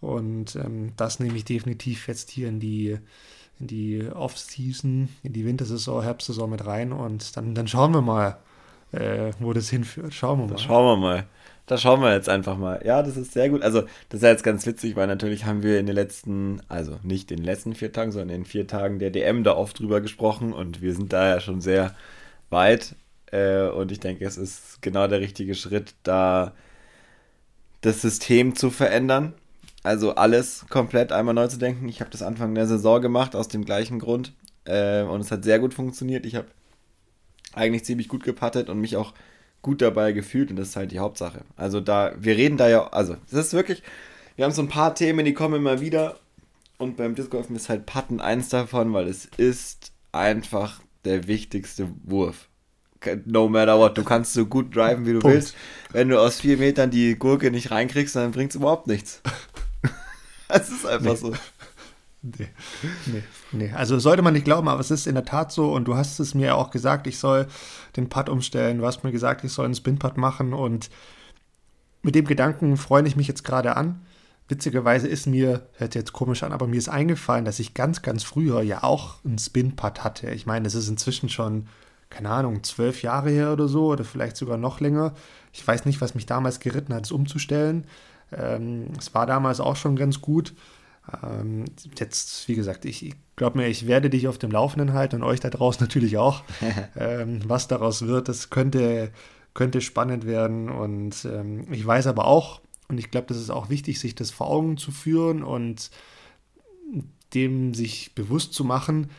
Und 0.00 0.56
ähm, 0.56 0.94
das 0.96 1.20
nehme 1.20 1.36
ich 1.36 1.44
definitiv 1.44 2.08
jetzt 2.08 2.30
hier 2.30 2.48
in 2.48 2.58
die, 2.58 2.98
in 3.60 3.66
die 3.66 4.08
Off-Season, 4.08 5.10
in 5.22 5.32
die 5.34 5.44
Wintersaison, 5.44 6.02
Herbstsaison 6.02 6.48
mit 6.48 6.64
rein 6.64 6.90
und 6.90 7.36
dann, 7.36 7.54
dann 7.54 7.68
schauen 7.68 7.92
wir 7.92 8.00
mal, 8.00 8.38
äh, 8.92 9.32
wo 9.40 9.52
das 9.52 9.68
hinführt. 9.68 10.14
Schauen 10.14 10.40
wir 10.40 10.46
mal. 10.46 10.58
Schauen 10.58 10.86
wir 10.86 10.96
mal. 10.96 11.26
Da 11.72 11.78
schauen 11.78 12.02
wir 12.02 12.12
jetzt 12.12 12.28
einfach 12.28 12.58
mal. 12.58 12.82
Ja, 12.84 13.02
das 13.02 13.16
ist 13.16 13.32
sehr 13.32 13.48
gut. 13.48 13.62
Also, 13.62 13.80
das 14.10 14.18
ist 14.18 14.22
ja 14.22 14.28
jetzt 14.28 14.44
ganz 14.44 14.66
witzig, 14.66 14.94
weil 14.94 15.06
natürlich 15.06 15.46
haben 15.46 15.62
wir 15.62 15.80
in 15.80 15.86
den 15.86 15.94
letzten, 15.94 16.60
also 16.68 16.98
nicht 17.02 17.30
in 17.30 17.38
den 17.38 17.46
letzten 17.46 17.74
vier 17.74 17.90
Tagen, 17.90 18.12
sondern 18.12 18.28
in 18.28 18.42
den 18.42 18.44
vier 18.44 18.66
Tagen 18.66 18.98
der 18.98 19.08
DM 19.08 19.42
da 19.42 19.56
oft 19.56 19.78
drüber 19.78 20.02
gesprochen 20.02 20.52
und 20.52 20.82
wir 20.82 20.92
sind 20.92 21.14
da 21.14 21.26
ja 21.26 21.40
schon 21.40 21.62
sehr 21.62 21.94
weit. 22.50 22.94
Äh, 23.30 23.68
und 23.68 23.90
ich 23.90 24.00
denke, 24.00 24.26
es 24.26 24.36
ist 24.36 24.82
genau 24.82 25.06
der 25.06 25.20
richtige 25.20 25.54
Schritt, 25.54 25.94
da 26.02 26.52
das 27.80 28.02
System 28.02 28.54
zu 28.54 28.68
verändern. 28.68 29.32
Also 29.82 30.14
alles 30.16 30.66
komplett 30.68 31.10
einmal 31.10 31.32
neu 31.32 31.46
zu 31.46 31.56
denken. 31.56 31.88
Ich 31.88 32.00
habe 32.00 32.10
das 32.10 32.20
Anfang 32.20 32.54
der 32.54 32.66
Saison 32.66 33.00
gemacht, 33.00 33.34
aus 33.34 33.48
dem 33.48 33.64
gleichen 33.64 33.98
Grund. 33.98 34.34
Äh, 34.66 35.04
und 35.04 35.22
es 35.22 35.30
hat 35.30 35.42
sehr 35.42 35.58
gut 35.58 35.72
funktioniert. 35.72 36.26
Ich 36.26 36.34
habe 36.34 36.48
eigentlich 37.54 37.86
ziemlich 37.86 38.08
gut 38.08 38.24
gepattet 38.24 38.68
und 38.68 38.78
mich 38.78 38.98
auch 38.98 39.14
gut 39.62 39.80
dabei 39.80 40.12
gefühlt 40.12 40.50
und 40.50 40.56
das 40.56 40.70
ist 40.70 40.76
halt 40.76 40.92
die 40.92 40.98
Hauptsache. 40.98 41.42
Also 41.56 41.80
da, 41.80 42.12
wir 42.18 42.36
reden 42.36 42.56
da 42.56 42.68
ja, 42.68 42.88
also 42.88 43.16
es 43.26 43.32
ist 43.32 43.54
wirklich, 43.54 43.82
wir 44.36 44.44
haben 44.44 44.52
so 44.52 44.62
ein 44.62 44.68
paar 44.68 44.94
Themen, 44.94 45.24
die 45.24 45.34
kommen 45.34 45.54
immer 45.54 45.80
wieder 45.80 46.18
und 46.78 46.96
beim 46.96 47.14
Disc 47.14 47.30
Golfen 47.30 47.54
ist 47.54 47.68
halt 47.68 47.86
Putten 47.86 48.20
eins 48.20 48.48
davon, 48.48 48.92
weil 48.92 49.06
es 49.06 49.26
ist 49.36 49.92
einfach 50.10 50.80
der 51.04 51.28
wichtigste 51.28 51.88
Wurf. 52.04 52.48
No 53.24 53.48
matter 53.48 53.78
what, 53.78 53.98
du 53.98 54.04
kannst 54.04 54.32
so 54.32 54.46
gut 54.46 54.74
driven, 54.74 55.06
wie 55.06 55.12
du 55.14 55.18
Punkt. 55.20 55.34
willst. 55.34 55.56
Wenn 55.90 56.08
du 56.08 56.20
aus 56.20 56.40
vier 56.40 56.56
Metern 56.56 56.90
die 56.90 57.16
Gurke 57.16 57.50
nicht 57.50 57.70
reinkriegst, 57.72 58.14
dann 58.14 58.30
bringt 58.30 58.50
es 58.50 58.56
überhaupt 58.56 58.86
nichts. 58.86 59.22
Es 60.54 60.68
ist 60.68 60.84
einfach 60.84 61.12
nee. 61.14 61.16
so. 61.16 61.34
Nee, 62.20 62.48
nee, 63.06 63.22
nee. 63.52 63.70
Also 63.74 63.98
sollte 63.98 64.22
man 64.22 64.34
nicht 64.34 64.44
glauben, 64.44 64.68
aber 64.68 64.80
es 64.80 64.90
ist 64.90 65.06
in 65.06 65.14
der 65.14 65.24
Tat 65.24 65.52
so 65.52 65.72
und 65.72 65.86
du 65.86 65.96
hast 65.96 66.18
es 66.20 66.34
mir 66.34 66.46
ja 66.48 66.54
auch 66.54 66.70
gesagt, 66.70 67.06
ich 67.06 67.18
soll 67.18 67.46
den 67.96 68.08
Putt 68.08 68.28
umstellen. 68.28 68.78
Du 68.78 68.86
hast 68.86 69.04
mir 69.04 69.12
gesagt, 69.12 69.44
ich 69.44 69.52
soll 69.52 69.66
einen 69.66 69.74
Spin-Putt 69.74 70.16
machen 70.16 70.52
und 70.52 70.90
mit 72.02 72.14
dem 72.14 72.26
Gedanken 72.26 72.76
freue 72.76 73.06
ich 73.06 73.16
mich 73.16 73.28
jetzt 73.28 73.44
gerade 73.44 73.76
an. 73.76 74.02
Witzigerweise 74.48 75.08
ist 75.08 75.26
mir, 75.26 75.68
hört 75.74 75.94
jetzt 75.94 76.12
komisch 76.12 76.42
an, 76.42 76.52
aber 76.52 76.66
mir 76.66 76.76
ist 76.76 76.88
eingefallen, 76.88 77.44
dass 77.44 77.60
ich 77.60 77.74
ganz, 77.74 78.02
ganz 78.02 78.24
früher 78.24 78.60
ja 78.62 78.82
auch 78.82 79.24
einen 79.24 79.38
Spin-Putt 79.38 80.04
hatte. 80.04 80.30
Ich 80.30 80.46
meine, 80.46 80.66
es 80.66 80.74
ist 80.74 80.88
inzwischen 80.88 81.28
schon, 81.28 81.68
keine 82.10 82.28
Ahnung, 82.28 82.62
zwölf 82.64 83.02
Jahre 83.02 83.30
her 83.30 83.52
oder 83.52 83.68
so 83.68 83.86
oder 83.86 84.04
vielleicht 84.04 84.36
sogar 84.36 84.58
noch 84.58 84.80
länger. 84.80 85.14
Ich 85.52 85.66
weiß 85.66 85.86
nicht, 85.86 86.00
was 86.00 86.14
mich 86.14 86.26
damals 86.26 86.60
geritten 86.60 86.92
hat, 86.92 87.04
es 87.04 87.12
umzustellen. 87.12 87.86
Ähm, 88.32 88.88
es 88.98 89.14
war 89.14 89.26
damals 89.26 89.60
auch 89.60 89.76
schon 89.76 89.96
ganz 89.96 90.20
gut. 90.20 90.54
Ähm, 91.22 91.64
jetzt, 91.98 92.48
wie 92.48 92.54
gesagt, 92.54 92.84
ich 92.84 93.14
glaube 93.36 93.58
mir, 93.58 93.68
ich 93.68 93.86
werde 93.86 94.10
dich 94.10 94.28
auf 94.28 94.38
dem 94.38 94.50
Laufenden 94.50 94.92
halten 94.92 95.16
und 95.16 95.22
euch 95.24 95.40
da 95.40 95.50
draußen 95.50 95.80
natürlich 95.84 96.18
auch. 96.18 96.42
ähm, 96.96 97.40
was 97.46 97.68
daraus 97.68 98.06
wird, 98.06 98.28
das 98.28 98.50
könnte, 98.50 99.10
könnte 99.54 99.80
spannend 99.80 100.26
werden. 100.26 100.68
Und 100.68 101.24
ähm, 101.24 101.72
ich 101.72 101.84
weiß 101.84 102.06
aber 102.06 102.26
auch, 102.26 102.60
und 102.88 102.98
ich 102.98 103.10
glaube, 103.10 103.28
das 103.28 103.38
ist 103.38 103.50
auch 103.50 103.70
wichtig, 103.70 103.98
sich 103.98 104.14
das 104.14 104.30
vor 104.30 104.48
Augen 104.48 104.76
zu 104.76 104.90
führen 104.90 105.42
und 105.42 105.90
dem 107.34 107.74
sich 107.74 108.14
bewusst 108.14 108.52
zu 108.52 108.64
machen, 108.64 109.10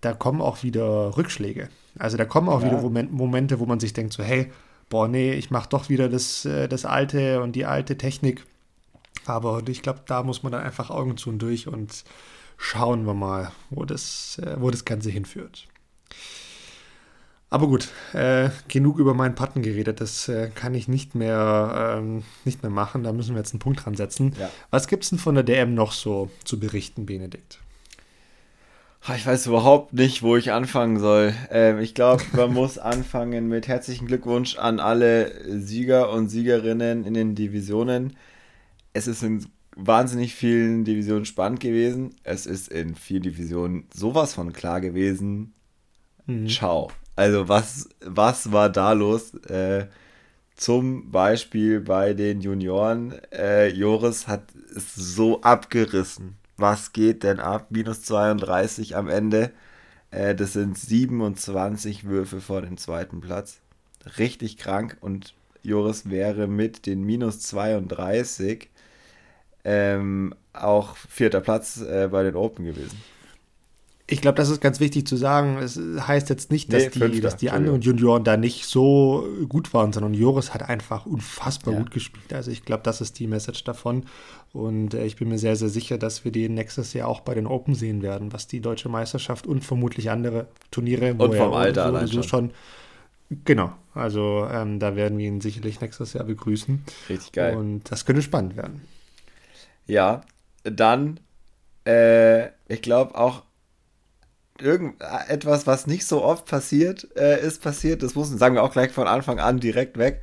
da 0.00 0.14
kommen 0.14 0.40
auch 0.40 0.62
wieder 0.62 1.16
Rückschläge. 1.16 1.68
Also 1.98 2.16
da 2.16 2.24
kommen 2.24 2.48
auch 2.48 2.62
ja. 2.62 2.82
wieder 2.82 3.04
Momente, 3.10 3.58
wo 3.58 3.66
man 3.66 3.80
sich 3.80 3.92
denkt, 3.92 4.12
so, 4.12 4.22
hey, 4.22 4.50
boah, 4.88 5.08
nee, 5.08 5.32
ich 5.32 5.50
mache 5.50 5.68
doch 5.68 5.88
wieder 5.88 6.08
das, 6.08 6.44
äh, 6.44 6.68
das 6.68 6.84
alte 6.84 7.42
und 7.42 7.52
die 7.52 7.66
alte 7.66 7.98
Technik. 7.98 8.46
Aber 9.28 9.62
ich 9.68 9.82
glaube, 9.82 10.00
da 10.06 10.22
muss 10.22 10.42
man 10.42 10.52
dann 10.52 10.62
einfach 10.62 10.90
Augen 10.90 11.16
zu 11.16 11.30
und 11.30 11.38
durch 11.38 11.68
und 11.68 12.04
schauen 12.56 13.06
wir 13.06 13.14
mal, 13.14 13.52
wo 13.70 13.84
das, 13.84 14.38
äh, 14.42 14.56
wo 14.58 14.70
das 14.70 14.84
Ganze 14.84 15.10
hinführt. 15.10 15.66
Aber 17.50 17.66
gut, 17.66 17.88
äh, 18.12 18.50
genug 18.68 18.98
über 18.98 19.14
meinen 19.14 19.34
Patten 19.34 19.62
geredet. 19.62 20.02
Das 20.02 20.28
äh, 20.28 20.50
kann 20.54 20.74
ich 20.74 20.86
nicht 20.86 21.14
mehr, 21.14 21.96
ähm, 21.98 22.22
nicht 22.44 22.62
mehr 22.62 22.70
machen. 22.70 23.04
Da 23.04 23.12
müssen 23.12 23.34
wir 23.34 23.38
jetzt 23.38 23.54
einen 23.54 23.60
Punkt 23.60 23.84
dran 23.84 23.94
setzen. 23.94 24.34
Ja. 24.38 24.50
Was 24.70 24.86
gibt 24.86 25.04
es 25.04 25.10
denn 25.10 25.18
von 25.18 25.34
der 25.34 25.44
DM 25.44 25.72
noch 25.74 25.92
so 25.92 26.28
zu 26.44 26.60
berichten, 26.60 27.06
Benedikt? 27.06 27.60
Ich 29.16 29.26
weiß 29.26 29.46
überhaupt 29.46 29.94
nicht, 29.94 30.22
wo 30.22 30.36
ich 30.36 30.52
anfangen 30.52 30.98
soll. 30.98 31.32
Ähm, 31.50 31.78
ich 31.78 31.94
glaube, 31.94 32.22
man 32.32 32.52
muss 32.52 32.76
anfangen 32.76 33.48
mit 33.48 33.66
herzlichen 33.66 34.06
Glückwunsch 34.06 34.58
an 34.58 34.78
alle 34.78 35.32
Sieger 35.60 36.10
und 36.10 36.28
Siegerinnen 36.28 37.04
in 37.06 37.14
den 37.14 37.34
Divisionen 37.34 38.14
es 38.92 39.06
ist 39.06 39.22
in 39.22 39.46
wahnsinnig 39.76 40.34
vielen 40.34 40.84
Divisionen 40.84 41.24
spannend 41.24 41.60
gewesen. 41.60 42.14
Es 42.24 42.46
ist 42.46 42.68
in 42.68 42.94
vier 42.94 43.20
Divisionen 43.20 43.86
sowas 43.94 44.34
von 44.34 44.52
klar 44.52 44.80
gewesen. 44.80 45.54
Mhm. 46.26 46.48
Ciao. 46.48 46.90
Also 47.16 47.48
was, 47.48 47.88
was 48.00 48.52
war 48.52 48.70
da 48.70 48.92
los? 48.92 49.34
Äh, 49.44 49.86
zum 50.56 51.10
Beispiel 51.10 51.80
bei 51.80 52.14
den 52.14 52.40
Junioren. 52.40 53.14
Äh, 53.32 53.68
Joris 53.68 54.26
hat 54.26 54.44
es 54.74 54.94
so 54.94 55.40
abgerissen. 55.42 56.36
Was 56.56 56.92
geht 56.92 57.22
denn 57.22 57.38
ab? 57.38 57.68
Minus 57.70 58.02
32 58.02 58.96
am 58.96 59.08
Ende. 59.08 59.52
Äh, 60.10 60.34
das 60.34 60.54
sind 60.54 60.76
27 60.76 62.04
Würfe 62.04 62.40
vor 62.40 62.62
dem 62.62 62.76
zweiten 62.76 63.20
Platz. 63.20 63.60
Richtig 64.18 64.56
krank. 64.56 64.96
Und 65.00 65.34
Joris 65.62 66.10
wäre 66.10 66.48
mit 66.48 66.86
den 66.86 67.04
minus 67.04 67.40
32 67.40 68.68
ähm, 69.68 70.34
auch 70.54 70.96
vierter 70.96 71.40
Platz 71.40 71.80
äh, 71.82 72.08
bei 72.10 72.22
den 72.22 72.34
Open 72.36 72.64
gewesen. 72.64 72.98
Ich 74.10 74.22
glaube, 74.22 74.36
das 74.36 74.48
ist 74.48 74.62
ganz 74.62 74.80
wichtig 74.80 75.06
zu 75.06 75.16
sagen. 75.16 75.58
Es 75.58 75.78
heißt 75.78 76.30
jetzt 76.30 76.50
nicht, 76.50 76.72
dass 76.72 76.94
nee, 76.94 77.08
die, 77.08 77.20
dass 77.20 77.36
die 77.36 77.50
anderen 77.50 77.82
Junioren 77.82 78.24
da 78.24 78.38
nicht 78.38 78.64
so 78.64 79.28
gut 79.50 79.74
waren, 79.74 79.92
sondern 79.92 80.14
Joris 80.14 80.54
hat 80.54 80.66
einfach 80.66 81.04
unfassbar 81.04 81.74
ja. 81.74 81.80
gut 81.80 81.90
gespielt. 81.90 82.32
Also 82.32 82.50
ich 82.50 82.64
glaube, 82.64 82.82
das 82.84 83.02
ist 83.02 83.18
die 83.18 83.26
Message 83.26 83.64
davon. 83.64 84.04
Und 84.54 84.94
äh, 84.94 85.04
ich 85.04 85.16
bin 85.16 85.28
mir 85.28 85.36
sehr, 85.36 85.56
sehr 85.56 85.68
sicher, 85.68 85.98
dass 85.98 86.24
wir 86.24 86.32
den 86.32 86.54
nächstes 86.54 86.94
Jahr 86.94 87.06
auch 87.06 87.20
bei 87.20 87.34
den 87.34 87.46
Open 87.46 87.74
sehen 87.74 88.00
werden, 88.00 88.32
was 88.32 88.46
die 88.46 88.60
deutsche 88.60 88.88
Meisterschaft 88.88 89.46
und 89.46 89.62
vermutlich 89.62 90.08
andere 90.08 90.46
Turniere, 90.70 91.12
und 91.12 91.34
vom 91.34 91.52
Alter 91.52 91.84
allein 91.84 92.06
so 92.06 92.22
schon. 92.22 92.52
Genau, 93.44 93.72
also 93.92 94.48
ähm, 94.50 94.78
da 94.78 94.96
werden 94.96 95.18
wir 95.18 95.26
ihn 95.26 95.42
sicherlich 95.42 95.82
nächstes 95.82 96.14
Jahr 96.14 96.24
begrüßen. 96.24 96.82
Richtig 97.10 97.32
geil. 97.32 97.58
Und 97.58 97.90
das 97.90 98.06
könnte 98.06 98.22
spannend 98.22 98.56
werden. 98.56 98.80
Ja, 99.88 100.20
dann, 100.62 101.18
äh, 101.86 102.48
ich 102.68 102.82
glaube 102.82 103.16
auch 103.16 103.42
irgendetwas, 104.60 105.66
was 105.66 105.86
nicht 105.86 106.06
so 106.06 106.22
oft 106.22 106.46
passiert, 106.46 107.08
äh, 107.16 107.40
ist 107.44 107.62
passiert. 107.62 108.02
Das 108.02 108.14
muss, 108.14 108.28
sagen 108.28 108.54
wir 108.54 108.62
auch 108.62 108.72
gleich 108.72 108.92
von 108.92 109.08
Anfang 109.08 109.40
an 109.40 109.60
direkt 109.60 109.98
weg. 109.98 110.22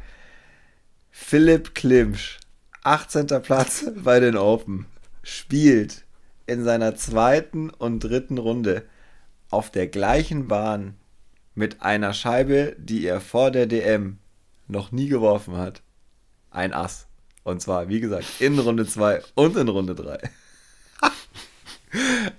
Philipp 1.10 1.73
Klimsch, 1.75 2.39
18. 2.84 3.28
Platz 3.41 3.86
bei 4.04 4.19
den 4.19 4.38
Open, 4.38 4.86
spielt 5.23 6.06
in 6.45 6.63
seiner 6.63 6.95
zweiten 6.95 7.69
und 7.71 8.01
dritten 8.01 8.38
Runde 8.38 8.84
auf 9.49 9.71
der 9.71 9.88
gleichen 9.88 10.47
Bahn 10.47 10.95
mit 11.56 11.82
einer 11.82 12.13
Scheibe, 12.13 12.75
die 12.78 13.06
er 13.06 13.21
vor 13.21 13.49
der 13.49 13.65
DM 13.65 14.19
noch 14.67 14.91
nie 14.91 15.08
geworfen 15.08 15.58
hat. 15.58 15.82
Ein 16.51 16.73
Ass. 16.73 17.08
Und 17.45 17.62
zwar, 17.62 17.88
wie 17.89 17.99
gesagt, 18.01 18.25
in 18.39 18.58
Runde 18.58 18.88
2 18.88 19.21
und 19.36 19.55
in 19.55 19.69
Runde 19.69 19.95
3. 19.95 20.19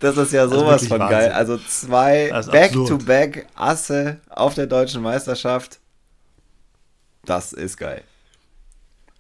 Das 0.00 0.18
ist 0.18 0.34
ja 0.34 0.48
sowas 0.48 0.82
also 0.82 0.88
von 0.88 0.98
Wahnsinn. 1.00 1.18
geil. 1.18 1.32
Also 1.32 1.56
zwei 1.56 2.30
Back-to-Back 2.52 3.36
-back 3.36 3.46
Asse 3.54 4.20
auf 4.28 4.52
der 4.52 4.66
deutschen 4.66 5.00
Meisterschaft. 5.00 5.80
Das 7.24 7.54
ist 7.54 7.78
geil. 7.78 8.02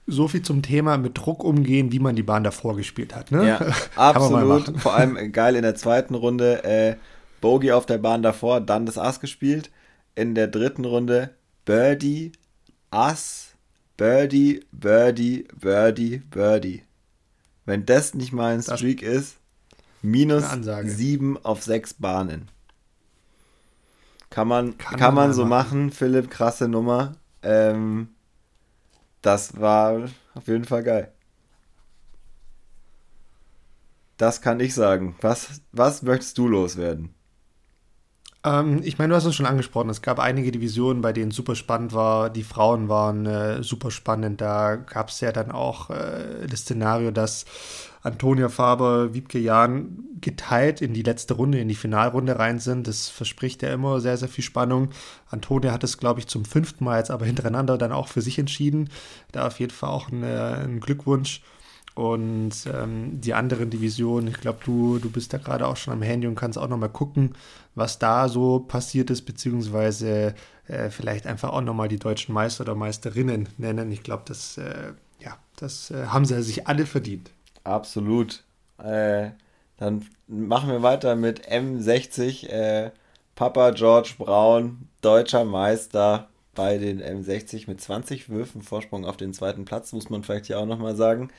So 0.06 0.28
viel 0.28 0.42
zum 0.42 0.60
Thema 0.60 0.98
mit 0.98 1.16
Druck 1.16 1.42
umgehen, 1.42 1.90
wie 1.90 2.00
man 2.00 2.16
die 2.16 2.22
Bahn 2.22 2.44
davor 2.44 2.76
gespielt 2.76 3.14
hat. 3.14 3.30
Ne? 3.30 3.48
Ja, 3.48 3.60
absolut. 3.96 4.78
Vor 4.78 4.92
allem 4.92 5.32
geil 5.32 5.56
in 5.56 5.62
der 5.62 5.74
zweiten 5.74 6.14
Runde. 6.14 6.64
Äh, 6.64 6.96
Bogey 7.40 7.72
auf 7.72 7.86
der 7.86 7.98
Bahn 7.98 8.22
davor, 8.22 8.60
dann 8.60 8.84
das 8.84 8.98
Ass 8.98 9.20
gespielt. 9.20 9.70
In 10.14 10.34
der 10.34 10.48
dritten 10.48 10.84
Runde 10.84 11.30
Birdie, 11.64 12.32
Ass, 12.90 13.45
Birdie, 13.96 14.64
Birdie, 14.72 15.48
Birdie, 15.58 16.18
Birdie. 16.18 16.82
Wenn 17.64 17.86
das 17.86 18.14
nicht 18.14 18.32
mal 18.32 18.54
ein 18.54 18.62
Streak 18.62 19.00
das 19.00 19.10
ist, 19.10 19.36
Minus 20.02 20.44
7 20.84 21.36
auf 21.44 21.62
6 21.62 21.94
Bahnen. 21.94 22.48
Kann 24.30 24.48
man, 24.48 24.78
kann, 24.78 24.98
kann 24.98 25.14
man, 25.14 25.28
man 25.28 25.32
so 25.32 25.44
machen. 25.44 25.86
machen, 25.86 25.90
Philipp, 25.90 26.30
krasse 26.30 26.68
Nummer. 26.68 27.16
Ähm, 27.42 28.08
das 29.22 29.58
war 29.58 30.08
auf 30.34 30.46
jeden 30.46 30.64
Fall 30.64 30.82
geil. 30.82 31.12
Das 34.16 34.40
kann 34.40 34.60
ich 34.60 34.74
sagen. 34.74 35.16
Was, 35.20 35.60
was 35.72 36.02
möchtest 36.02 36.38
du 36.38 36.48
loswerden? 36.48 37.15
Ähm, 38.46 38.80
ich 38.84 38.96
meine, 38.98 39.10
du 39.10 39.16
hast 39.16 39.24
es 39.24 39.34
schon 39.34 39.44
angesprochen. 39.44 39.90
Es 39.90 40.02
gab 40.02 40.20
einige 40.20 40.52
Divisionen, 40.52 41.02
bei 41.02 41.12
denen 41.12 41.32
super 41.32 41.56
spannend 41.56 41.92
war. 41.92 42.30
Die 42.30 42.44
Frauen 42.44 42.88
waren 42.88 43.26
äh, 43.26 43.62
super 43.62 43.90
spannend. 43.90 44.40
Da 44.40 44.76
gab 44.76 45.08
es 45.08 45.20
ja 45.20 45.32
dann 45.32 45.50
auch 45.50 45.90
äh, 45.90 46.46
das 46.48 46.60
Szenario, 46.60 47.10
dass 47.10 47.44
Antonia 48.02 48.48
Faber, 48.48 49.14
Wiebke 49.14 49.40
Jahn 49.40 50.04
geteilt 50.20 50.80
in 50.80 50.94
die 50.94 51.02
letzte 51.02 51.34
Runde, 51.34 51.58
in 51.58 51.66
die 51.66 51.74
Finalrunde 51.74 52.38
rein 52.38 52.60
sind. 52.60 52.86
Das 52.86 53.08
verspricht 53.08 53.62
ja 53.62 53.72
immer 53.72 54.00
sehr, 54.00 54.16
sehr 54.16 54.28
viel 54.28 54.44
Spannung. 54.44 54.90
Antonia 55.28 55.72
hat 55.72 55.82
es, 55.82 55.98
glaube 55.98 56.20
ich, 56.20 56.28
zum 56.28 56.44
fünften 56.44 56.84
Mal 56.84 56.98
jetzt 56.98 57.10
aber 57.10 57.26
hintereinander 57.26 57.76
dann 57.76 57.90
auch 57.90 58.06
für 58.06 58.22
sich 58.22 58.38
entschieden. 58.38 58.90
Da 59.32 59.48
auf 59.48 59.58
jeden 59.58 59.72
Fall 59.72 59.90
auch 59.90 60.08
ein, 60.08 60.22
ein 60.22 60.78
Glückwunsch. 60.78 61.42
Und 61.96 62.52
ähm, 62.70 63.22
die 63.22 63.32
anderen 63.32 63.70
Divisionen, 63.70 64.28
ich 64.28 64.38
glaube, 64.38 64.58
du, 64.62 64.98
du 64.98 65.10
bist 65.10 65.32
da 65.32 65.38
gerade 65.38 65.66
auch 65.66 65.78
schon 65.78 65.94
am 65.94 66.02
Handy 66.02 66.26
und 66.26 66.34
kannst 66.34 66.58
auch 66.58 66.68
nochmal 66.68 66.90
gucken, 66.90 67.34
was 67.74 67.98
da 67.98 68.28
so 68.28 68.60
passiert 68.60 69.08
ist, 69.08 69.22
beziehungsweise 69.22 70.34
äh, 70.68 70.90
vielleicht 70.90 71.26
einfach 71.26 71.54
auch 71.54 71.62
nochmal 71.62 71.88
die 71.88 71.98
deutschen 71.98 72.34
Meister 72.34 72.64
oder 72.64 72.74
Meisterinnen 72.74 73.48
nennen. 73.56 73.90
Ich 73.92 74.02
glaube, 74.02 74.24
das, 74.26 74.58
äh, 74.58 74.92
ja, 75.20 75.38
das 75.56 75.90
äh, 75.90 76.08
haben 76.08 76.26
sie 76.26 76.42
sich 76.42 76.66
alle 76.66 76.84
verdient. 76.84 77.30
Absolut. 77.64 78.44
Äh, 78.76 79.30
dann 79.78 80.04
machen 80.26 80.68
wir 80.68 80.82
weiter 80.82 81.16
mit 81.16 81.48
M60. 81.48 82.46
Äh, 82.46 82.90
Papa 83.36 83.70
George 83.70 84.16
Braun, 84.18 84.88
deutscher 85.00 85.46
Meister 85.46 86.28
bei 86.54 86.76
den 86.76 87.00
M60 87.00 87.68
mit 87.68 87.80
20 87.80 88.28
Würfen 88.28 88.60
Vorsprung 88.60 89.06
auf 89.06 89.16
den 89.16 89.32
zweiten 89.32 89.64
Platz, 89.64 89.94
muss 89.94 90.10
man 90.10 90.24
vielleicht 90.24 90.46
hier 90.46 90.58
auch 90.58 90.66
nochmal 90.66 90.94
sagen 90.94 91.30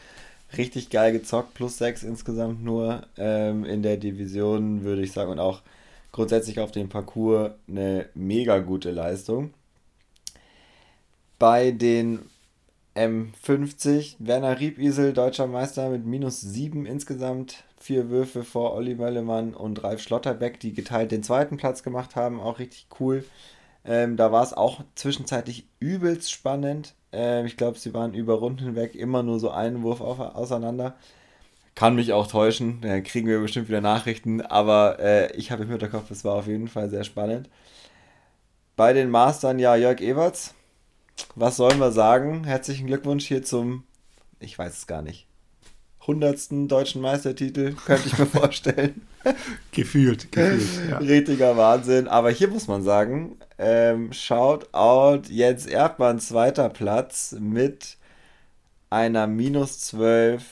richtig 0.56 0.90
geil 0.90 1.12
gezockt, 1.12 1.54
plus 1.54 1.78
6 1.78 2.04
insgesamt 2.04 2.64
nur 2.64 3.06
ähm, 3.18 3.66
in 3.66 3.84
der 3.84 3.98
Division, 3.98 4.84
würde 4.84 5.02
ich 5.02 5.12
sagen, 5.12 5.32
und 5.32 5.40
auch 5.40 5.62
grundsätzlich 6.12 6.60
auf 6.60 6.72
dem 6.72 6.90
Parcours 6.90 7.52
eine 7.68 8.08
mega 8.14 8.60
gute 8.60 8.92
Leistung. 8.92 9.54
Bei 11.40 11.72
den 11.72 12.30
M50, 12.96 14.16
Werner 14.20 14.60
Riepisel, 14.60 15.14
deutscher 15.14 15.46
Meister 15.46 15.90
mit 15.90 16.06
minus 16.06 16.42
7 16.42 16.88
insgesamt, 16.88 17.64
vier 17.80 18.10
Würfe 18.10 18.44
vor 18.44 18.74
Olli 18.74 18.96
Möllemann 18.96 19.54
und 19.54 19.84
Ralf 19.84 20.02
Schlotterbeck, 20.02 20.60
die 20.60 20.74
geteilt 20.74 21.12
den 21.12 21.22
zweiten 21.22 21.58
Platz 21.58 21.84
gemacht 21.84 22.16
haben, 22.16 22.40
auch 22.40 22.58
richtig 22.58 22.88
cool. 23.00 23.24
Ähm, 23.86 24.18
da 24.18 24.32
war 24.32 24.44
es 24.44 24.54
auch 24.54 24.84
zwischenzeitlich 24.96 25.68
übelst 25.80 26.32
spannend. 26.32 26.96
Ähm, 27.18 27.48
ich 27.48 27.58
glaube, 27.58 27.80
sie 27.80 27.94
waren 27.94 28.14
über 28.14 28.36
Runden 28.36 28.64
hinweg 28.64 28.94
immer 28.96 29.24
nur 29.24 29.40
so 29.40 29.50
einen 29.50 29.82
Wurf 29.82 30.02
auf, 30.02 30.20
auseinander. 30.20 30.96
Kann 31.76 31.96
mich 31.96 32.14
auch 32.14 32.28
täuschen, 32.28 32.82
da 32.82 33.02
kriegen 33.02 33.28
wir 33.28 33.40
bestimmt 33.40 33.70
wieder 33.70 33.82
Nachrichten, 33.82 34.42
aber 34.42 35.00
äh, 35.00 35.36
ich 35.36 35.52
habe 35.52 35.64
im 35.64 35.70
Hinterkopf, 35.70 36.10
es 36.12 36.24
war 36.26 36.36
auf 36.36 36.48
jeden 36.48 36.68
Fall 36.68 36.90
sehr 36.90 37.04
spannend. 37.04 37.50
Bei 38.76 38.94
den 38.94 39.10
Mastern, 39.10 39.60
ja, 39.60 39.76
Jörg 39.76 40.00
Ewerts, 40.02 40.54
was 41.36 41.58
sollen 41.58 41.80
wir 41.80 41.92
sagen? 41.92 42.44
Herzlichen 42.46 42.88
Glückwunsch 42.88 43.26
hier 43.26 43.44
zum, 43.44 43.84
ich 44.40 44.58
weiß 44.58 44.74
es 44.78 44.88
gar 44.88 45.02
nicht, 45.02 45.27
hundertsten 46.08 46.68
deutschen 46.68 47.02
Meistertitel, 47.02 47.74
könnte 47.86 48.08
ich 48.08 48.18
mir 48.18 48.26
vorstellen. 48.26 49.02
gefühlt, 49.72 50.32
gefühlt. 50.32 50.90
Ja. 50.90 50.98
Richtiger 51.00 51.58
Wahnsinn. 51.58 52.08
Aber 52.08 52.32
hier 52.32 52.48
muss 52.48 52.68
man 52.68 52.82
sagen, 52.84 53.38
ähm, 53.58 54.14
Shoutout 54.14 55.30
Jens 55.30 55.66
Erdmann, 55.66 56.20
zweiter 56.20 56.70
Platz 56.70 57.36
mit 57.40 57.98
einer 58.90 59.28
minus 59.28 59.80
12 59.80 60.44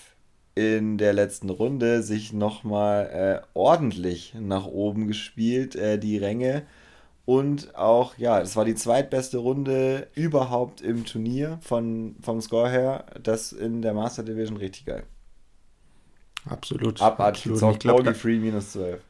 in 0.56 0.98
der 0.98 1.14
letzten 1.14 1.50
Runde, 1.50 2.02
sich 2.02 2.32
nochmal 2.34 3.42
äh, 3.44 3.48
ordentlich 3.54 4.34
nach 4.40 4.66
oben 4.66 5.08
gespielt, 5.08 5.76
äh, 5.76 5.98
die 5.98 6.18
Ränge. 6.18 6.64
Und 7.26 7.76
auch, 7.76 8.18
ja, 8.18 8.40
es 8.40 8.56
war 8.56 8.66
die 8.66 8.76
zweitbeste 8.76 9.40
Runde 9.40 10.08
überhaupt 10.14 10.82
im 10.82 11.06
Turnier 11.06 11.58
von, 11.62 12.16
vom 12.22 12.40
Score 12.40 12.70
her. 12.70 13.06
Das 13.22 13.52
in 13.52 13.82
der 13.82 13.94
Master 13.94 14.24
Division 14.24 14.58
richtig 14.58 14.86
geil. 14.86 15.04
Absolut. 16.48 17.02
Abartig 17.02 17.44
gezockt, 17.44 17.84
Bogey 17.84 18.14
Free 18.14 18.40
minus 18.40 18.74
12. 18.74 19.02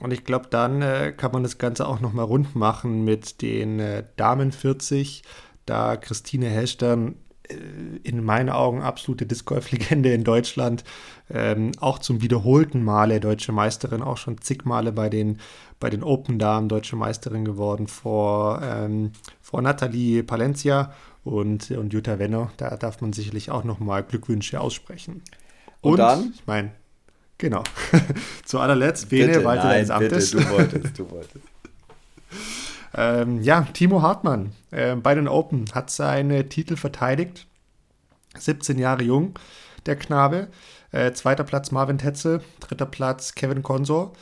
Und 0.00 0.12
ich 0.12 0.24
glaube, 0.24 0.48
dann 0.50 0.82
äh, 0.82 1.12
kann 1.16 1.32
man 1.32 1.42
das 1.42 1.58
Ganze 1.58 1.86
auch 1.86 2.00
nochmal 2.00 2.24
rund 2.24 2.56
machen 2.56 3.04
mit 3.04 3.42
den 3.42 3.78
äh, 3.78 4.04
Damen 4.16 4.52
40. 4.52 5.22
Da 5.66 5.96
Christine 5.96 6.48
Hestern 6.48 7.14
äh, 7.48 7.54
in 8.02 8.24
meinen 8.24 8.50
Augen 8.50 8.82
absolute 8.82 9.24
Disc 9.24 9.46
Golf-Legende 9.46 10.12
in 10.12 10.24
Deutschland. 10.24 10.84
Ähm, 11.30 11.72
auch 11.78 12.00
zum 12.00 12.22
wiederholten 12.22 12.82
Male 12.82 13.20
deutsche 13.20 13.52
Meisterin, 13.52 14.02
auch 14.02 14.16
schon 14.16 14.40
zig 14.40 14.64
Male 14.64 14.92
bei 14.92 15.08
den, 15.08 15.38
bei 15.78 15.90
den 15.90 16.02
Open 16.02 16.38
Damen 16.38 16.68
deutsche 16.68 16.96
Meisterin 16.96 17.44
geworden 17.44 17.86
vor, 17.86 18.60
ähm, 18.62 19.12
vor 19.40 19.62
Nathalie 19.62 20.24
Palencia 20.24 20.92
und, 21.22 21.70
und 21.70 21.92
Jutta 21.92 22.18
Wenner. 22.18 22.50
Da 22.56 22.76
darf 22.76 23.00
man 23.00 23.12
sicherlich 23.12 23.50
auch 23.50 23.64
nochmal 23.64 24.02
Glückwünsche 24.02 24.60
aussprechen. 24.60 25.22
Und, 25.84 25.92
und 25.92 25.98
dann? 25.98 26.32
Ich 26.34 26.46
meine, 26.46 26.72
genau. 27.36 27.62
Zu 28.44 28.58
allerletzt, 28.58 29.10
Bene 29.10 29.44
Walter 29.44 29.64
nein, 29.64 29.90
Amtes. 29.90 30.30
Bitte, 30.30 30.44
du 30.44 30.50
wolltest, 30.50 30.98
du 30.98 31.10
wolltest. 31.10 31.44
ähm, 32.94 33.42
ja, 33.42 33.66
Timo 33.72 34.00
Hartmann 34.00 34.52
äh, 34.70 34.96
bei 34.96 35.14
den 35.14 35.28
Open 35.28 35.66
hat 35.74 35.90
seine 35.90 36.48
Titel 36.48 36.76
verteidigt. 36.76 37.46
17 38.38 38.78
Jahre 38.78 39.02
jung, 39.02 39.38
der 39.84 39.96
Knabe. 39.96 40.48
Äh, 40.90 41.12
zweiter 41.12 41.44
Platz 41.44 41.70
Marvin 41.70 41.98
Tetzel, 41.98 42.40
dritter 42.60 42.86
Platz 42.86 43.34
Kevin 43.34 43.62
Consor. 43.62 44.14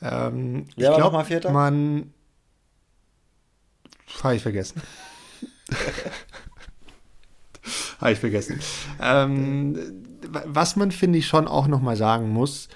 Ähm, 0.00 0.64
ich 0.70 0.76
glaube, 0.76 1.22
man. 1.52 2.14
Habe 4.22 4.36
ich 4.36 4.42
vergessen. 4.42 4.80
Habe 8.00 8.12
ich 8.12 8.18
vergessen. 8.18 8.58
Ähm, 9.00 10.09
was 10.46 10.76
man, 10.76 10.90
finde 10.92 11.18
ich, 11.18 11.26
schon 11.26 11.46
auch 11.46 11.66
nochmal 11.66 11.96
sagen 11.96 12.30
muss, 12.30 12.68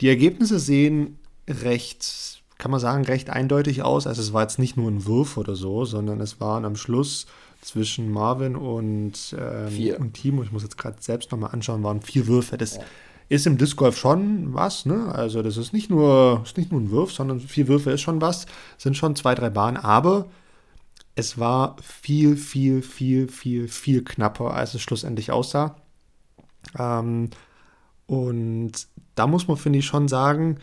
die 0.00 0.08
Ergebnisse 0.08 0.58
sehen 0.58 1.18
recht, 1.48 2.42
kann 2.58 2.70
man 2.70 2.80
sagen, 2.80 3.04
recht 3.04 3.30
eindeutig 3.30 3.82
aus. 3.82 4.06
Also 4.06 4.22
es 4.22 4.32
war 4.32 4.42
jetzt 4.42 4.58
nicht 4.58 4.76
nur 4.76 4.90
ein 4.90 5.06
Wurf 5.06 5.36
oder 5.36 5.54
so, 5.54 5.84
sondern 5.84 6.20
es 6.20 6.40
waren 6.40 6.64
am 6.64 6.76
Schluss 6.76 7.26
zwischen 7.60 8.10
Marvin 8.10 8.56
und, 8.56 9.36
ähm, 9.38 9.94
und 9.98 10.14
Timo, 10.14 10.42
ich 10.42 10.52
muss 10.52 10.62
jetzt 10.62 10.78
gerade 10.78 10.96
selbst 11.00 11.32
nochmal 11.32 11.50
anschauen, 11.52 11.82
waren 11.82 12.02
vier 12.02 12.26
Würfe. 12.26 12.56
Das 12.56 12.76
ja. 12.76 12.82
ist 13.28 13.46
im 13.46 13.58
Disc 13.58 13.76
Golf 13.76 13.98
schon 13.98 14.54
was, 14.54 14.86
ne? 14.86 15.12
Also 15.12 15.42
das 15.42 15.56
ist 15.56 15.72
nicht 15.72 15.90
nur, 15.90 16.42
ist 16.44 16.56
nicht 16.56 16.70
nur 16.70 16.80
ein 16.80 16.90
Wurf, 16.90 17.12
sondern 17.12 17.40
vier 17.40 17.66
Würfe 17.66 17.90
ist 17.90 18.02
schon 18.02 18.20
was, 18.20 18.46
sind 18.76 18.96
schon 18.96 19.16
zwei, 19.16 19.34
drei 19.34 19.50
Bahnen, 19.50 19.76
aber 19.76 20.26
es 21.16 21.36
war 21.36 21.76
viel, 21.82 22.36
viel, 22.36 22.80
viel, 22.80 23.28
viel, 23.28 23.66
viel 23.66 24.04
knapper, 24.04 24.54
als 24.54 24.74
es 24.74 24.82
schlussendlich 24.82 25.32
aussah. 25.32 25.74
Ähm, 26.78 27.30
und 28.06 28.72
da 29.14 29.26
muss 29.26 29.48
man, 29.48 29.56
finde 29.56 29.78
ich, 29.78 29.86
schon 29.86 30.08
sagen, 30.08 30.58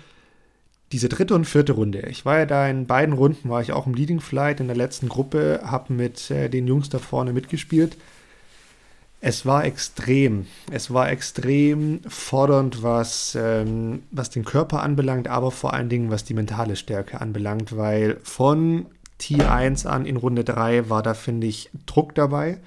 diese 0.91 1.09
dritte 1.09 1.35
und 1.35 1.45
vierte 1.45 1.73
Runde. 1.73 2.07
Ich 2.09 2.25
war 2.25 2.39
ja 2.39 2.45
da 2.45 2.67
in 2.67 2.87
beiden 2.87 3.13
Runden, 3.13 3.49
war 3.49 3.61
ich 3.61 3.71
auch 3.71 3.87
im 3.87 3.93
Leading 3.93 4.19
Flight 4.19 4.59
in 4.59 4.67
der 4.67 4.75
letzten 4.75 5.09
Gruppe, 5.09 5.61
habe 5.63 5.93
mit 5.93 6.29
äh, 6.31 6.49
den 6.49 6.67
Jungs 6.67 6.89
da 6.89 6.99
vorne 6.99 7.33
mitgespielt. 7.33 7.97
Es 9.21 9.45
war 9.45 9.65
extrem. 9.65 10.45
Es 10.71 10.93
war 10.93 11.09
extrem 11.09 12.01
fordernd, 12.07 12.83
was, 12.83 13.35
ähm, 13.39 14.03
was 14.11 14.29
den 14.29 14.45
Körper 14.45 14.83
anbelangt, 14.83 15.27
aber 15.27 15.51
vor 15.51 15.73
allen 15.73 15.89
Dingen, 15.89 16.11
was 16.11 16.25
die 16.25 16.35
mentale 16.35 16.75
Stärke 16.75 17.21
anbelangt, 17.21 17.75
weil 17.75 18.17
von 18.23 18.85
T1 19.19 19.87
an 19.87 20.05
in 20.05 20.17
Runde 20.17 20.43
3 20.43 20.89
war 20.89 21.01
da, 21.01 21.13
finde 21.13 21.47
ich, 21.47 21.71
Druck 21.87 22.13
dabei. 22.13 22.59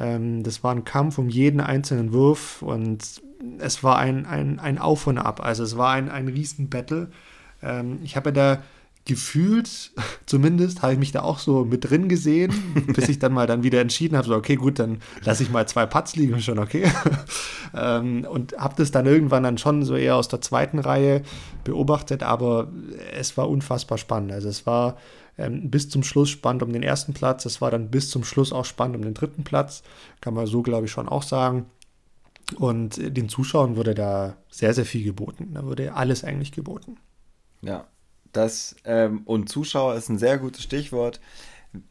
Ähm, 0.00 0.42
das 0.42 0.64
war 0.64 0.74
ein 0.74 0.84
Kampf 0.84 1.18
um 1.18 1.28
jeden 1.28 1.60
einzelnen 1.60 2.12
Wurf 2.12 2.62
und 2.62 3.20
es 3.58 3.84
war 3.84 3.98
ein, 3.98 4.26
ein, 4.26 4.58
ein 4.58 4.78
Auf 4.78 5.06
und 5.06 5.18
Ab. 5.18 5.44
Also 5.44 5.62
es 5.62 5.76
war 5.76 5.92
ein, 5.92 6.08
ein 6.08 6.28
Riesen-Battle. 6.28 7.10
Ähm, 7.62 7.98
ich 8.02 8.16
habe 8.16 8.30
ja 8.30 8.32
da 8.32 8.62
gefühlt, 9.04 9.92
zumindest, 10.26 10.82
habe 10.82 10.94
ich 10.94 10.98
mich 10.98 11.12
da 11.12 11.22
auch 11.22 11.38
so 11.38 11.64
mit 11.64 11.90
drin 11.90 12.08
gesehen, 12.08 12.52
bis 12.94 13.08
ich 13.10 13.18
dann 13.18 13.34
mal 13.34 13.46
dann 13.46 13.62
wieder 13.62 13.80
entschieden 13.80 14.16
habe, 14.16 14.26
so 14.26 14.34
okay, 14.34 14.56
gut, 14.56 14.78
dann 14.78 15.00
lasse 15.22 15.42
ich 15.42 15.50
mal 15.50 15.68
zwei 15.68 15.84
Putts 15.84 16.16
liegen, 16.16 16.40
schon 16.40 16.58
okay. 16.58 16.90
ähm, 17.74 18.26
und 18.30 18.56
habe 18.56 18.74
das 18.76 18.90
dann 18.90 19.04
irgendwann 19.04 19.42
dann 19.42 19.58
schon 19.58 19.84
so 19.84 19.96
eher 19.96 20.16
aus 20.16 20.28
der 20.28 20.40
zweiten 20.40 20.78
Reihe 20.78 21.22
beobachtet, 21.64 22.22
aber 22.22 22.68
es 23.18 23.36
war 23.36 23.50
unfassbar 23.50 23.98
spannend. 23.98 24.32
Also 24.32 24.48
es 24.48 24.66
war 24.66 24.96
ähm, 25.40 25.70
bis 25.70 25.88
zum 25.88 26.02
Schluss 26.02 26.30
spannend 26.30 26.62
um 26.62 26.72
den 26.72 26.82
ersten 26.82 27.14
Platz, 27.14 27.44
es 27.46 27.60
war 27.60 27.70
dann 27.70 27.90
bis 27.90 28.10
zum 28.10 28.24
Schluss 28.24 28.52
auch 28.52 28.64
spannend 28.64 28.96
um 28.96 29.02
den 29.02 29.14
dritten 29.14 29.44
Platz, 29.44 29.82
kann 30.20 30.34
man 30.34 30.46
so, 30.46 30.62
glaube 30.62 30.86
ich, 30.86 30.92
schon 30.92 31.08
auch 31.08 31.22
sagen. 31.22 31.66
Und 32.56 32.96
den 32.98 33.28
Zuschauern 33.28 33.76
wurde 33.76 33.94
da 33.94 34.36
sehr, 34.48 34.74
sehr 34.74 34.84
viel 34.84 35.04
geboten. 35.04 35.50
Da 35.54 35.64
wurde 35.64 35.94
alles 35.94 36.24
eigentlich 36.24 36.52
geboten. 36.52 36.96
Ja, 37.62 37.86
das 38.32 38.76
ähm, 38.84 39.22
und 39.24 39.48
Zuschauer 39.48 39.94
ist 39.94 40.08
ein 40.08 40.18
sehr 40.18 40.38
gutes 40.38 40.62
Stichwort. 40.62 41.20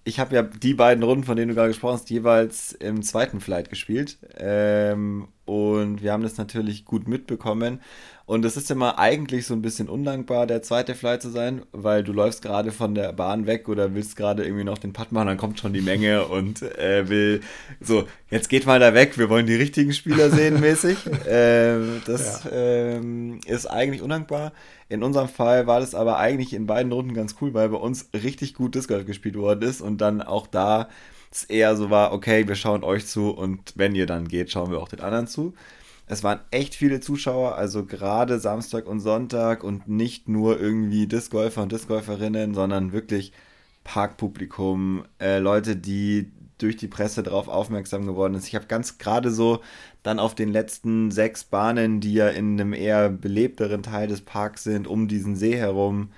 Ich 0.03 0.19
habe 0.19 0.35
ja 0.35 0.41
die 0.41 0.73
beiden 0.73 1.03
Runden, 1.03 1.23
von 1.23 1.37
denen 1.37 1.49
du 1.49 1.55
gerade 1.55 1.69
gesprochen 1.69 1.93
hast, 1.93 2.09
jeweils 2.09 2.73
im 2.73 3.01
zweiten 3.01 3.39
Flight 3.39 3.69
gespielt. 3.69 4.17
Ähm, 4.37 5.29
und 5.45 6.01
wir 6.01 6.11
haben 6.11 6.23
das 6.23 6.37
natürlich 6.37 6.83
gut 6.83 7.07
mitbekommen. 7.07 7.81
Und 8.29 8.45
es 8.45 8.55
ist 8.57 8.69
immer 8.69 8.99
eigentlich 8.99 9.47
so 9.47 9.55
ein 9.55 9.63
bisschen 9.63 9.89
undankbar, 9.89 10.45
der 10.45 10.61
zweite 10.61 10.93
Flight 10.93 11.23
zu 11.23 11.31
sein, 11.31 11.63
weil 11.71 12.03
du 12.03 12.13
läufst 12.13 12.43
gerade 12.43 12.71
von 12.71 12.93
der 12.93 13.11
Bahn 13.11 13.47
weg 13.47 13.67
oder 13.67 13.95
willst 13.95 14.15
gerade 14.15 14.43
irgendwie 14.43 14.63
noch 14.63 14.77
den 14.77 14.93
Putt 14.93 15.11
machen, 15.11 15.25
dann 15.25 15.37
kommt 15.37 15.59
schon 15.59 15.73
die 15.73 15.81
Menge 15.81 16.25
und 16.25 16.61
äh, 16.61 17.09
will 17.09 17.41
so, 17.81 18.03
jetzt 18.29 18.47
geht 18.47 18.67
mal 18.67 18.79
da 18.79 18.93
weg, 18.93 19.17
wir 19.17 19.31
wollen 19.31 19.47
die 19.47 19.55
richtigen 19.55 19.93
Spieler 19.93 20.29
sehen 20.29 20.59
mäßig. 20.59 20.97
Ähm, 21.27 22.03
das 22.05 22.43
ja. 22.43 22.51
ähm, 22.51 23.39
ist 23.47 23.65
eigentlich 23.65 24.03
undankbar. 24.03 24.53
In 24.89 25.01
unserem 25.01 25.27
Fall 25.27 25.65
war 25.65 25.79
das 25.79 25.95
aber 25.95 26.19
eigentlich 26.19 26.53
in 26.53 26.67
beiden 26.67 26.91
Runden 26.91 27.15
ganz 27.15 27.35
cool, 27.41 27.55
weil 27.55 27.69
bei 27.69 27.77
uns 27.77 28.11
richtig 28.13 28.53
gut 28.53 28.75
Disc 28.75 28.89
Golf 28.89 29.07
gespielt 29.07 29.37
worden 29.37 29.67
ist 29.67 29.81
und 29.81 30.01
dann 30.01 30.21
auch 30.21 30.45
da 30.45 30.87
es 31.31 31.45
eher 31.45 31.75
so 31.75 31.89
war, 31.89 32.13
okay, 32.13 32.47
wir 32.47 32.55
schauen 32.55 32.83
euch 32.83 33.07
zu 33.07 33.31
und 33.31 33.73
wenn 33.75 33.95
ihr 33.95 34.05
dann 34.05 34.27
geht, 34.27 34.51
schauen 34.51 34.69
wir 34.69 34.79
auch 34.79 34.87
den 34.87 34.99
anderen 34.99 35.25
zu. 35.25 35.55
Es 36.09 36.23
waren 36.23 36.39
echt 36.49 36.73
viele 36.75 36.99
Zuschauer, 37.01 37.55
also 37.55 37.85
gerade 37.85 38.39
Samstag 38.39 38.87
und 38.87 38.99
Sonntag 38.99 39.63
und 39.63 39.87
nicht 39.87 40.27
nur 40.27 40.59
irgendwie 40.59 41.05
Discgolfer 41.07 41.61
und 41.61 41.71
Discgolferinnen, 41.71 42.55
sondern 42.55 42.91
wirklich 42.93 43.31
Parkpublikum, 43.83 45.05
äh, 45.19 45.37
Leute, 45.37 45.75
die 45.75 46.31
durch 46.57 46.77
die 46.77 46.87
Presse 46.87 47.21
darauf 47.23 47.47
aufmerksam 47.47 48.07
geworden 48.07 48.33
sind. 48.33 48.47
Ich 48.47 48.55
habe 48.55 48.65
ganz 48.65 48.97
gerade 48.97 49.31
so 49.31 49.61
dann 50.03 50.17
auf 50.19 50.33
den 50.35 50.49
letzten 50.49 51.11
sechs 51.11 51.43
Bahnen, 51.43 52.01
die 52.01 52.13
ja 52.13 52.27
in 52.29 52.59
einem 52.59 52.73
eher 52.73 53.09
belebteren 53.09 53.83
Teil 53.83 54.07
des 54.07 54.21
Parks 54.21 54.63
sind, 54.63 54.87
um 54.87 55.07
diesen 55.07 55.35
See 55.35 55.55
herum, 55.57 56.11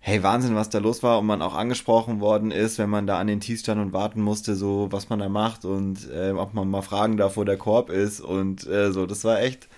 hey, 0.00 0.22
Wahnsinn, 0.22 0.54
was 0.54 0.70
da 0.70 0.78
los 0.78 1.02
war 1.02 1.18
und 1.18 1.26
man 1.26 1.42
auch 1.42 1.54
angesprochen 1.54 2.20
worden 2.20 2.50
ist, 2.50 2.78
wenn 2.78 2.90
man 2.90 3.06
da 3.06 3.18
an 3.18 3.26
den 3.26 3.40
Tees 3.40 3.60
stand 3.60 3.80
und 3.80 3.92
warten 3.92 4.22
musste, 4.22 4.56
so 4.56 4.88
was 4.90 5.10
man 5.10 5.18
da 5.18 5.28
macht 5.28 5.64
und 5.64 6.10
äh, 6.10 6.32
ob 6.32 6.54
man 6.54 6.70
mal 6.70 6.82
fragen 6.82 7.18
darf, 7.18 7.36
wo 7.36 7.44
der 7.44 7.58
Korb 7.58 7.90
ist 7.90 8.20
und 8.20 8.66
äh, 8.66 8.92
so. 8.92 9.06
Das 9.06 9.24
war 9.24 9.40
echt, 9.40 9.68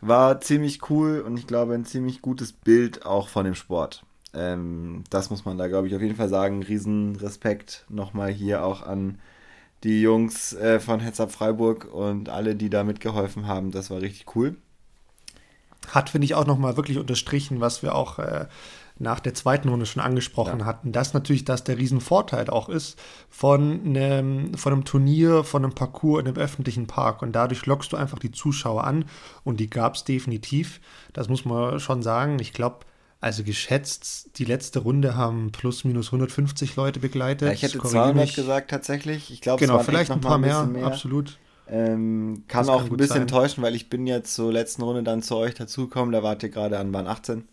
war 0.00 0.40
ziemlich 0.40 0.88
cool 0.90 1.20
und 1.20 1.36
ich 1.38 1.46
glaube 1.46 1.74
ein 1.74 1.84
ziemlich 1.84 2.22
gutes 2.22 2.52
Bild 2.52 3.04
auch 3.04 3.28
von 3.28 3.44
dem 3.44 3.56
Sport. 3.56 4.04
Ähm, 4.32 5.02
das 5.10 5.30
muss 5.30 5.44
man 5.44 5.58
da, 5.58 5.66
glaube 5.66 5.88
ich, 5.88 5.94
auf 5.94 6.02
jeden 6.02 6.16
Fall 6.16 6.28
sagen. 6.28 6.62
Riesenrespekt 6.62 7.84
nochmal 7.88 8.30
hier 8.30 8.64
auch 8.64 8.82
an 8.82 9.18
die 9.82 10.00
Jungs 10.00 10.54
äh, 10.54 10.80
von 10.80 11.00
Hetzab 11.00 11.32
Freiburg 11.32 11.92
und 11.92 12.28
alle, 12.28 12.54
die 12.54 12.70
da 12.70 12.84
mitgeholfen 12.84 13.46
haben. 13.46 13.70
Das 13.70 13.90
war 13.90 14.00
richtig 14.00 14.34
cool. 14.34 14.56
Hat, 15.88 16.10
finde 16.10 16.24
ich, 16.24 16.34
auch 16.34 16.46
nochmal 16.46 16.76
wirklich 16.76 16.98
unterstrichen, 16.98 17.60
was 17.60 17.82
wir 17.82 17.94
auch 17.94 18.18
äh, 18.18 18.46
nach 18.98 19.18
der 19.18 19.34
zweiten 19.34 19.68
Runde 19.68 19.86
schon 19.86 20.02
angesprochen 20.02 20.60
ja. 20.60 20.66
hatten, 20.66 20.92
dass 20.92 21.14
natürlich 21.14 21.44
das 21.44 21.64
der 21.64 21.78
Riesenvorteil 21.78 22.48
auch 22.48 22.68
ist 22.68 22.98
von 23.28 23.80
einem, 23.84 24.54
von 24.54 24.72
einem 24.72 24.84
Turnier, 24.84 25.42
von 25.42 25.64
einem 25.64 25.74
Parcours 25.74 26.20
in 26.20 26.28
einem 26.28 26.36
öffentlichen 26.36 26.86
Park. 26.86 27.22
Und 27.22 27.32
dadurch 27.32 27.66
lockst 27.66 27.92
du 27.92 27.96
einfach 27.96 28.20
die 28.20 28.30
Zuschauer 28.30 28.84
an 28.84 29.06
und 29.42 29.58
die 29.58 29.68
gab 29.68 29.96
es 29.96 30.04
definitiv. 30.04 30.80
Das 31.12 31.28
muss 31.28 31.44
man 31.44 31.80
schon 31.80 32.02
sagen. 32.02 32.38
Ich 32.38 32.52
glaube, 32.52 32.80
also 33.20 33.42
geschätzt, 33.42 34.38
die 34.38 34.44
letzte 34.44 34.80
Runde 34.80 35.16
haben 35.16 35.50
plus 35.50 35.84
minus 35.84 36.08
150 36.08 36.76
Leute 36.76 37.00
begleitet. 37.00 37.48
Ja, 37.48 37.54
ich 37.54 37.62
hätte 37.62 37.78
200 37.78 38.34
gesagt 38.34 38.70
tatsächlich. 38.70 39.32
Ich 39.32 39.40
glaube, 39.40 39.60
genau, 39.60 39.80
vielleicht 39.80 40.10
ein 40.12 40.20
paar 40.20 40.38
mehr, 40.38 40.66
mehr, 40.66 40.86
absolut. 40.86 41.38
Ähm, 41.66 42.44
kann 42.46 42.66
das 42.66 42.68
auch 42.68 42.82
kann 42.82 42.90
ein 42.90 42.96
bisschen 42.98 43.16
sein. 43.16 43.28
täuschen, 43.28 43.62
weil 43.62 43.74
ich 43.74 43.88
bin 43.88 44.06
jetzt 44.06 44.34
zur 44.34 44.52
letzten 44.52 44.82
Runde 44.82 45.02
dann 45.02 45.22
zu 45.22 45.36
euch 45.36 45.54
dazugekommen. 45.54 46.12
Da 46.12 46.22
wart 46.22 46.42
ihr 46.42 46.50
gerade 46.50 46.78
an 46.78 46.92
Bahn 46.92 47.06
18. 47.06 47.48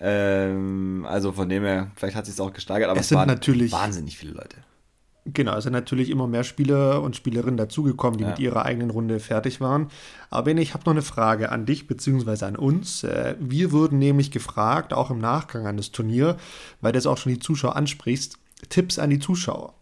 Ähm, 0.00 1.06
also 1.08 1.32
von 1.32 1.48
dem 1.48 1.62
her, 1.62 1.90
vielleicht 1.96 2.16
hat 2.16 2.26
sich 2.26 2.34
es 2.34 2.40
auch 2.40 2.52
gesteigert, 2.52 2.88
aber 2.88 2.98
es, 2.98 3.06
es 3.06 3.08
sind 3.10 3.18
waren 3.18 3.28
natürlich 3.28 3.70
wahnsinnig 3.70 4.16
viele 4.16 4.32
Leute. 4.32 4.56
Genau, 5.26 5.54
es 5.56 5.64
sind 5.64 5.74
natürlich 5.74 6.08
immer 6.08 6.26
mehr 6.26 6.44
Spieler 6.44 7.02
und 7.02 7.14
Spielerinnen 7.14 7.58
dazugekommen, 7.58 8.16
die 8.16 8.24
ja. 8.24 8.30
mit 8.30 8.38
ihrer 8.38 8.64
eigenen 8.64 8.90
Runde 8.90 9.20
fertig 9.20 9.60
waren. 9.60 9.88
Aber 10.30 10.44
Bene, 10.44 10.62
ich 10.62 10.72
habe 10.72 10.84
noch 10.84 10.92
eine 10.92 11.02
Frage 11.02 11.52
an 11.52 11.66
dich 11.66 11.86
bzw. 11.86 12.46
an 12.46 12.56
uns. 12.56 13.04
Äh, 13.04 13.36
wir 13.38 13.70
wurden 13.72 13.98
nämlich 13.98 14.30
gefragt, 14.30 14.94
auch 14.94 15.10
im 15.10 15.18
Nachgang 15.18 15.66
an 15.66 15.76
das 15.76 15.92
Turnier, 15.92 16.36
weil 16.80 16.92
du 16.92 16.98
es 16.98 17.06
auch 17.06 17.18
schon 17.18 17.32
die 17.32 17.38
Zuschauer 17.38 17.76
ansprichst, 17.76 18.38
Tipps 18.70 18.98
an 18.98 19.10
die 19.10 19.18
Zuschauer. 19.18 19.74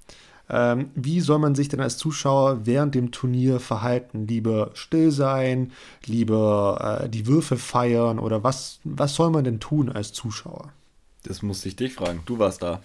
Ähm, 0.50 0.90
wie 0.94 1.20
soll 1.20 1.38
man 1.38 1.54
sich 1.54 1.68
denn 1.68 1.80
als 1.80 1.98
Zuschauer 1.98 2.64
während 2.64 2.94
dem 2.94 3.10
Turnier 3.10 3.60
verhalten? 3.60 4.26
Lieber 4.26 4.70
still 4.74 5.10
sein, 5.10 5.72
lieber 6.06 7.00
äh, 7.02 7.08
die 7.08 7.26
Würfe 7.26 7.56
feiern 7.56 8.18
oder 8.18 8.42
was, 8.44 8.80
was 8.84 9.14
soll 9.14 9.30
man 9.30 9.44
denn 9.44 9.60
tun 9.60 9.90
als 9.90 10.12
Zuschauer? 10.12 10.72
Das 11.24 11.42
musste 11.42 11.68
ich 11.68 11.76
dich 11.76 11.94
fragen. 11.94 12.22
Du 12.24 12.38
warst 12.38 12.62
da. 12.62 12.80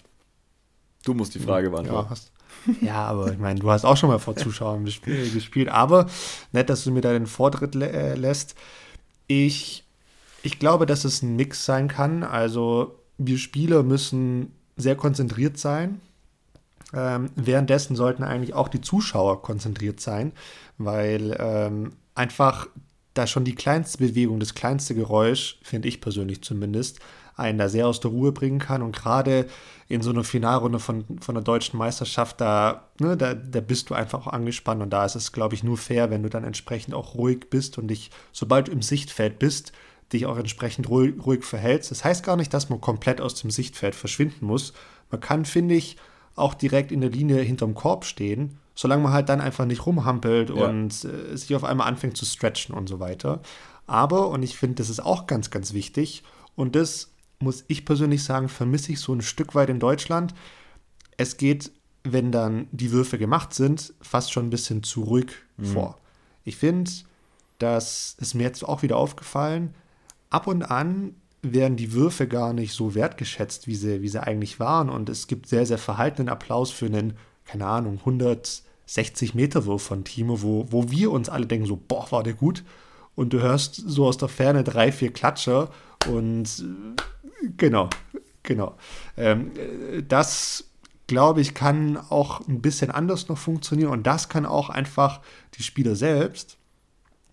Du 1.05 1.13
musst 1.13 1.35
die 1.35 1.39
Frage 1.39 1.69
beantworten. 1.69 2.05
Ja, 2.05 2.09
hast, 2.09 2.31
ja 2.81 3.05
aber 3.05 3.31
ich 3.31 3.39
meine, 3.39 3.59
du 3.59 3.71
hast 3.71 3.85
auch 3.85 3.97
schon 3.97 4.09
mal 4.09 4.19
vor 4.19 4.35
Zuschauern 4.35 4.83
gespielt. 4.85 5.69
Aber 5.69 6.07
nett, 6.51 6.69
dass 6.69 6.83
du 6.83 6.91
mir 6.91 7.01
da 7.01 7.13
den 7.13 7.27
Vortritt 7.27 7.75
lä 7.75 7.87
äh, 7.87 8.15
lässt. 8.15 8.55
Ich, 9.27 9.85
ich 10.41 10.59
glaube, 10.59 10.85
dass 10.85 11.05
es 11.05 11.21
ein 11.21 11.37
Mix 11.37 11.63
sein 11.63 11.87
kann. 11.87 12.23
Also 12.23 12.99
wir 13.17 13.37
Spieler 13.37 13.83
müssen 13.83 14.51
sehr 14.75 14.95
konzentriert 14.95 15.57
sein 15.57 16.01
ähm, 16.93 17.31
währenddessen 17.35 17.95
sollten 17.95 18.23
eigentlich 18.23 18.53
auch 18.53 18.67
die 18.67 18.81
Zuschauer 18.81 19.41
konzentriert 19.41 19.99
sein, 19.99 20.31
weil 20.77 21.35
ähm, 21.39 21.93
einfach 22.15 22.67
da 23.13 23.27
schon 23.27 23.45
die 23.45 23.55
kleinste 23.55 23.99
Bewegung, 23.99 24.39
das 24.39 24.55
kleinste 24.55 24.95
Geräusch, 24.95 25.59
finde 25.63 25.87
ich 25.87 26.01
persönlich 26.01 26.43
zumindest, 26.43 26.99
einen 27.35 27.57
da 27.57 27.69
sehr 27.69 27.87
aus 27.87 27.99
der 27.99 28.11
Ruhe 28.11 28.31
bringen 28.31 28.59
kann. 28.59 28.81
Und 28.81 28.95
gerade 28.95 29.47
in 29.87 30.01
so 30.01 30.11
einer 30.11 30.23
Finalrunde 30.23 30.79
von, 30.79 31.05
von 31.19 31.35
der 31.35 31.43
deutschen 31.43 31.77
Meisterschaft, 31.77 32.41
da, 32.41 32.89
ne, 32.99 33.17
da, 33.17 33.33
da 33.33 33.59
bist 33.59 33.89
du 33.89 33.95
einfach 33.95 34.27
auch 34.27 34.33
angespannt. 34.33 34.81
Und 34.81 34.91
da 34.91 35.05
ist 35.05 35.15
es, 35.15 35.31
glaube 35.31 35.55
ich, 35.55 35.63
nur 35.63 35.77
fair, 35.77 36.09
wenn 36.09 36.23
du 36.23 36.29
dann 36.29 36.43
entsprechend 36.43 36.93
auch 36.93 37.15
ruhig 37.15 37.49
bist 37.49 37.77
und 37.77 37.87
dich, 37.87 38.11
sobald 38.31 38.67
du 38.67 38.71
im 38.71 38.81
Sichtfeld 38.81 39.39
bist, 39.39 39.73
dich 40.11 40.25
auch 40.25 40.37
entsprechend 40.37 40.89
ruhig, 40.89 41.15
ruhig 41.25 41.43
verhältst. 41.43 41.91
Das 41.91 42.03
heißt 42.03 42.23
gar 42.23 42.35
nicht, 42.35 42.53
dass 42.53 42.69
man 42.69 42.81
komplett 42.81 43.19
aus 43.19 43.35
dem 43.35 43.49
Sichtfeld 43.49 43.95
verschwinden 43.95 44.45
muss. 44.45 44.73
Man 45.09 45.21
kann, 45.21 45.45
finde 45.45 45.75
ich, 45.75 45.97
auch 46.35 46.53
direkt 46.53 46.91
in 46.91 47.01
der 47.01 47.09
Linie 47.09 47.41
hinterm 47.41 47.75
Korb 47.75 48.05
stehen, 48.05 48.57
solange 48.75 49.03
man 49.03 49.13
halt 49.13 49.29
dann 49.29 49.41
einfach 49.41 49.65
nicht 49.65 49.85
rumhampelt 49.85 50.49
ja. 50.49 50.67
und 50.67 51.05
äh, 51.05 51.35
sich 51.37 51.55
auf 51.55 51.63
einmal 51.63 51.87
anfängt 51.87 52.17
zu 52.17 52.25
stretchen 52.25 52.73
und 52.73 52.89
so 52.89 52.99
weiter. 52.99 53.41
Aber, 53.85 54.29
und 54.29 54.43
ich 54.43 54.57
finde, 54.57 54.75
das 54.75 54.89
ist 54.89 55.03
auch 55.03 55.27
ganz, 55.27 55.51
ganz 55.51 55.73
wichtig, 55.73 56.23
und 56.55 56.75
das 56.75 57.11
muss 57.39 57.65
ich 57.67 57.85
persönlich 57.85 58.23
sagen, 58.23 58.47
vermisse 58.47 58.91
ich 58.91 58.99
so 58.99 59.13
ein 59.13 59.21
Stück 59.21 59.55
weit 59.55 59.69
in 59.69 59.79
Deutschland. 59.79 60.33
Es 61.17 61.37
geht, 61.37 61.71
wenn 62.03 62.31
dann 62.31 62.67
die 62.71 62.91
Würfe 62.91 63.17
gemacht 63.17 63.53
sind, 63.53 63.93
fast 64.01 64.31
schon 64.31 64.47
ein 64.47 64.51
bisschen 64.51 64.83
zurück 64.83 65.33
mhm. 65.57 65.65
vor. 65.65 65.99
Ich 66.43 66.57
finde, 66.57 66.91
das 67.59 68.15
ist 68.19 68.33
mir 68.33 68.43
jetzt 68.43 68.63
auch 68.63 68.81
wieder 68.81 68.97
aufgefallen, 68.97 69.73
ab 70.29 70.47
und 70.47 70.63
an 70.63 71.15
werden 71.43 71.75
die 71.75 71.93
Würfe 71.93 72.27
gar 72.27 72.53
nicht 72.53 72.73
so 72.73 72.95
wertgeschätzt, 72.95 73.67
wie 73.67 73.75
sie, 73.75 74.01
wie 74.01 74.07
sie 74.07 74.23
eigentlich 74.23 74.59
waren. 74.59 74.89
Und 74.89 75.09
es 75.09 75.27
gibt 75.27 75.47
sehr, 75.47 75.65
sehr 75.65 75.77
verhaltenen 75.77 76.29
Applaus 76.29 76.71
für 76.71 76.85
einen, 76.85 77.13
keine 77.45 77.67
Ahnung, 77.67 77.99
160 77.99 79.35
Meter 79.35 79.65
Wurf 79.65 79.83
von 79.83 80.05
Timo, 80.05 80.41
wo, 80.41 80.71
wo 80.71 80.89
wir 80.89 81.11
uns 81.11 81.29
alle 81.29 81.45
denken, 81.45 81.67
so, 81.67 81.75
boah, 81.75 82.11
war 82.11 82.23
der 82.23 82.33
gut. 82.33 82.63
Und 83.15 83.33
du 83.33 83.41
hörst 83.41 83.75
so 83.75 84.07
aus 84.07 84.17
der 84.17 84.29
Ferne 84.29 84.63
drei, 84.63 84.91
vier 84.91 85.11
Klatscher 85.11 85.69
und 86.09 86.65
genau, 87.57 87.89
genau. 88.41 88.75
Ähm, 89.17 89.51
das, 90.07 90.65
glaube 91.07 91.41
ich, 91.41 91.53
kann 91.53 91.97
auch 91.97 92.47
ein 92.47 92.61
bisschen 92.61 92.89
anders 92.89 93.27
noch 93.27 93.37
funktionieren 93.37 93.91
und 93.91 94.07
das 94.07 94.29
kann 94.29 94.45
auch 94.45 94.69
einfach 94.69 95.21
die 95.57 95.63
Spieler 95.63 95.95
selbst 95.95 96.57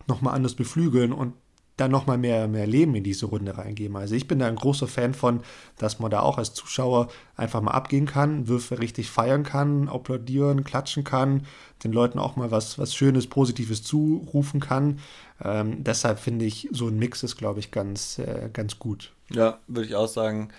nochmal 0.07 0.35
anders 0.35 0.55
beflügeln 0.55 1.13
und 1.13 1.35
dann 1.81 1.91
nochmal 1.91 2.19
mehr, 2.19 2.47
mehr 2.49 2.67
Leben 2.67 2.95
in 2.95 3.05
diese 3.05 3.27
Runde 3.27 3.57
reingeben. 3.57 3.97
Also 3.97 4.15
ich 4.15 4.29
bin 4.29 4.39
da 4.39 4.47
ein 4.47 4.57
großer 4.57 4.87
Fan 4.87 5.15
von, 5.15 5.41
dass 5.79 5.99
man 5.99 6.11
da 6.11 6.21
auch 6.21 6.39
als 6.39 6.53
Zuschauer 6.55 7.09
einfach 7.37 7.61
mal 7.61 7.73
abgehen 7.73 8.07
kann, 8.07 8.49
Würfe 8.49 8.79
richtig 8.79 9.11
feiern 9.11 9.43
kann, 9.43 9.89
applaudieren, 9.89 10.65
klatschen 10.65 11.05
kann, 11.05 11.47
den 11.83 11.93
Leuten 11.93 12.19
auch 12.19 12.37
mal 12.37 12.51
was, 12.51 12.79
was 12.79 12.95
Schönes, 12.95 13.27
Positives 13.27 13.83
zurufen 13.83 14.61
kann. 14.61 14.99
Ähm, 15.43 15.83
deshalb 15.83 16.19
finde 16.19 16.45
ich, 16.45 16.69
so 16.73 16.89
ein 16.89 16.99
Mix 16.99 17.23
ist, 17.23 17.37
glaube 17.37 17.61
ich, 17.61 17.71
ganz, 17.71 18.19
äh, 18.19 18.51
ganz 18.53 18.79
gut. 18.79 19.13
Ja, 19.31 19.59
würde 19.67 19.89
ich 19.89 19.95
auch 19.95 20.09
sagen. 20.09 20.51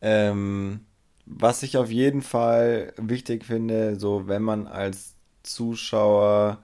Ähm, 0.00 0.80
was 1.26 1.62
ich 1.62 1.76
auf 1.76 1.90
jeden 1.90 2.22
Fall 2.22 2.92
wichtig 2.96 3.44
finde, 3.44 3.98
so 3.98 4.26
wenn 4.28 4.42
man 4.42 4.66
als 4.66 5.14
Zuschauer 5.42 6.58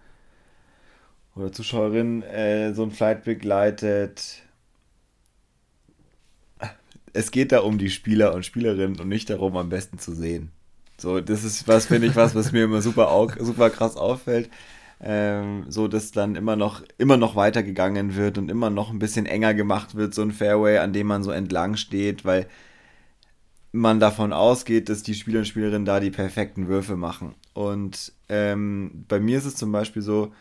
oder 1.37 1.53
Zuschauerin 1.53 2.23
äh, 2.23 2.73
so 2.75 2.83
ein 2.83 2.91
Flight 2.91 3.25
begleitet. 3.25 4.43
Es 7.13 7.31
geht 7.31 7.53
da 7.53 7.61
um 7.61 7.79
die 7.79 7.91
Spieler 7.91 8.35
und 8.35 8.45
Spielerinnen 8.45 8.99
und 8.99 9.09
nicht 9.09 9.31
darum, 9.31 9.57
am 9.57 9.69
besten 9.69 9.99
zu 9.99 10.13
sehen. 10.13 10.51
So, 10.99 11.21
das 11.21 11.45
ist 11.45 11.69
was, 11.69 11.87
finde 11.87 12.09
ich, 12.09 12.17
was, 12.17 12.35
was 12.35 12.53
mir 12.53 12.65
immer 12.65 12.83
super, 12.83 13.27
super 13.39 13.71
krass 13.71 13.97
auffällt. 13.97 14.51
Ähm, 14.99 15.67
so, 15.69 15.89
dass 15.89 16.11
dann 16.11 16.37
immer 16.37 16.57
noch, 16.57 16.83
immer 16.97 17.19
noch 17.19 17.37
weitergegangen 17.37 18.17
wird 18.17 18.39
und 18.39 18.51
immer 18.51 18.71
noch 18.71 18.91
ein 18.91 18.99
bisschen 18.99 19.27
enger 19.27 19.53
gemacht 19.53 19.95
wird, 19.95 20.15
so 20.15 20.23
ein 20.23 20.33
Fairway, 20.33 20.79
an 20.79 20.95
dem 20.95 21.07
man 21.07 21.23
so 21.23 21.31
entlang 21.31 21.77
steht, 21.77 22.25
weil 22.25 22.47
man 23.73 24.01
davon 24.01 24.33
ausgeht, 24.33 24.89
dass 24.89 25.03
die 25.03 25.15
Spieler 25.15 25.41
und 25.41 25.45
Spielerinnen 25.45 25.85
da 25.85 26.01
die 26.01 26.11
perfekten 26.11 26.67
Würfe 26.67 26.97
machen. 26.97 27.35
Und 27.53 28.13
ähm, 28.31 29.05
bei 29.07 29.21
mir 29.21 29.37
ist 29.37 29.45
es 29.45 29.57
zum 29.57 29.71
Beispiel 29.71 30.01
so, 30.01 30.33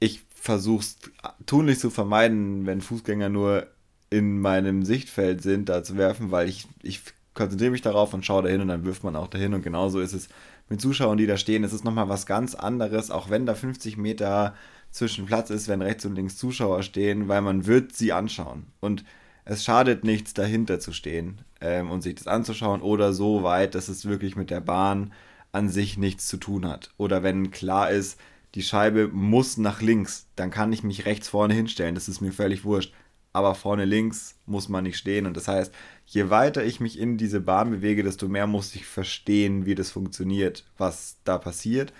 ich 0.00 0.24
versuche 0.34 0.80
es 0.80 0.98
tunlich 1.46 1.78
zu 1.78 1.90
vermeiden, 1.90 2.66
wenn 2.66 2.80
Fußgänger 2.80 3.28
nur 3.28 3.66
in 4.10 4.40
meinem 4.40 4.84
Sichtfeld 4.84 5.42
sind, 5.42 5.68
da 5.68 5.82
zu 5.82 5.96
werfen, 5.96 6.30
weil 6.30 6.48
ich, 6.48 6.66
ich 6.82 7.02
konzentriere 7.34 7.70
mich 7.70 7.82
darauf 7.82 8.14
und 8.14 8.24
schaue 8.24 8.42
dahin 8.42 8.60
und 8.60 8.68
dann 8.68 8.84
wirft 8.84 9.04
man 9.04 9.16
auch 9.16 9.28
dahin 9.28 9.54
und 9.54 9.62
genauso 9.62 10.00
ist 10.00 10.12
es 10.12 10.28
mit 10.68 10.80
Zuschauern, 10.80 11.18
die 11.18 11.26
da 11.26 11.36
stehen. 11.36 11.64
Es 11.64 11.72
ist 11.72 11.84
nochmal 11.84 12.08
was 12.08 12.26
ganz 12.26 12.54
anderes, 12.54 13.10
auch 13.10 13.30
wenn 13.30 13.46
da 13.46 13.54
50 13.54 13.96
Meter 13.96 14.54
zwischen 14.90 15.26
Platz 15.26 15.50
ist, 15.50 15.68
wenn 15.68 15.82
rechts 15.82 16.04
und 16.04 16.14
links 16.14 16.36
Zuschauer 16.36 16.82
stehen, 16.82 17.28
weil 17.28 17.42
man 17.42 17.66
wird 17.66 17.94
sie 17.94 18.12
anschauen 18.12 18.66
und 18.80 19.04
es 19.44 19.64
schadet 19.64 20.04
nichts, 20.04 20.34
dahinter 20.34 20.78
zu 20.78 20.92
stehen 20.92 21.40
ähm, 21.60 21.90
und 21.90 22.02
sich 22.02 22.14
das 22.14 22.26
anzuschauen 22.26 22.82
oder 22.82 23.12
so 23.12 23.42
weit, 23.42 23.74
dass 23.74 23.88
es 23.88 24.04
wirklich 24.04 24.36
mit 24.36 24.50
der 24.50 24.60
Bahn 24.60 25.12
an 25.52 25.70
sich 25.70 25.96
nichts 25.96 26.28
zu 26.28 26.36
tun 26.36 26.68
hat. 26.68 26.90
Oder 26.98 27.22
wenn 27.22 27.50
klar 27.50 27.90
ist, 27.90 28.20
die 28.54 28.62
Scheibe 28.62 29.08
muss 29.08 29.56
nach 29.56 29.82
links, 29.82 30.26
dann 30.36 30.50
kann 30.50 30.72
ich 30.72 30.82
mich 30.82 31.06
rechts 31.06 31.28
vorne 31.28 31.54
hinstellen, 31.54 31.94
das 31.94 32.08
ist 32.08 32.20
mir 32.20 32.32
völlig 32.32 32.64
wurscht. 32.64 32.92
Aber 33.32 33.54
vorne 33.54 33.84
links 33.84 34.36
muss 34.46 34.68
man 34.68 34.84
nicht 34.84 34.96
stehen. 34.96 35.26
Und 35.26 35.36
das 35.36 35.48
heißt, 35.48 35.72
je 36.06 36.30
weiter 36.30 36.64
ich 36.64 36.80
mich 36.80 36.98
in 36.98 37.18
diese 37.18 37.40
Bahn 37.40 37.70
bewege, 37.70 38.02
desto 38.02 38.26
mehr 38.26 38.46
muss 38.46 38.74
ich 38.74 38.86
verstehen, 38.86 39.66
wie 39.66 39.74
das 39.74 39.90
funktioniert, 39.90 40.64
was 40.78 41.18
da 41.24 41.36
passiert. 41.36 41.92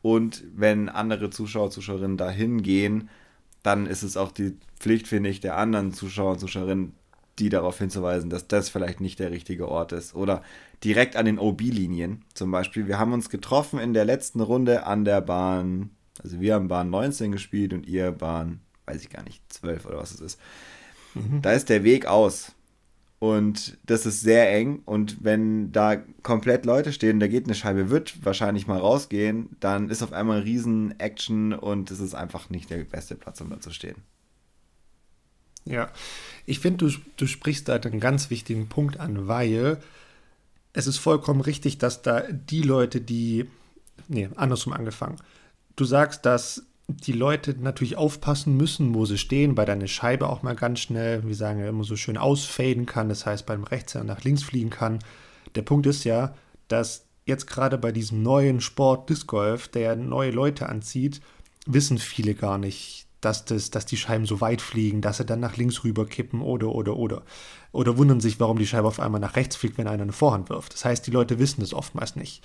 Und 0.00 0.44
wenn 0.54 0.88
andere 0.88 1.30
Zuschauer, 1.30 1.70
Zuschauerinnen 1.70 2.16
da 2.16 2.30
hingehen, 2.30 3.10
dann 3.64 3.86
ist 3.86 4.04
es 4.04 4.16
auch 4.16 4.30
die 4.30 4.56
Pflicht, 4.78 5.08
finde 5.08 5.28
ich, 5.28 5.40
der 5.40 5.56
anderen 5.56 5.92
Zuschauer 5.92 6.32
und 6.32 6.38
Zuschauerinnen, 6.38 6.94
die 7.40 7.48
darauf 7.48 7.78
hinzuweisen, 7.78 8.30
dass 8.30 8.46
das 8.46 8.68
vielleicht 8.68 9.00
nicht 9.00 9.18
der 9.18 9.32
richtige 9.32 9.68
Ort 9.68 9.92
ist. 9.92 10.14
Oder 10.14 10.42
direkt 10.84 11.16
an 11.16 11.26
den 11.26 11.38
OB-Linien 11.38 12.24
zum 12.32 12.52
Beispiel. 12.52 12.86
Wir 12.86 12.98
haben 12.98 13.12
uns 13.12 13.28
getroffen 13.28 13.80
in 13.80 13.92
der 13.92 14.04
letzten 14.04 14.40
Runde 14.40 14.86
an 14.86 15.04
der 15.04 15.20
Bahn 15.20 15.90
also 16.22 16.40
wir 16.40 16.54
haben 16.54 16.68
Bahn 16.68 16.90
19 16.90 17.32
gespielt 17.32 17.72
und 17.72 17.86
ihr 17.86 18.12
Bahn, 18.12 18.60
weiß 18.86 19.02
ich 19.02 19.10
gar 19.10 19.22
nicht, 19.22 19.42
12 19.52 19.86
oder 19.86 19.98
was 19.98 20.12
es 20.12 20.20
ist. 20.20 20.40
Mhm. 21.14 21.42
Da 21.42 21.52
ist 21.52 21.68
der 21.68 21.84
Weg 21.84 22.06
aus. 22.06 22.52
Und 23.18 23.78
das 23.86 24.04
ist 24.04 24.20
sehr 24.20 24.52
eng. 24.52 24.82
Und 24.84 25.24
wenn 25.24 25.72
da 25.72 25.96
komplett 26.22 26.66
Leute 26.66 26.92
stehen, 26.92 27.18
da 27.18 27.28
geht 27.28 27.46
eine 27.46 27.54
Scheibe, 27.54 27.88
wird 27.88 28.24
wahrscheinlich 28.24 28.66
mal 28.66 28.78
rausgehen, 28.78 29.56
dann 29.58 29.88
ist 29.88 30.02
auf 30.02 30.12
einmal 30.12 30.40
riesen 30.40 30.98
Action 31.00 31.54
und 31.54 31.90
es 31.90 32.00
ist 32.00 32.14
einfach 32.14 32.50
nicht 32.50 32.68
der 32.68 32.84
beste 32.84 33.14
Platz, 33.14 33.40
um 33.40 33.48
da 33.48 33.58
zu 33.60 33.70
stehen. 33.70 33.96
Ja, 35.64 35.90
ich 36.44 36.60
finde, 36.60 36.86
du, 36.86 36.96
du 37.16 37.26
sprichst 37.26 37.68
da 37.68 37.74
einen 37.74 38.00
ganz 38.00 38.30
wichtigen 38.30 38.68
Punkt 38.68 39.00
an, 39.00 39.26
weil 39.26 39.78
es 40.72 40.86
ist 40.86 40.98
vollkommen 40.98 41.40
richtig, 41.40 41.78
dass 41.78 42.02
da 42.02 42.20
die 42.30 42.62
Leute, 42.62 43.00
die, 43.00 43.46
nee, 44.08 44.28
andersrum 44.36 44.74
angefangen, 44.74 45.16
Du 45.76 45.84
sagst, 45.84 46.24
dass 46.24 46.62
die 46.88 47.12
Leute 47.12 47.54
natürlich 47.58 47.96
aufpassen 47.96 48.56
müssen, 48.56 48.94
wo 48.94 49.04
sie 49.04 49.18
stehen, 49.18 49.54
bei 49.54 49.64
deiner 49.64 49.88
Scheibe 49.88 50.28
auch 50.28 50.42
mal 50.42 50.54
ganz 50.54 50.80
schnell, 50.80 51.26
wie 51.26 51.34
sagen 51.34 51.60
wir 51.60 51.68
immer 51.68 51.84
so 51.84 51.96
schön, 51.96 52.16
ausfaden 52.16 52.86
kann, 52.86 53.08
das 53.08 53.26
heißt 53.26 53.44
beim 53.44 53.64
Rechtshänder 53.64 54.14
nach 54.14 54.24
links 54.24 54.42
fliegen 54.42 54.70
kann. 54.70 55.00
Der 55.54 55.62
Punkt 55.62 55.86
ist 55.86 56.04
ja, 56.04 56.34
dass 56.68 57.06
jetzt 57.26 57.46
gerade 57.46 57.76
bei 57.76 57.92
diesem 57.92 58.22
neuen 58.22 58.60
Sport 58.60 59.10
Disc 59.10 59.26
Golf, 59.26 59.68
der 59.68 59.96
neue 59.96 60.30
Leute 60.30 60.68
anzieht, 60.68 61.20
wissen 61.66 61.98
viele 61.98 62.34
gar 62.34 62.56
nicht, 62.56 63.06
dass, 63.20 63.44
das, 63.44 63.70
dass 63.70 63.84
die 63.84 63.96
Scheiben 63.96 64.26
so 64.26 64.40
weit 64.40 64.62
fliegen, 64.62 65.00
dass 65.00 65.16
sie 65.16 65.24
dann 65.24 65.40
nach 65.40 65.56
links 65.56 65.82
rüber 65.82 66.06
kippen 66.06 66.40
oder, 66.40 66.68
oder, 66.68 66.96
oder. 66.96 67.22
Oder 67.72 67.98
wundern 67.98 68.20
sich, 68.20 68.38
warum 68.38 68.58
die 68.58 68.66
Scheibe 68.66 68.86
auf 68.86 69.00
einmal 69.00 69.20
nach 69.20 69.34
rechts 69.34 69.56
fliegt, 69.56 69.76
wenn 69.76 69.88
einer 69.88 70.04
eine 70.04 70.12
Vorhand 70.12 70.48
wirft. 70.48 70.72
Das 70.72 70.84
heißt, 70.84 71.06
die 71.06 71.10
Leute 71.10 71.40
wissen 71.40 71.60
das 71.60 71.74
oftmals 71.74 72.14
nicht. 72.14 72.44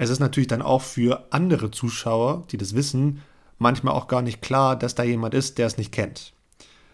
Es 0.00 0.08
ist 0.08 0.18
natürlich 0.18 0.46
dann 0.46 0.62
auch 0.62 0.80
für 0.80 1.26
andere 1.28 1.70
Zuschauer, 1.70 2.44
die 2.50 2.56
das 2.56 2.74
wissen, 2.74 3.20
manchmal 3.58 3.92
auch 3.92 4.08
gar 4.08 4.22
nicht 4.22 4.40
klar, 4.40 4.74
dass 4.74 4.94
da 4.94 5.02
jemand 5.02 5.34
ist, 5.34 5.58
der 5.58 5.66
es 5.66 5.76
nicht 5.76 5.92
kennt. 5.92 6.32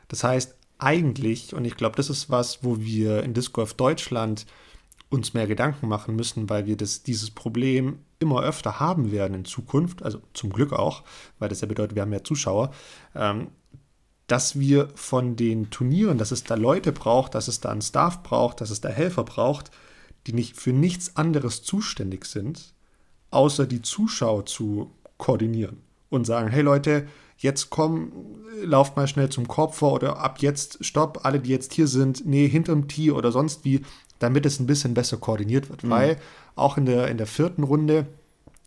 Das 0.09 0.25
heißt, 0.25 0.57
eigentlich, 0.79 1.55
und 1.55 1.65
ich 1.65 1.77
glaube, 1.77 1.95
das 1.95 2.11
ist 2.11 2.31
was, 2.31 2.65
wo 2.65 2.81
wir 2.81 3.23
in 3.23 3.33
Disc 3.33 3.53
Golf 3.53 3.75
Deutschland 3.75 4.45
uns 5.09 5.35
mehr 5.35 5.47
Gedanken 5.47 5.87
machen 5.87 6.17
müssen, 6.17 6.51
weil 6.51 6.67
wir 6.67 6.77
das, 6.77 7.05
dieses 7.05 7.31
Problem 7.31 8.01
immer 8.19 8.43
öfter 8.43 8.81
haben 8.81 9.13
werden 9.13 9.35
in 9.35 9.45
Zukunft, 9.45 10.03
also 10.03 10.21
zum 10.35 10.53
Glück 10.53 10.73
auch, 10.73 11.05
weil 11.39 11.49
das 11.49 11.61
ja 11.61 11.69
bedeutet, 11.69 11.95
wir 11.95 12.03
haben 12.03 12.11
mehr 12.11 12.25
Zuschauer, 12.25 12.73
ähm, 13.15 13.53
dass 14.27 14.59
wir 14.59 14.89
von 14.97 15.37
den 15.37 15.71
Turnieren, 15.71 16.19
dass 16.19 16.33
es 16.33 16.43
da 16.43 16.57
Leute 16.57 16.91
braucht, 16.91 17.37
dass 17.37 17.47
es 17.47 17.61
da 17.61 17.69
einen 17.69 17.83
Staff 17.83 18.25
braucht, 18.25 18.61
dass 18.61 18.71
es 18.71 18.81
da 18.81 18.89
Helfer 18.89 19.23
braucht, 19.23 19.71
die 20.27 20.33
nicht 20.33 20.57
für 20.57 20.73
nichts 20.73 21.15
anderes 21.15 21.63
zuständig 21.63 22.25
sind, 22.25 22.75
außer 23.31 23.67
die 23.67 23.83
Zuschauer 23.83 24.47
zu 24.47 24.91
koordinieren 25.19 25.83
und 26.11 26.27
sagen, 26.27 26.49
hey 26.49 26.63
Leute, 26.63 27.07
jetzt 27.39 27.71
komm, 27.71 28.13
lauft 28.63 28.97
mal 28.97 29.07
schnell 29.07 29.29
zum 29.29 29.49
Korb 29.49 29.75
vor 29.75 29.93
oder 29.93 30.19
ab 30.19 30.39
jetzt 30.41 30.85
stopp, 30.85 31.21
alle, 31.25 31.41
die 31.41 31.51
jetzt 31.51 31.73
hier 31.73 31.87
sind, 31.87 32.27
nee, 32.27 32.49
hinterm 32.49 32.89
Tee 32.89 33.11
oder 33.11 33.33
sonst 33.33 33.65
wie, 33.65 33.83
damit 34.19 34.47
es 34.47 34.61
ein 34.61 34.67
bisschen 34.67 34.95
besser 34.95 35.19
koordiniert 35.19 35.69
wird. 35.69 35.85
Mhm. 35.85 35.91
Weil 35.91 36.17
auch 36.55 36.79
in 36.79 36.87
der, 36.87 37.09
in 37.09 37.19
der 37.19 37.27
vierten 37.27 37.63
Runde, 37.63 38.07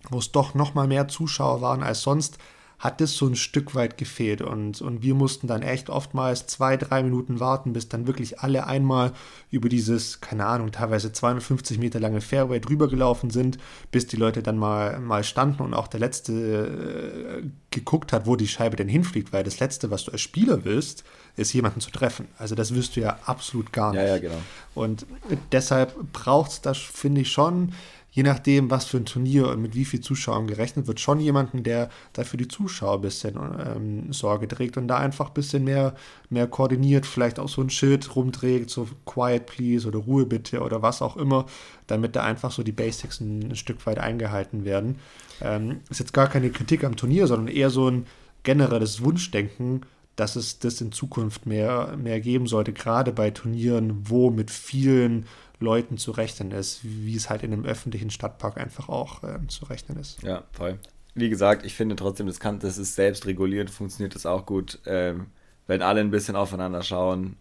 wo 0.09 0.19
es 0.19 0.31
doch 0.31 0.53
noch 0.53 0.73
mal 0.73 0.87
mehr 0.87 1.07
Zuschauer 1.07 1.61
waren 1.61 1.83
als 1.83 2.01
sonst, 2.01 2.37
hat 2.79 3.01
das 3.01 3.13
so 3.13 3.27
ein 3.27 3.35
Stück 3.35 3.75
weit 3.75 3.97
gefehlt. 3.97 4.41
Und, 4.41 4.81
und 4.81 5.03
wir 5.03 5.13
mussten 5.13 5.47
dann 5.47 5.61
echt 5.61 5.89
oftmals 5.89 6.47
zwei, 6.47 6.77
drei 6.77 7.03
Minuten 7.03 7.41
warten, 7.41 7.73
bis 7.73 7.89
dann 7.89 8.07
wirklich 8.07 8.39
alle 8.39 8.67
einmal 8.67 9.11
über 9.51 9.67
dieses, 9.67 10.21
keine 10.21 10.45
Ahnung, 10.45 10.71
teilweise 10.71 11.11
250 11.11 11.77
Meter 11.77 11.99
lange 11.99 12.21
Fairway 12.21 12.61
drüber 12.61 12.87
gelaufen 12.87 13.31
sind, 13.31 13.57
bis 13.91 14.07
die 14.07 14.15
Leute 14.15 14.41
dann 14.41 14.57
mal, 14.57 14.99
mal 14.99 15.25
standen 15.25 15.61
und 15.61 15.73
auch 15.73 15.87
der 15.87 15.99
Letzte 15.99 17.41
äh, 17.43 17.47
geguckt 17.69 18.13
hat, 18.13 18.25
wo 18.25 18.37
die 18.37 18.47
Scheibe 18.47 18.77
denn 18.77 18.87
hinfliegt. 18.87 19.33
Weil 19.33 19.43
das 19.43 19.59
Letzte, 19.59 19.91
was 19.91 20.05
du 20.05 20.13
als 20.13 20.21
Spieler 20.21 20.63
willst, 20.63 21.03
ist 21.35 21.51
jemanden 21.51 21.81
zu 21.81 21.91
treffen. 21.91 22.29
Also 22.37 22.55
das 22.55 22.73
wirst 22.73 22.95
du 22.95 23.01
ja 23.01 23.19
absolut 23.25 23.73
gar 23.73 23.91
nicht. 23.91 24.01
Ja, 24.01 24.07
ja, 24.07 24.17
genau. 24.19 24.41
Und 24.73 25.05
deshalb 25.51 25.95
braucht 26.13 26.51
es 26.51 26.61
das, 26.61 26.77
finde 26.77 27.21
ich, 27.21 27.31
schon 27.31 27.73
je 28.11 28.23
nachdem, 28.23 28.69
was 28.69 28.85
für 28.85 28.97
ein 28.97 29.05
Turnier 29.05 29.47
und 29.49 29.61
mit 29.61 29.75
wie 29.75 29.85
viel 29.85 30.01
Zuschauern 30.01 30.47
gerechnet 30.47 30.87
wird, 30.87 30.99
schon 30.99 31.19
jemanden, 31.19 31.63
der 31.63 31.89
dafür 32.13 32.37
die 32.37 32.47
Zuschauer 32.47 32.95
ein 32.95 33.01
bisschen 33.01 33.35
ähm, 33.37 34.11
Sorge 34.13 34.47
trägt 34.47 34.77
und 34.77 34.87
da 34.87 34.97
einfach 34.97 35.27
ein 35.27 35.33
bisschen 35.33 35.63
mehr, 35.63 35.95
mehr 36.29 36.47
koordiniert, 36.47 37.05
vielleicht 37.05 37.39
auch 37.39 37.49
so 37.49 37.61
ein 37.61 37.69
Schild 37.69 38.15
rumträgt, 38.15 38.69
so 38.69 38.87
Quiet 39.05 39.45
Please 39.45 39.87
oder 39.87 39.99
Ruhe 39.99 40.25
bitte 40.25 40.61
oder 40.61 40.81
was 40.81 41.01
auch 41.01 41.17
immer, 41.17 41.45
damit 41.87 42.15
da 42.15 42.23
einfach 42.23 42.51
so 42.51 42.63
die 42.63 42.71
Basics 42.71 43.19
ein, 43.19 43.55
Stück 43.55 43.85
weit 43.85 43.99
eingehalten 43.99 44.65
werden. 44.65 44.97
Ähm, 45.41 45.81
ist 45.89 45.99
jetzt 45.99 46.13
gar 46.13 46.27
keine 46.27 46.49
Kritik 46.49 46.83
am 46.83 46.95
Turnier, 46.95 47.27
sondern 47.27 47.53
eher 47.53 47.69
so 47.69 47.89
ein 47.89 48.05
generelles 48.43 49.03
Wunschdenken, 49.03 49.81
dass 50.15 50.35
es 50.35 50.59
das 50.59 50.81
in 50.81 50.91
Zukunft 50.91 51.45
mehr, 51.45 51.95
mehr 51.97 52.19
geben 52.19 52.47
sollte, 52.47 52.73
gerade 52.73 53.13
bei 53.13 53.31
Turnieren, 53.31 54.09
wo 54.09 54.29
mit 54.29 54.51
vielen 54.51 55.25
Leuten 55.59 55.97
zu 55.97 56.11
rechnen 56.11 56.51
ist, 56.51 56.79
wie 56.83 57.15
es 57.15 57.29
halt 57.29 57.43
in 57.43 57.51
einem 57.51 57.65
öffentlichen 57.65 58.09
Stadtpark 58.09 58.57
einfach 58.57 58.89
auch 58.89 59.23
äh, 59.23 59.39
zu 59.47 59.65
rechnen 59.65 59.99
ist. 59.99 60.21
Ja, 60.23 60.43
voll. 60.51 60.79
Wie 61.15 61.29
gesagt, 61.29 61.65
ich 61.65 61.75
finde 61.75 61.95
trotzdem, 61.95 62.27
das, 62.27 62.39
kann, 62.39 62.59
das 62.59 62.77
ist 62.77 62.95
selbstregulierend, 62.95 63.69
funktioniert 63.69 64.15
das 64.15 64.25
auch 64.25 64.45
gut. 64.45 64.79
Ähm, 64.85 65.27
wenn 65.67 65.81
alle 65.81 65.99
ein 65.99 66.11
bisschen 66.11 66.35
aufeinander 66.35 66.81
schauen, 66.81 67.35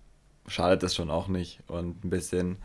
schadet 0.49 0.83
das 0.83 0.95
schon 0.95 1.11
auch 1.11 1.29
nicht 1.29 1.61
und 1.69 2.05
ein 2.05 2.11
bisschen 2.11 2.57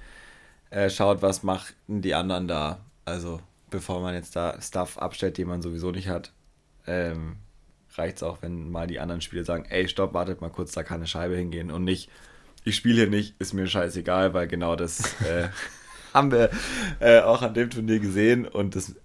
äh, 0.72 0.90
schaut, 0.90 1.22
was 1.22 1.44
machen 1.44 1.76
die 1.88 2.16
anderen 2.16 2.48
da. 2.48 2.80
Also 3.06 3.40
bevor 3.70 4.02
man 4.02 4.16
jetzt 4.16 4.36
da 4.36 4.60
Stuff 4.62 4.98
abstellt, 4.98 5.38
den 5.38 5.48
man 5.48 5.62
sowieso 5.62 5.92
nicht 5.92 6.08
hat, 6.08 6.32
ähm, 6.88 7.38
reicht 7.96 8.18
es 8.18 8.24
auch, 8.24 8.42
wenn 8.42 8.72
mal 8.72 8.88
die 8.88 9.00
anderen 9.00 9.22
Spieler 9.22 9.44
sagen, 9.44 9.66
ey, 9.70 9.88
stopp, 9.88 10.14
wartet 10.14 10.42
mal 10.42 10.50
kurz, 10.50 10.72
da 10.72 10.84
kann 10.84 10.98
eine 10.98 11.08
Scheibe 11.08 11.36
hingehen 11.36 11.72
und 11.72 11.84
nicht, 11.84 12.10
ich 12.64 12.76
spiele 12.76 13.02
hier 13.02 13.10
nicht, 13.10 13.36
ist 13.40 13.54
mir 13.54 13.68
scheißegal, 13.68 14.34
weil 14.34 14.48
genau 14.48 14.76
das 14.76 15.00
äh, 15.22 15.50
haben 16.14 16.32
wir 16.32 16.50
äh, 17.00 17.22
auch 17.22 17.42
an 17.42 17.54
dem 17.54 17.70
Turnier 17.70 18.00
gesehen 18.00 18.48
und 18.48 18.76
das, 18.76 18.96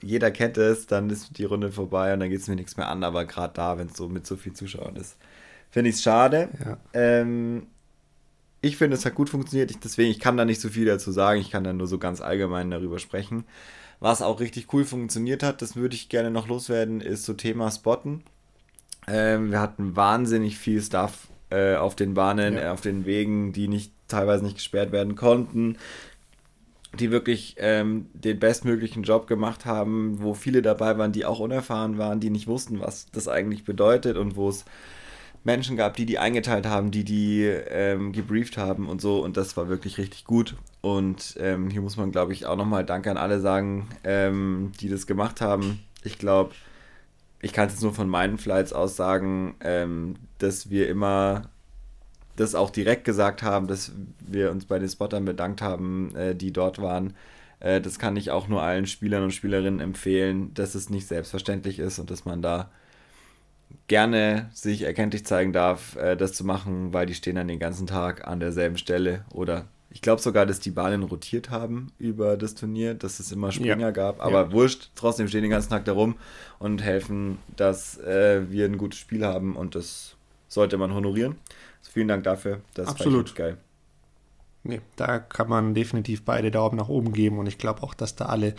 jeder 0.00 0.30
kennt 0.30 0.56
es, 0.56 0.86
dann 0.86 1.10
ist 1.10 1.38
die 1.38 1.44
Runde 1.44 1.72
vorbei 1.72 2.12
und 2.14 2.20
dann 2.20 2.30
geht 2.30 2.40
es 2.40 2.48
mir 2.48 2.56
nichts 2.56 2.76
mehr 2.76 2.88
an, 2.88 3.04
aber 3.04 3.24
gerade 3.24 3.54
da, 3.54 3.78
wenn 3.78 3.88
es 3.88 3.96
so 3.96 4.08
mit 4.08 4.26
so 4.26 4.36
viel 4.36 4.52
Zuschauern 4.52 4.96
ist, 4.96 5.16
finde 5.70 5.90
ich 5.90 5.96
es 5.96 6.02
schade. 6.02 6.48
Ja. 6.64 6.78
Ähm, 6.92 7.66
ich 8.60 8.76
finde, 8.76 8.96
es 8.96 9.04
hat 9.04 9.14
gut 9.14 9.30
funktioniert, 9.30 9.70
ich, 9.70 9.78
deswegen, 9.78 10.10
ich 10.10 10.18
kann 10.18 10.36
da 10.36 10.44
nicht 10.44 10.60
so 10.60 10.68
viel 10.68 10.86
dazu 10.86 11.12
sagen, 11.12 11.40
ich 11.40 11.50
kann 11.50 11.64
da 11.64 11.72
nur 11.72 11.86
so 11.86 11.98
ganz 11.98 12.20
allgemein 12.20 12.70
darüber 12.70 12.98
sprechen. 12.98 13.44
Was 14.00 14.22
auch 14.22 14.40
richtig 14.40 14.72
cool 14.72 14.84
funktioniert 14.84 15.42
hat, 15.42 15.60
das 15.60 15.74
würde 15.74 15.96
ich 15.96 16.08
gerne 16.08 16.30
noch 16.30 16.48
loswerden, 16.48 17.00
ist 17.00 17.24
so 17.24 17.34
Thema 17.34 17.70
Spotten. 17.70 18.22
Ähm, 19.08 19.50
wir 19.50 19.60
hatten 19.60 19.96
wahnsinnig 19.96 20.58
viel 20.58 20.80
Stuff 20.82 21.28
äh, 21.50 21.76
auf 21.76 21.94
den 21.94 22.14
Bahnen, 22.14 22.54
ja. 22.54 22.60
äh, 22.60 22.68
auf 22.68 22.80
den 22.80 23.06
Wegen, 23.06 23.52
die 23.52 23.68
nicht 23.68 23.92
teilweise 24.08 24.44
nicht 24.44 24.56
gesperrt 24.56 24.92
werden 24.92 25.16
konnten, 25.16 25.76
die 26.98 27.10
wirklich 27.10 27.56
ähm, 27.58 28.06
den 28.14 28.38
bestmöglichen 28.38 29.02
Job 29.02 29.26
gemacht 29.26 29.66
haben, 29.66 30.22
wo 30.22 30.34
viele 30.34 30.62
dabei 30.62 30.96
waren, 30.98 31.12
die 31.12 31.24
auch 31.24 31.38
unerfahren 31.38 31.98
waren, 31.98 32.20
die 32.20 32.30
nicht 32.30 32.46
wussten, 32.46 32.80
was 32.80 33.06
das 33.12 33.28
eigentlich 33.28 33.64
bedeutet 33.64 34.16
und 34.16 34.36
wo 34.36 34.48
es 34.48 34.64
Menschen 35.44 35.76
gab, 35.76 35.96
die 35.96 36.06
die 36.06 36.18
eingeteilt 36.18 36.66
haben, 36.66 36.90
die 36.90 37.04
die 37.04 37.44
ähm, 37.44 38.12
gebrieft 38.12 38.56
haben 38.56 38.88
und 38.88 39.00
so. 39.00 39.22
Und 39.22 39.36
das 39.36 39.56
war 39.56 39.68
wirklich 39.68 39.98
richtig 39.98 40.24
gut. 40.24 40.56
Und 40.80 41.36
ähm, 41.40 41.70
hier 41.70 41.80
muss 41.80 41.96
man, 41.96 42.12
glaube 42.12 42.32
ich, 42.32 42.46
auch 42.46 42.56
nochmal 42.56 42.84
Danke 42.84 43.10
an 43.10 43.16
alle 43.16 43.40
sagen, 43.40 43.88
ähm, 44.04 44.72
die 44.80 44.88
das 44.88 45.06
gemacht 45.06 45.40
haben. 45.40 45.80
Ich 46.02 46.18
glaube, 46.18 46.52
ich 47.40 47.52
kann 47.52 47.66
es 47.68 47.74
jetzt 47.74 47.82
nur 47.82 47.94
von 47.94 48.08
meinen 48.08 48.38
Flights 48.38 48.72
aus 48.72 48.96
sagen, 48.96 49.56
ähm, 49.60 50.16
dass 50.38 50.70
wir 50.70 50.88
immer 50.88 51.50
das 52.36 52.54
auch 52.54 52.70
direkt 52.70 53.04
gesagt 53.04 53.42
haben, 53.42 53.66
dass 53.66 53.92
wir 54.20 54.50
uns 54.50 54.64
bei 54.64 54.78
den 54.78 54.88
Spottern 54.88 55.24
bedankt 55.24 55.60
haben, 55.62 56.14
äh, 56.14 56.34
die 56.34 56.52
dort 56.52 56.80
waren. 56.80 57.14
Äh, 57.60 57.80
das 57.80 57.98
kann 57.98 58.16
ich 58.16 58.30
auch 58.30 58.48
nur 58.48 58.62
allen 58.62 58.86
Spielern 58.86 59.24
und 59.24 59.32
Spielerinnen 59.32 59.80
empfehlen, 59.80 60.54
dass 60.54 60.74
es 60.74 60.90
nicht 60.90 61.06
selbstverständlich 61.06 61.78
ist 61.78 61.98
und 61.98 62.10
dass 62.10 62.24
man 62.24 62.42
da 62.42 62.70
gerne 63.88 64.50
sich 64.52 64.82
erkenntlich 64.82 65.26
zeigen 65.26 65.52
darf, 65.52 65.96
äh, 65.96 66.16
das 66.16 66.32
zu 66.32 66.44
machen, 66.44 66.92
weil 66.92 67.06
die 67.06 67.14
stehen 67.14 67.36
dann 67.36 67.48
den 67.48 67.58
ganzen 67.58 67.86
Tag 67.86 68.26
an 68.26 68.40
derselben 68.40 68.78
Stelle 68.78 69.24
oder 69.32 69.66
ich 69.90 70.02
glaube 70.02 70.20
sogar, 70.20 70.44
dass 70.44 70.60
die 70.60 70.70
Bahnen 70.70 71.02
rotiert 71.02 71.50
haben 71.50 71.92
über 71.98 72.36
das 72.36 72.54
Turnier, 72.54 72.94
dass 72.94 73.20
es 73.20 73.32
immer 73.32 73.52
Springer 73.52 73.78
ja. 73.78 73.90
gab, 73.90 74.22
aber 74.22 74.42
ja. 74.42 74.52
wurscht, 74.52 74.90
trotzdem 74.94 75.28
stehen 75.28 75.42
den 75.42 75.50
ganzen 75.50 75.70
Tag 75.70 75.84
da 75.86 75.92
rum 75.92 76.16
und 76.58 76.82
helfen, 76.82 77.38
dass 77.56 77.98
äh, 77.98 78.50
wir 78.50 78.66
ein 78.66 78.76
gutes 78.76 78.98
Spiel 78.98 79.24
haben 79.24 79.56
und 79.56 79.74
das 79.74 80.16
sollte 80.48 80.76
man 80.76 80.92
honorieren. 80.92 81.36
Also 81.80 81.92
vielen 81.92 82.08
Dank 82.08 82.24
dafür, 82.24 82.60
das 82.74 82.88
Absolut. 82.88 83.34
geil. 83.34 83.56
Nee, 84.64 84.80
da 84.96 85.18
kann 85.18 85.48
man 85.48 85.74
definitiv 85.74 86.24
beide 86.24 86.50
Daumen 86.50 86.76
nach 86.76 86.88
oben 86.88 87.12
geben 87.12 87.38
und 87.38 87.46
ich 87.46 87.56
glaube 87.56 87.82
auch, 87.82 87.94
dass 87.94 88.16
da 88.16 88.26
alle 88.26 88.54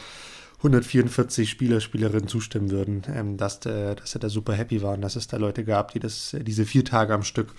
144 0.57 1.49
Spieler, 1.49 1.79
Spielerinnen 1.79 2.27
zustimmen 2.27 2.69
würden, 2.71 3.03
ähm, 3.13 3.37
dass, 3.37 3.65
äh, 3.65 3.95
dass 3.95 4.11
sie 4.11 4.19
da 4.19 4.29
super 4.29 4.53
happy 4.53 4.81
waren, 4.81 5.01
dass 5.01 5.15
es 5.15 5.27
da 5.27 5.37
Leute 5.37 5.63
gab, 5.63 5.91
die 5.91 5.99
das, 5.99 6.35
diese 6.41 6.65
vier 6.65 6.83
Tage 6.83 7.13
am 7.13 7.23
Stück 7.23 7.53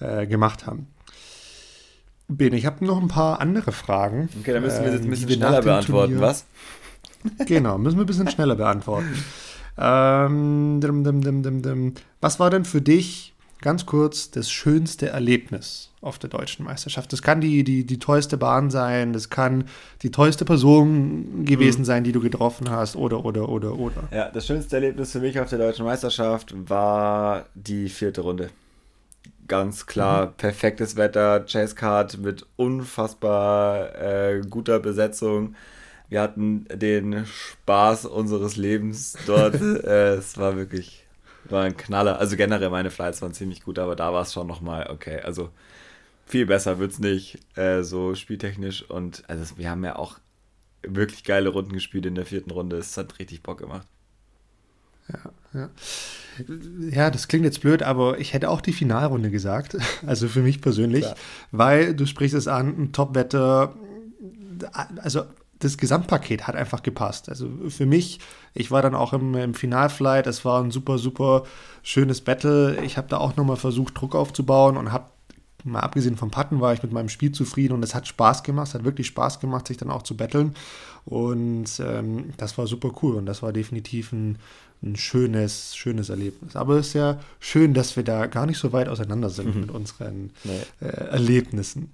äh, 0.00 0.26
gemacht 0.26 0.66
haben. 0.66 0.88
Ben, 2.30 2.52
ich 2.52 2.64
habe 2.64 2.84
noch 2.84 3.00
ein 3.00 3.08
paar 3.08 3.40
andere 3.40 3.72
Fragen. 3.72 4.28
Okay, 4.40 4.52
dann 4.52 4.62
müssen 4.62 4.84
wir 4.84 4.92
jetzt 4.92 5.04
ein 5.04 5.10
bisschen 5.10 5.30
schneller 5.30 5.62
beantworten, 5.62 6.12
Turnier, 6.12 6.26
was? 6.26 6.44
Genau, 7.46 7.76
müssen 7.76 7.98
wir 7.98 8.04
ein 8.04 8.06
bisschen 8.06 8.30
schneller 8.30 8.54
beantworten. 8.54 9.12
Ähm, 9.76 10.80
dim, 10.80 11.04
dim, 11.04 11.62
dim, 11.62 11.94
was 12.20 12.40
war 12.40 12.48
denn 12.50 12.64
für 12.64 12.80
dich 12.80 13.34
ganz 13.60 13.86
kurz 13.86 14.30
das 14.30 14.50
schönste 14.50 15.08
Erlebnis 15.08 15.90
auf 16.00 16.18
der 16.18 16.30
deutschen 16.30 16.64
Meisterschaft. 16.64 17.12
Das 17.12 17.20
kann 17.20 17.40
die, 17.40 17.62
die, 17.62 17.84
die 17.84 17.98
tollste 17.98 18.36
Bahn 18.36 18.70
sein, 18.70 19.12
das 19.12 19.28
kann 19.28 19.64
die 20.02 20.10
tollste 20.10 20.44
Person 20.44 21.44
gewesen 21.44 21.80
mhm. 21.80 21.84
sein, 21.84 22.04
die 22.04 22.12
du 22.12 22.20
getroffen 22.20 22.70
hast, 22.70 22.96
oder, 22.96 23.24
oder, 23.24 23.48
oder, 23.48 23.78
oder. 23.78 24.08
Ja, 24.10 24.30
das 24.30 24.46
schönste 24.46 24.76
Erlebnis 24.76 25.12
für 25.12 25.20
mich 25.20 25.38
auf 25.38 25.50
der 25.50 25.58
deutschen 25.58 25.84
Meisterschaft 25.84 26.54
war 26.68 27.46
die 27.54 27.88
vierte 27.88 28.22
Runde. 28.22 28.50
Ganz 29.50 29.86
klar, 29.86 30.26
mhm. 30.26 30.34
perfektes 30.34 30.94
Wetter, 30.94 31.44
Chase 31.44 31.74
Card 31.74 32.18
mit 32.18 32.46
unfassbar 32.54 34.00
äh, 34.00 34.42
guter 34.48 34.78
Besetzung. 34.78 35.56
Wir 36.08 36.20
hatten 36.22 36.66
den 36.72 37.26
Spaß 37.26 38.06
unseres 38.06 38.56
Lebens 38.56 39.18
dort. 39.26 39.54
äh, 39.60 40.14
es 40.14 40.38
war 40.38 40.54
wirklich 40.56 41.04
war 41.46 41.64
ein 41.64 41.76
Knaller. 41.76 42.20
Also 42.20 42.36
generell 42.36 42.70
meine 42.70 42.92
Flights 42.92 43.22
waren 43.22 43.34
ziemlich 43.34 43.64
gut, 43.64 43.80
aber 43.80 43.96
da 43.96 44.12
war 44.12 44.22
es 44.22 44.32
schon 44.32 44.46
nochmal 44.46 44.88
okay. 44.88 45.18
Also 45.18 45.50
viel 46.26 46.46
besser 46.46 46.78
wird 46.78 46.92
es 46.92 47.00
nicht, 47.00 47.40
äh, 47.58 47.82
so 47.82 48.14
spieltechnisch. 48.14 48.88
Und 48.88 49.24
also 49.26 49.58
wir 49.58 49.68
haben 49.68 49.82
ja 49.82 49.96
auch 49.96 50.20
wirklich 50.82 51.24
geile 51.24 51.48
Runden 51.48 51.72
gespielt 51.72 52.06
in 52.06 52.14
der 52.14 52.26
vierten 52.26 52.52
Runde. 52.52 52.76
Es 52.76 52.96
hat 52.96 53.18
richtig 53.18 53.42
Bock 53.42 53.58
gemacht. 53.58 53.88
Ja, 55.08 55.32
ja. 55.54 55.70
Ja, 56.90 57.10
das 57.10 57.28
klingt 57.28 57.44
jetzt 57.44 57.60
blöd, 57.60 57.82
aber 57.82 58.18
ich 58.18 58.32
hätte 58.32 58.48
auch 58.48 58.60
die 58.60 58.72
Finalrunde 58.72 59.30
gesagt. 59.30 59.76
Also 60.06 60.28
für 60.28 60.40
mich 60.40 60.60
persönlich, 60.60 61.02
Klar. 61.02 61.16
weil 61.50 61.94
du 61.94 62.06
sprichst 62.06 62.34
es 62.34 62.48
an, 62.48 62.68
ein 62.78 62.92
Top-Wetter, 62.92 63.74
also 65.02 65.24
das 65.60 65.76
Gesamtpaket 65.76 66.46
hat 66.46 66.56
einfach 66.56 66.82
gepasst. 66.82 67.28
Also 67.28 67.48
für 67.68 67.86
mich, 67.86 68.20
ich 68.54 68.70
war 68.70 68.82
dann 68.82 68.94
auch 68.94 69.12
im, 69.12 69.34
im 69.34 69.54
Finalflight, 69.54 70.26
es 70.26 70.44
war 70.44 70.62
ein 70.62 70.70
super, 70.70 70.98
super 70.98 71.44
schönes 71.82 72.22
Battle. 72.22 72.82
Ich 72.82 72.96
habe 72.96 73.08
da 73.08 73.18
auch 73.18 73.36
nochmal 73.36 73.56
versucht, 73.56 74.00
Druck 74.00 74.14
aufzubauen 74.14 74.76
und 74.76 74.90
habe, 74.90 75.04
mal 75.64 75.80
abgesehen 75.80 76.16
vom 76.16 76.30
Patten, 76.30 76.60
war 76.60 76.72
ich 76.72 76.82
mit 76.82 76.92
meinem 76.92 77.10
Spiel 77.10 77.32
zufrieden 77.32 77.74
und 77.74 77.82
es 77.82 77.94
hat 77.94 78.08
Spaß 78.08 78.42
gemacht, 78.42 78.68
es 78.68 78.74
hat 78.74 78.84
wirklich 78.84 79.06
Spaß 79.08 79.38
gemacht, 79.38 79.68
sich 79.68 79.76
dann 79.76 79.90
auch 79.90 80.02
zu 80.02 80.16
battlen. 80.16 80.54
Und 81.04 81.80
ähm, 81.80 82.32
das 82.38 82.56
war 82.56 82.66
super 82.66 82.92
cool 83.02 83.16
und 83.16 83.26
das 83.26 83.42
war 83.42 83.52
definitiv 83.52 84.12
ein, 84.12 84.38
ein 84.82 84.96
schönes, 84.96 85.76
schönes 85.76 86.08
Erlebnis. 86.08 86.56
Aber 86.56 86.76
es 86.76 86.88
ist 86.88 86.94
ja 86.94 87.18
schön, 87.38 87.74
dass 87.74 87.96
wir 87.96 88.02
da 88.02 88.26
gar 88.26 88.46
nicht 88.46 88.58
so 88.58 88.72
weit 88.72 88.88
auseinander 88.88 89.28
sind 89.28 89.54
mhm. 89.54 89.60
mit 89.62 89.70
unseren 89.70 90.30
nee. 90.44 90.60
äh, 90.80 90.86
Erlebnissen. 90.86 91.92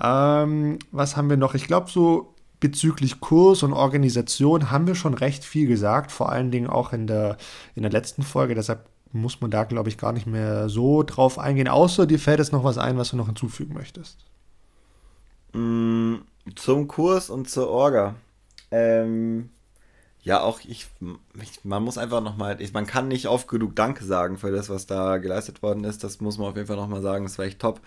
Ähm, 0.00 0.78
was 0.92 1.16
haben 1.16 1.30
wir 1.30 1.36
noch? 1.36 1.54
Ich 1.54 1.66
glaube, 1.66 1.90
so 1.90 2.34
bezüglich 2.60 3.20
Kurs 3.20 3.64
und 3.64 3.72
Organisation 3.72 4.70
haben 4.70 4.86
wir 4.86 4.94
schon 4.94 5.14
recht 5.14 5.44
viel 5.44 5.66
gesagt, 5.66 6.12
vor 6.12 6.30
allen 6.30 6.52
Dingen 6.52 6.68
auch 6.68 6.92
in 6.92 7.08
der, 7.08 7.36
in 7.74 7.82
der 7.82 7.90
letzten 7.90 8.22
Folge. 8.22 8.54
Deshalb 8.54 8.88
muss 9.10 9.40
man 9.40 9.50
da, 9.50 9.64
glaube 9.64 9.88
ich, 9.88 9.98
gar 9.98 10.12
nicht 10.12 10.26
mehr 10.26 10.68
so 10.68 11.02
drauf 11.02 11.38
eingehen. 11.38 11.68
Außer 11.68 12.06
dir 12.06 12.20
fällt 12.20 12.38
jetzt 12.38 12.52
noch 12.52 12.64
was 12.64 12.78
ein, 12.78 12.96
was 12.96 13.10
du 13.10 13.16
noch 13.16 13.26
hinzufügen 13.26 13.74
möchtest. 13.74 14.16
Mm, 15.52 16.16
zum 16.54 16.86
Kurs 16.88 17.30
und 17.30 17.50
zur 17.50 17.68
Orga. 17.68 18.14
Ähm, 18.70 19.50
ja, 20.22 20.40
auch 20.40 20.60
ich, 20.60 20.86
ich, 21.40 21.64
man 21.64 21.82
muss 21.82 21.98
einfach 21.98 22.22
nochmal, 22.22 22.56
man 22.72 22.86
kann 22.86 23.08
nicht 23.08 23.26
oft 23.26 23.48
genug 23.48 23.74
Danke 23.74 24.04
sagen 24.04 24.38
für 24.38 24.52
das, 24.52 24.68
was 24.68 24.86
da 24.86 25.18
geleistet 25.18 25.62
worden 25.62 25.82
ist. 25.84 26.04
Das 26.04 26.20
muss 26.20 26.38
man 26.38 26.48
auf 26.48 26.56
jeden 26.56 26.68
Fall 26.68 26.76
nochmal 26.76 27.02
sagen. 27.02 27.24
Das 27.24 27.38
war 27.38 27.44
echt 27.44 27.58
top. 27.58 27.80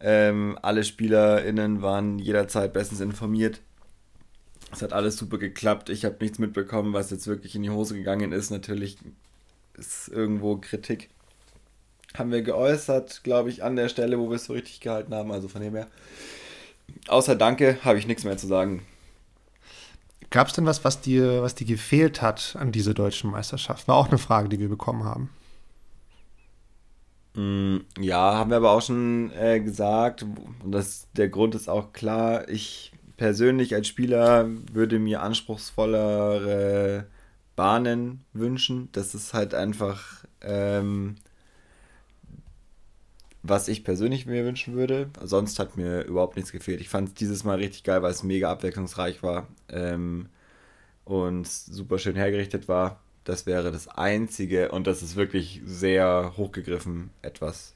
Ähm, 0.00 0.58
alle 0.62 0.82
SpielerInnen 0.82 1.80
waren 1.82 2.18
jederzeit 2.18 2.72
bestens 2.72 3.00
informiert. 3.00 3.60
Es 4.72 4.82
hat 4.82 4.92
alles 4.92 5.16
super 5.16 5.38
geklappt. 5.38 5.90
Ich 5.90 6.04
habe 6.04 6.16
nichts 6.20 6.38
mitbekommen, 6.38 6.92
was 6.92 7.10
jetzt 7.10 7.26
wirklich 7.28 7.54
in 7.54 7.62
die 7.62 7.70
Hose 7.70 7.94
gegangen 7.94 8.32
ist. 8.32 8.50
Natürlich 8.50 8.98
ist 9.74 10.08
irgendwo 10.08 10.56
Kritik. 10.56 11.08
Haben 12.14 12.32
wir 12.32 12.42
geäußert, 12.42 13.22
glaube 13.22 13.50
ich, 13.50 13.62
an 13.62 13.76
der 13.76 13.88
Stelle, 13.88 14.18
wo 14.18 14.28
wir 14.28 14.36
es 14.36 14.46
so 14.46 14.54
richtig 14.54 14.80
gehalten 14.80 15.14
haben. 15.14 15.30
Also 15.30 15.46
von 15.46 15.62
dem 15.62 15.74
her. 15.76 15.86
Außer 17.06 17.36
Danke 17.36 17.78
habe 17.84 17.98
ich 17.98 18.08
nichts 18.08 18.24
mehr 18.24 18.36
zu 18.36 18.48
sagen. 18.48 18.82
Gab 20.30 20.46
es 20.46 20.52
denn 20.52 20.66
was, 20.66 20.84
was 20.84 21.00
dir, 21.00 21.42
was 21.42 21.56
dir 21.56 21.66
gefehlt 21.66 22.22
hat 22.22 22.56
an 22.58 22.70
dieser 22.70 22.94
deutschen 22.94 23.30
Meisterschaft? 23.30 23.88
War 23.88 23.96
auch 23.96 24.08
eine 24.08 24.18
Frage, 24.18 24.48
die 24.48 24.60
wir 24.60 24.68
bekommen 24.68 25.04
haben. 25.04 25.30
Mm, 27.34 27.78
ja, 27.98 28.34
haben 28.34 28.50
wir 28.50 28.56
aber 28.56 28.70
auch 28.70 28.82
schon 28.82 29.32
äh, 29.32 29.60
gesagt. 29.60 30.22
Und 30.22 30.72
das, 30.72 31.08
der 31.16 31.28
Grund 31.28 31.54
ist 31.54 31.68
auch 31.68 31.92
klar. 31.92 32.48
Ich 32.48 32.92
persönlich 33.16 33.74
als 33.74 33.88
Spieler 33.88 34.48
würde 34.72 34.98
mir 34.98 35.22
anspruchsvollere 35.22 37.06
Bahnen 37.56 38.24
wünschen. 38.32 38.88
Das 38.92 39.14
ist 39.14 39.34
halt 39.34 39.52
einfach, 39.54 40.24
ähm, 40.42 41.16
was 43.42 43.68
ich 43.68 43.84
persönlich 43.84 44.26
mir 44.26 44.44
wünschen 44.44 44.74
würde. 44.74 45.10
Sonst 45.22 45.58
hat 45.58 45.76
mir 45.76 46.02
überhaupt 46.02 46.36
nichts 46.36 46.52
gefehlt. 46.52 46.80
Ich 46.80 46.88
fand 46.88 47.08
es 47.08 47.14
dieses 47.14 47.44
Mal 47.44 47.58
richtig 47.58 47.84
geil, 47.84 48.02
weil 48.02 48.10
es 48.10 48.22
mega 48.22 48.50
abwechslungsreich 48.50 49.22
war 49.22 49.48
ähm, 49.68 50.28
und 51.04 51.46
super 51.46 51.98
schön 51.98 52.16
hergerichtet 52.16 52.68
war. 52.68 53.00
Das 53.24 53.46
wäre 53.46 53.70
das 53.70 53.88
Einzige 53.88 54.70
und 54.70 54.86
das 54.86 55.02
ist 55.02 55.16
wirklich 55.16 55.60
sehr 55.64 56.34
hochgegriffen 56.36 57.10
etwas. 57.22 57.74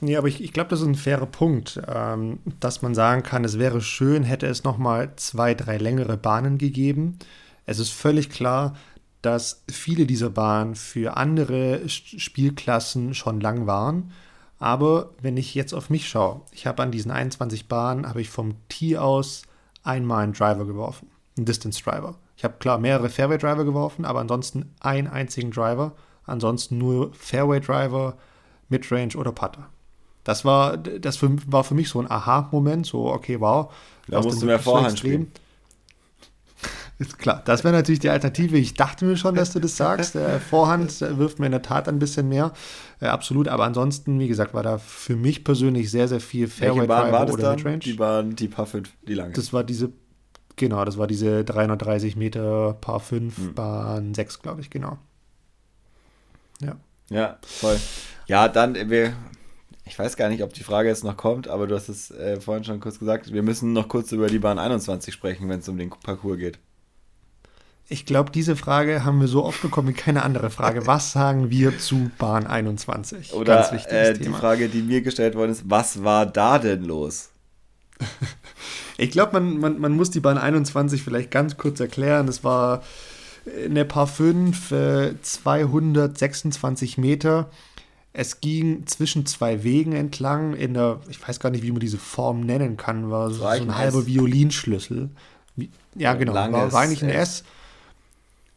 Ja, 0.00 0.18
aber 0.18 0.28
ich, 0.28 0.42
ich 0.42 0.52
glaube, 0.52 0.70
das 0.70 0.80
ist 0.80 0.86
ein 0.86 0.94
fairer 0.94 1.26
Punkt, 1.26 1.80
ähm, 1.88 2.40
dass 2.58 2.82
man 2.82 2.94
sagen 2.94 3.22
kann, 3.22 3.44
es 3.44 3.58
wäre 3.58 3.80
schön, 3.80 4.24
hätte 4.24 4.46
es 4.46 4.64
nochmal 4.64 5.14
zwei, 5.16 5.54
drei 5.54 5.78
längere 5.78 6.16
Bahnen 6.16 6.58
gegeben. 6.58 7.18
Es 7.66 7.78
ist 7.78 7.90
völlig 7.90 8.30
klar, 8.30 8.76
dass 9.22 9.62
viele 9.70 10.06
dieser 10.06 10.30
Bahnen 10.30 10.74
für 10.74 11.16
andere 11.16 11.88
Spielklassen 11.88 13.14
schon 13.14 13.40
lang 13.40 13.66
waren. 13.66 14.12
Aber 14.60 15.10
wenn 15.20 15.38
ich 15.38 15.54
jetzt 15.54 15.72
auf 15.72 15.90
mich 15.90 16.08
schaue, 16.08 16.42
ich 16.52 16.66
habe 16.66 16.82
an 16.82 16.92
diesen 16.92 17.10
21 17.10 17.66
Bahnen, 17.66 18.06
habe 18.06 18.20
ich 18.20 18.28
vom 18.28 18.54
Tee 18.68 18.98
aus 18.98 19.42
einmal 19.82 20.22
einen 20.22 20.34
Driver 20.34 20.66
geworfen, 20.66 21.08
einen 21.36 21.46
Distance 21.46 21.82
Driver. 21.82 22.16
Ich 22.36 22.44
habe 22.44 22.54
klar 22.58 22.78
mehrere 22.78 23.08
Fairway 23.08 23.38
Driver 23.38 23.64
geworfen, 23.64 24.04
aber 24.04 24.20
ansonsten 24.20 24.74
einen 24.80 25.08
einzigen 25.08 25.50
Driver, 25.50 25.92
ansonsten 26.24 26.76
nur 26.76 27.12
Fairway 27.14 27.60
Driver, 27.60 28.18
Midrange 28.68 29.16
oder 29.16 29.32
Putter. 29.32 29.70
Das 30.24 30.44
war, 30.44 30.76
das 30.76 31.16
für, 31.16 31.30
war 31.50 31.64
für 31.64 31.74
mich 31.74 31.88
so 31.88 31.98
ein 31.98 32.10
Aha-Moment, 32.10 32.84
so 32.84 33.06
okay, 33.06 33.40
wow. 33.40 33.72
Da 34.08 34.20
musst 34.20 34.42
du 34.42 34.46
mehr 34.46 34.58
Vorhand 34.58 34.98
spielen. 34.98 35.32
Ist 37.00 37.18
klar, 37.18 37.40
das 37.46 37.64
wäre 37.64 37.74
natürlich 37.74 38.00
die 38.00 38.10
Alternative. 38.10 38.58
Ich 38.58 38.74
dachte 38.74 39.06
mir 39.06 39.16
schon, 39.16 39.34
dass 39.34 39.54
du 39.54 39.58
das 39.58 39.74
sagst. 39.74 40.16
Der 40.16 40.38
Vorhand 40.38 41.00
wirft 41.00 41.38
mir 41.38 41.46
in 41.46 41.52
der 41.52 41.62
Tat 41.62 41.88
ein 41.88 41.98
bisschen 41.98 42.28
mehr. 42.28 42.52
Äh, 43.00 43.06
absolut, 43.06 43.48
aber 43.48 43.64
ansonsten, 43.64 44.20
wie 44.20 44.28
gesagt, 44.28 44.52
war 44.52 44.62
da 44.62 44.76
für 44.76 45.16
mich 45.16 45.42
persönlich 45.42 45.90
sehr, 45.90 46.08
sehr 46.08 46.20
viel 46.20 46.46
Fairway 46.46 46.80
Driver 46.80 47.10
war 47.10 47.24
das 47.24 47.34
oder 47.36 47.42
dann? 47.44 47.56
Midrange. 47.56 47.78
Die 47.78 47.98
waren 47.98 48.36
die 48.36 48.48
Paar 48.48 48.66
5, 48.66 48.90
die 49.08 49.14
lange. 49.14 49.32
Das 49.32 49.50
war 49.54 49.64
diese, 49.64 49.94
genau, 50.56 50.84
das 50.84 50.98
war 50.98 51.06
diese 51.06 51.42
330 51.42 52.16
Meter 52.16 52.74
Paar 52.74 53.00
5, 53.00 53.34
hm. 53.34 53.54
Bahn 53.54 54.12
6, 54.12 54.40
glaube 54.40 54.60
ich, 54.60 54.68
genau. 54.68 54.98
Ja. 56.60 56.76
Ja, 57.08 57.38
voll. 57.46 57.78
Ja, 58.26 58.48
dann, 58.48 58.74
wir, 58.90 59.14
ich 59.86 59.98
weiß 59.98 60.18
gar 60.18 60.28
nicht, 60.28 60.42
ob 60.42 60.52
die 60.52 60.64
Frage 60.64 60.90
jetzt 60.90 61.02
noch 61.02 61.16
kommt, 61.16 61.48
aber 61.48 61.66
du 61.66 61.74
hast 61.74 61.88
es 61.88 62.10
äh, 62.10 62.38
vorhin 62.42 62.64
schon 62.64 62.78
kurz 62.78 62.98
gesagt. 62.98 63.32
Wir 63.32 63.42
müssen 63.42 63.72
noch 63.72 63.88
kurz 63.88 64.12
über 64.12 64.26
die 64.26 64.38
Bahn 64.38 64.58
21 64.58 65.14
sprechen, 65.14 65.48
wenn 65.48 65.60
es 65.60 65.68
um 65.70 65.78
den 65.78 65.88
Parcours 65.88 66.36
geht. 66.36 66.58
Ich 67.92 68.06
glaube, 68.06 68.30
diese 68.30 68.54
Frage 68.54 69.04
haben 69.04 69.20
wir 69.20 69.26
so 69.26 69.44
oft 69.44 69.62
bekommen 69.62 69.88
wie 69.88 69.92
keine 69.94 70.22
andere 70.22 70.48
Frage. 70.50 70.86
Was 70.86 71.10
sagen 71.10 71.50
wir 71.50 71.76
zu 71.76 72.08
Bahn 72.18 72.46
21? 72.46 73.32
Oder 73.34 73.68
äh, 73.90 74.16
die 74.16 74.28
Frage, 74.28 74.68
die 74.68 74.80
mir 74.80 75.02
gestellt 75.02 75.34
worden 75.34 75.50
ist, 75.50 75.68
was 75.68 76.04
war 76.04 76.24
da 76.24 76.60
denn 76.60 76.84
los? 76.84 77.30
ich 78.96 79.10
glaube, 79.10 79.40
man, 79.40 79.58
man, 79.58 79.80
man 79.80 79.96
muss 79.96 80.12
die 80.12 80.20
Bahn 80.20 80.38
21 80.38 81.02
vielleicht 81.02 81.32
ganz 81.32 81.56
kurz 81.56 81.80
erklären. 81.80 82.28
Es 82.28 82.44
war 82.44 82.84
in 83.66 83.74
der 83.74 83.86
Paar 83.86 84.06
5 84.06 84.70
äh, 84.70 85.20
226 85.20 86.96
Meter. 86.96 87.50
Es 88.12 88.40
ging 88.40 88.86
zwischen 88.86 89.26
zwei 89.26 89.64
Wegen 89.64 89.94
entlang 89.94 90.54
in 90.54 90.74
der, 90.74 91.00
ich 91.08 91.26
weiß 91.26 91.40
gar 91.40 91.50
nicht, 91.50 91.64
wie 91.64 91.72
man 91.72 91.80
diese 91.80 91.98
Form 91.98 92.42
nennen 92.42 92.76
kann, 92.76 93.10
war 93.10 93.30
so, 93.30 93.38
so 93.38 93.46
ein 93.46 93.76
halber 93.76 94.06
Violinschlüssel. 94.06 95.10
Ja, 95.96 96.14
genau, 96.14 96.34
war, 96.34 96.72
war 96.72 96.80
eigentlich 96.80 97.02
ein 97.02 97.10
S. 97.10 97.40
S 97.40 97.44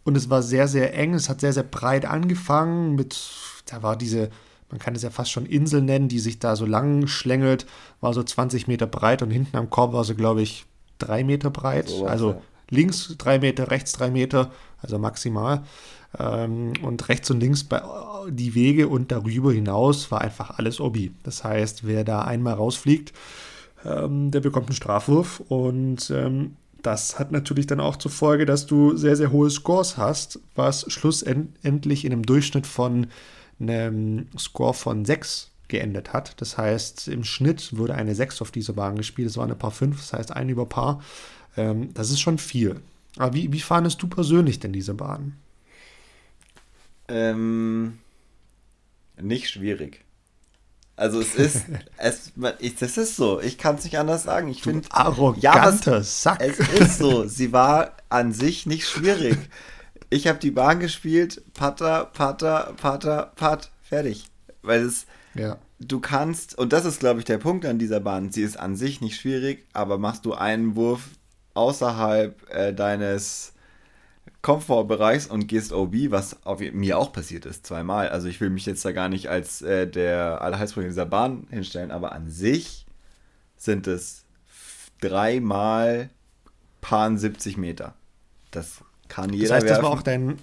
und 0.04 0.18
es 0.18 0.30
war 0.30 0.44
sehr, 0.44 0.68
sehr 0.68 0.94
eng. 0.98 1.14
Es 1.14 1.30
hat 1.30 1.42
sehr, 1.42 1.54
sehr 1.54 1.64
breit 1.64 2.06
angefangen. 2.06 2.96
Mit, 2.96 3.20
da 3.66 3.84
war 3.84 3.96
diese, 3.96 4.30
man 4.70 4.80
kann 4.80 4.96
es 4.96 5.04
ja 5.04 5.10
fast 5.10 5.32
schon 5.32 5.46
Insel 5.46 5.82
nennen, 5.82 6.10
die 6.10 6.20
sich 6.20 6.40
da 6.40 6.56
so 6.56 6.66
lang 6.66 7.08
schlängelt, 7.08 7.66
war 8.02 8.14
so 8.14 8.24
20 8.24 8.68
Meter 8.68 8.88
breit 8.88 9.22
und 9.22 9.32
hinten 9.32 9.56
am 9.58 9.70
Korb 9.70 9.94
war 9.94 10.04
sie, 10.04 10.16
glaube 10.16 10.42
ich, 10.42 10.66
drei 10.98 11.24
Meter 11.24 11.50
breit. 11.50 11.90
So 11.90 12.06
also 12.06 12.32
ja. 12.32 12.42
links 12.70 13.16
drei 13.18 13.40
Meter, 13.40 13.72
rechts 13.72 13.94
drei 13.94 14.12
Meter, 14.12 14.52
also 14.82 15.00
maximal. 15.00 15.64
Ähm, 16.20 16.74
und 16.84 17.08
rechts 17.08 17.32
und 17.32 17.40
links 17.40 17.64
bei 17.64 17.82
die 18.30 18.56
Wege 18.56 18.88
und 18.88 19.12
darüber 19.12 19.52
hinaus 19.52 20.12
war 20.12 20.22
einfach 20.22 20.58
alles 20.60 20.80
Obi. 20.80 21.12
Das 21.24 21.44
heißt, 21.44 21.86
wer 21.88 22.04
da 22.04 22.22
einmal 22.22 22.54
rausfliegt, 22.54 23.14
ähm, 23.86 24.32
der 24.32 24.40
bekommt 24.42 24.68
einen 24.68 24.76
Strafwurf 24.76 25.42
und 25.50 26.10
ähm, 26.12 26.56
das 26.84 27.18
hat 27.18 27.32
natürlich 27.32 27.66
dann 27.66 27.80
auch 27.80 27.96
zur 27.96 28.12
Folge, 28.12 28.46
dass 28.46 28.66
du 28.66 28.96
sehr, 28.96 29.16
sehr 29.16 29.32
hohe 29.32 29.50
Scores 29.50 29.98
hast, 29.98 30.40
was 30.56 30.92
schlussendlich 30.92 32.06
in 32.06 32.12
einem 32.12 32.24
Durchschnitt 32.24 32.68
von 32.68 33.08
einem 33.60 34.28
Score 34.38 34.74
von 34.74 35.06
6 35.06 35.52
geendet 35.70 36.14
hat. 36.14 36.40
Das 36.42 36.58
heißt, 36.58 37.08
im 37.08 37.24
Schnitt 37.24 37.76
wurde 37.78 37.96
eine 37.96 38.14
6 38.14 38.42
auf 38.42 38.52
dieser 38.52 38.74
Bahn 38.74 38.98
gespielt. 38.98 39.30
Es 39.30 39.38
war 39.38 39.46
eine 39.46 39.56
Paar 39.56 39.72
5, 39.72 39.98
das 39.98 40.14
heißt 40.14 40.32
ein 40.32 40.50
über 40.50 40.66
Paar. 40.66 41.02
Ähm, 41.58 41.94
das 41.94 42.12
ist 42.12 42.20
schon 42.20 42.38
viel. 42.38 42.80
Aber 43.18 43.34
wie, 43.34 43.52
wie 43.52 43.60
fandest 43.60 44.02
du 44.02 44.08
persönlich 44.08 44.60
denn 44.60 44.74
diese 44.74 44.94
Bahn? 44.94 45.38
Ähm, 47.08 48.00
nicht 49.22 49.50
schwierig. 49.50 50.04
Also 50.96 51.20
es 51.20 51.36
ist, 51.36 51.66
es, 51.98 52.32
ich, 52.60 52.76
das 52.76 52.98
ist 52.98 53.16
so. 53.16 53.42
Ich 53.42 53.58
kann 53.58 53.76
es 53.76 53.84
nicht 53.84 53.98
anders 53.98 54.24
sagen. 54.24 54.48
Ich 54.48 54.62
finde, 54.64 54.88
arroganter 54.92 55.98
ja, 55.98 56.04
Sack. 56.04 56.42
Es 56.42 56.60
ist 56.60 57.00
so. 57.00 57.26
Sie 57.28 57.52
war 57.52 57.98
an 58.10 58.32
sich 58.32 58.66
nicht 58.66 58.88
schwierig. 58.88 59.38
Ich 60.10 60.28
habe 60.28 60.38
die 60.38 60.52
Bahn 60.52 60.80
gespielt, 60.80 61.42
Patter, 61.56 62.06
Patter, 62.06 62.74
Patter, 62.78 63.32
Pat, 63.36 63.72
fertig. 63.82 64.28
Weil 64.62 64.84
es, 64.84 65.08
ja. 65.34 65.58
du 65.80 66.00
kannst, 66.00 66.56
und 66.58 66.72
das 66.72 66.86
ist, 66.86 67.00
glaube 67.00 67.20
ich, 67.20 67.26
der 67.26 67.40
Punkt 67.40 67.66
an 67.66 67.80
dieser 67.80 68.00
Bahn. 68.00 68.32
Sie 68.32 68.44
ist 68.44 68.60
an 68.60 68.76
sich 68.76 69.02
nicht 69.02 69.20
schwierig, 69.20 69.66
aber 69.74 69.98
machst 69.98 70.26
du 70.26 70.34
einen 70.34 70.76
Wurf 70.76 71.02
außerhalb 71.56 72.50
äh, 72.52 72.74
deines 72.74 73.53
Komfortbereichs 74.44 75.26
und 75.26 75.48
gehst 75.48 75.72
OB, 75.72 76.12
was 76.12 76.46
auf, 76.46 76.60
mir 76.60 76.98
auch 76.98 77.14
passiert 77.14 77.46
ist, 77.46 77.66
zweimal. 77.66 78.10
Also 78.10 78.28
ich 78.28 78.42
will 78.42 78.50
mich 78.50 78.66
jetzt 78.66 78.84
da 78.84 78.92
gar 78.92 79.08
nicht 79.08 79.30
als 79.30 79.62
äh, 79.62 79.88
der 79.88 80.42
Allerheilsbringer 80.42 80.90
dieser 80.90 81.06
Bahn 81.06 81.48
hinstellen, 81.50 81.92
aber 81.92 82.12
an 82.12 82.30
sich 82.30 82.86
sind 83.56 83.88
es 83.88 84.26
dreimal 85.00 86.10
Pan 86.82 87.18
70 87.18 87.56
Meter. 87.56 87.94
Das 88.52 88.82
kann 89.08 89.32
jeder. 89.32 89.48
Das 89.48 89.56
heißt, 89.56 89.66
werfen. 89.68 89.82
das 89.82 89.92
war 89.92 89.98
auch 89.98 90.04
dein, 90.04 90.38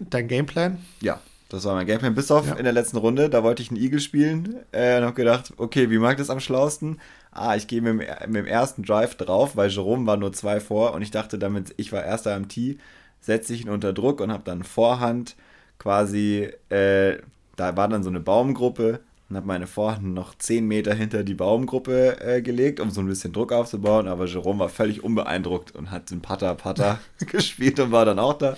dein 0.00 0.26
Gameplan? 0.26 0.78
Ja, 1.00 1.20
das 1.48 1.64
war 1.64 1.76
mein 1.76 1.86
Gameplan. 1.86 2.16
Bis 2.16 2.32
auf 2.32 2.48
ja. 2.48 2.54
in 2.54 2.64
der 2.64 2.72
letzten 2.72 2.96
Runde, 2.96 3.30
da 3.30 3.44
wollte 3.44 3.62
ich 3.62 3.70
einen 3.70 3.80
Igel 3.80 4.00
spielen 4.00 4.56
äh, 4.72 4.98
und 4.98 5.04
habe 5.04 5.14
gedacht, 5.14 5.52
okay, 5.58 5.90
wie 5.90 5.98
mag 5.98 6.16
das 6.16 6.30
am 6.30 6.40
schlausten? 6.40 7.00
Ah, 7.30 7.54
ich 7.54 7.68
gehe 7.68 7.82
mit, 7.82 7.98
mit, 7.98 8.36
dem 8.36 8.46
ersten 8.46 8.82
Drive 8.82 9.14
drauf, 9.14 9.56
weil 9.56 9.70
Jerome 9.70 10.08
war 10.08 10.16
nur 10.16 10.32
zwei 10.32 10.58
vor 10.58 10.92
und 10.94 11.02
ich 11.02 11.12
dachte 11.12 11.38
damit, 11.38 11.72
ich 11.76 11.92
war 11.92 12.04
erster 12.04 12.34
am 12.34 12.48
Tee 12.48 12.78
setze 13.20 13.54
ich 13.54 13.62
ihn 13.62 13.70
unter 13.70 13.92
Druck 13.92 14.20
und 14.20 14.32
habe 14.32 14.44
dann 14.44 14.64
Vorhand 14.64 15.36
quasi, 15.78 16.50
äh, 16.70 17.18
da 17.56 17.76
war 17.76 17.88
dann 17.88 18.02
so 18.02 18.10
eine 18.10 18.20
Baumgruppe 18.20 19.00
und 19.28 19.36
habe 19.36 19.46
meine 19.46 19.66
Vorhand 19.66 20.14
noch 20.14 20.34
10 20.34 20.66
Meter 20.66 20.94
hinter 20.94 21.22
die 21.22 21.34
Baumgruppe 21.34 22.20
äh, 22.20 22.40
gelegt, 22.40 22.80
um 22.80 22.90
so 22.90 23.00
ein 23.02 23.06
bisschen 23.06 23.32
Druck 23.32 23.52
aufzubauen. 23.52 24.08
Aber 24.08 24.24
Jerome 24.24 24.60
war 24.60 24.68
völlig 24.70 25.04
unbeeindruckt 25.04 25.74
und 25.74 25.90
hat 25.90 26.10
den 26.10 26.22
Patter 26.22 26.54
Patter 26.54 26.98
gespielt 27.18 27.78
und 27.78 27.92
war 27.92 28.06
dann 28.06 28.18
auch 28.18 28.34
da. 28.34 28.56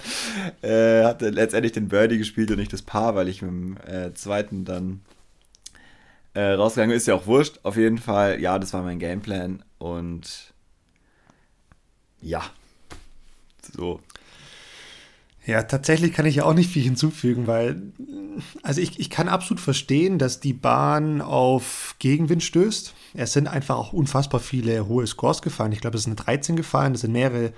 Äh, 0.63 1.05
hatte 1.05 1.31
letztendlich 1.31 1.73
den 1.73 1.89
Birdie 1.89 2.19
gespielt 2.19 2.51
und 2.53 2.59
nicht 2.59 2.73
das 2.73 2.83
Paar, 2.83 3.17
weil 3.17 3.29
ich 3.29 3.43
mit 3.43 3.51
dem 3.51 3.77
äh, 3.79 4.15
zweiten 4.15 4.65
dann 4.65 5.01
äh, 6.35 6.53
rausgegangen 6.53 6.91
bin. 6.91 6.97
Ist 6.97 7.09
ja 7.09 7.15
auch 7.15 7.27
wurscht. 7.27 7.59
Auf 7.65 7.77
jeden 7.77 7.99
Fall, 7.99 8.41
ja, 8.41 8.59
das 8.59 8.73
war 8.73 8.83
mein 8.83 9.01
Gameplan 9.01 9.65
und 9.79 10.53
ja, 12.23 12.43
so. 13.75 14.01
Ja, 15.51 15.65
tatsächlich 15.65 16.13
kann 16.13 16.27
ich 16.27 16.37
ja 16.37 16.45
auch 16.45 16.55
nicht 16.55 16.71
viel 16.71 16.85
hinzufügen, 16.85 17.49
weil, 17.49 17.83
also 18.63 18.81
ich, 18.81 19.01
ich 19.01 19.11
kann 19.11 19.29
absolut 19.29 19.61
verstehen, 19.61 20.17
dass 20.17 20.39
die 20.39 20.53
Bahn 20.53 21.21
auf 21.21 21.97
Gegenwind 21.99 22.45
stößt. 22.45 22.95
Es 23.15 23.33
sind 23.33 23.49
einfach 23.49 23.77
auch 23.77 23.93
unfassbar 23.93 24.39
viele 24.39 24.87
hohe 24.87 25.05
Scores 25.09 25.43
gefallen. 25.43 25.73
Ich 25.73 25.81
glaube, 25.81 25.97
es 25.97 26.05
sind 26.05 26.15
13 26.15 26.55
gefallen, 26.55 26.95
es 26.95 27.01
sind 27.01 27.11
mehrere 27.11 27.53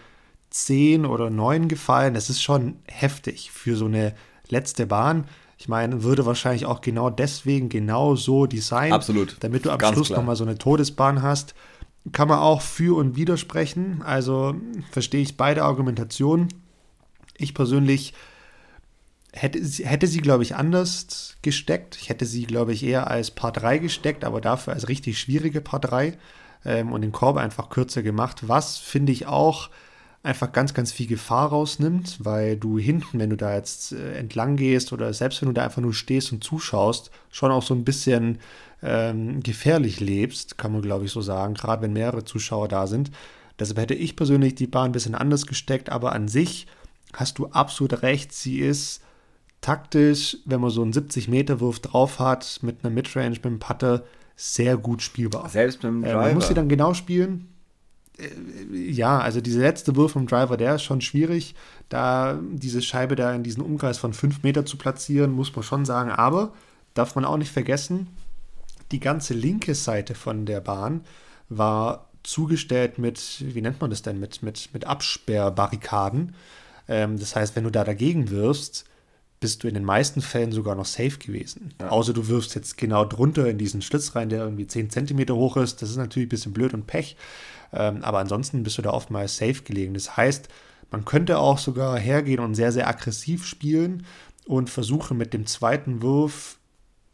10 0.48 1.04
oder 1.04 1.28
9 1.28 1.68
gefallen. 1.68 2.14
Das 2.14 2.30
ist 2.30 2.42
schon 2.42 2.76
heftig 2.86 3.50
für 3.52 3.76
so 3.76 3.84
eine 3.84 4.14
letzte 4.48 4.86
Bahn. 4.86 5.26
Ich 5.58 5.68
meine, 5.68 6.02
würde 6.02 6.24
wahrscheinlich 6.24 6.64
auch 6.64 6.80
genau 6.80 7.10
deswegen 7.10 7.68
genau 7.68 8.16
so 8.16 8.46
designen, 8.46 8.94
Absolut. 8.94 9.36
damit 9.40 9.66
du 9.66 9.70
am 9.70 9.76
Ganz 9.76 9.96
Schluss 9.96 10.08
nochmal 10.08 10.36
so 10.36 10.44
eine 10.44 10.56
Todesbahn 10.56 11.20
hast. 11.20 11.54
kann 12.12 12.28
man 12.28 12.38
auch 12.38 12.62
für 12.62 12.96
und 12.96 13.16
widersprechen. 13.16 14.00
Also 14.02 14.54
verstehe 14.92 15.20
ich 15.20 15.36
beide 15.36 15.62
Argumentationen. 15.62 16.48
Ich 17.42 17.54
persönlich 17.54 18.14
hätte, 19.32 19.58
hätte 19.58 20.06
sie, 20.06 20.20
glaube 20.20 20.42
ich, 20.42 20.54
anders 20.56 21.36
gesteckt. 21.42 21.96
Ich 22.00 22.08
hätte 22.08 22.26
sie, 22.26 22.44
glaube 22.44 22.72
ich, 22.72 22.84
eher 22.84 23.10
als 23.10 23.30
Paar 23.30 23.52
3 23.52 23.78
gesteckt, 23.78 24.24
aber 24.24 24.40
dafür 24.40 24.74
als 24.74 24.88
richtig 24.88 25.18
schwierige 25.18 25.60
Paar 25.60 25.80
3 25.80 26.16
ähm, 26.64 26.92
und 26.92 27.02
den 27.02 27.12
Korb 27.12 27.36
einfach 27.36 27.70
kürzer 27.70 28.02
gemacht. 28.02 28.48
Was 28.48 28.78
finde 28.78 29.12
ich 29.12 29.26
auch 29.26 29.70
einfach 30.22 30.52
ganz, 30.52 30.72
ganz 30.72 30.92
viel 30.92 31.06
Gefahr 31.06 31.48
rausnimmt, 31.48 32.18
weil 32.20 32.56
du 32.56 32.78
hinten, 32.78 33.18
wenn 33.18 33.30
du 33.30 33.36
da 33.36 33.54
jetzt 33.54 33.92
äh, 33.92 34.14
entlang 34.14 34.56
gehst 34.56 34.92
oder 34.92 35.12
selbst 35.12 35.42
wenn 35.42 35.48
du 35.48 35.54
da 35.54 35.64
einfach 35.64 35.82
nur 35.82 35.94
stehst 35.94 36.32
und 36.32 36.44
zuschaust, 36.44 37.10
schon 37.30 37.50
auch 37.50 37.62
so 37.62 37.74
ein 37.74 37.84
bisschen 37.84 38.38
ähm, 38.82 39.42
gefährlich 39.42 39.98
lebst, 39.98 40.58
kann 40.58 40.72
man 40.72 40.82
glaube 40.82 41.06
ich 41.06 41.10
so 41.10 41.20
sagen, 41.20 41.54
gerade 41.54 41.82
wenn 41.82 41.92
mehrere 41.92 42.24
Zuschauer 42.24 42.68
da 42.68 42.86
sind. 42.86 43.10
Deshalb 43.58 43.78
hätte 43.78 43.94
ich 43.94 44.16
persönlich 44.16 44.54
die 44.54 44.66
Bahn 44.66 44.86
ein 44.86 44.92
bisschen 44.92 45.14
anders 45.14 45.46
gesteckt, 45.46 45.90
aber 45.90 46.12
an 46.12 46.28
sich 46.28 46.66
hast 47.12 47.38
du 47.38 47.46
absolut 47.48 48.02
recht, 48.02 48.32
sie 48.32 48.58
ist 48.58 49.02
taktisch, 49.60 50.38
wenn 50.44 50.60
man 50.60 50.70
so 50.70 50.82
einen 50.82 50.92
70-Meter-Wurf 50.92 51.80
drauf 51.80 52.18
hat, 52.18 52.60
mit 52.62 52.84
einer 52.84 52.92
Midrange, 52.92 53.30
mit 53.30 53.46
einem 53.46 53.58
Putter, 53.58 54.04
sehr 54.36 54.76
gut 54.76 55.02
spielbar. 55.02 55.48
Selbst 55.48 55.82
mit 55.82 55.92
dem 55.92 56.02
Driver. 56.02 56.22
Äh, 56.22 56.26
man 56.26 56.34
muss 56.34 56.48
sie 56.48 56.54
dann 56.54 56.68
genau 56.68 56.94
spielen. 56.94 57.48
Äh, 58.18 58.76
ja, 58.76 59.18
also 59.20 59.40
dieser 59.40 59.60
letzte 59.60 59.94
Wurf 59.94 60.12
vom 60.12 60.26
Driver, 60.26 60.56
der 60.56 60.74
ist 60.76 60.82
schon 60.82 61.00
schwierig. 61.00 61.54
Da 61.88 62.40
diese 62.50 62.82
Scheibe 62.82 63.14
da 63.14 63.32
in 63.34 63.44
diesen 63.44 63.62
Umkreis 63.62 63.98
von 63.98 64.12
5 64.12 64.42
Meter 64.42 64.66
zu 64.66 64.76
platzieren, 64.76 65.30
muss 65.30 65.54
man 65.54 65.62
schon 65.62 65.84
sagen. 65.84 66.10
Aber 66.10 66.52
darf 66.94 67.14
man 67.14 67.24
auch 67.24 67.36
nicht 67.36 67.52
vergessen, 67.52 68.08
die 68.90 69.00
ganze 69.00 69.34
linke 69.34 69.74
Seite 69.74 70.14
von 70.14 70.44
der 70.44 70.60
Bahn 70.60 71.02
war 71.48 72.08
zugestellt 72.22 72.98
mit, 72.98 73.44
wie 73.46 73.60
nennt 73.60 73.80
man 73.80 73.90
das 73.90 74.02
denn, 74.02 74.20
mit, 74.20 74.42
mit, 74.42 74.70
mit 74.72 74.86
Absperrbarrikaden. 74.86 76.34
Ähm, 76.92 77.18
das 77.18 77.34
heißt, 77.34 77.56
wenn 77.56 77.64
du 77.64 77.70
da 77.70 77.84
dagegen 77.84 78.28
wirfst, 78.30 78.84
bist 79.40 79.64
du 79.64 79.68
in 79.68 79.74
den 79.74 79.84
meisten 79.84 80.20
Fällen 80.20 80.52
sogar 80.52 80.74
noch 80.74 80.84
safe 80.84 81.18
gewesen. 81.18 81.74
Ja. 81.80 81.88
Außer 81.88 82.12
du 82.12 82.28
wirfst 82.28 82.54
jetzt 82.54 82.76
genau 82.76 83.04
drunter 83.04 83.48
in 83.48 83.58
diesen 83.58 83.82
Schlitz 83.82 84.14
rein, 84.14 84.28
der 84.28 84.44
irgendwie 84.44 84.66
10 84.66 84.90
cm 84.90 85.30
hoch 85.30 85.56
ist. 85.56 85.80
Das 85.82 85.90
ist 85.90 85.96
natürlich 85.96 86.26
ein 86.26 86.30
bisschen 86.30 86.52
blöd 86.52 86.74
und 86.74 86.86
Pech. 86.86 87.16
Ähm, 87.72 88.04
aber 88.04 88.18
ansonsten 88.18 88.62
bist 88.62 88.76
du 88.76 88.82
da 88.82 88.90
oftmals 88.90 89.38
safe 89.38 89.62
gelegen. 89.62 89.94
Das 89.94 90.16
heißt, 90.16 90.48
man 90.90 91.06
könnte 91.06 91.38
auch 91.38 91.58
sogar 91.58 91.98
hergehen 91.98 92.40
und 92.40 92.54
sehr, 92.54 92.70
sehr 92.70 92.86
aggressiv 92.86 93.46
spielen 93.46 94.06
und 94.46 94.68
versuchen 94.68 95.16
mit 95.16 95.32
dem 95.32 95.46
zweiten 95.46 96.02
Wurf 96.02 96.58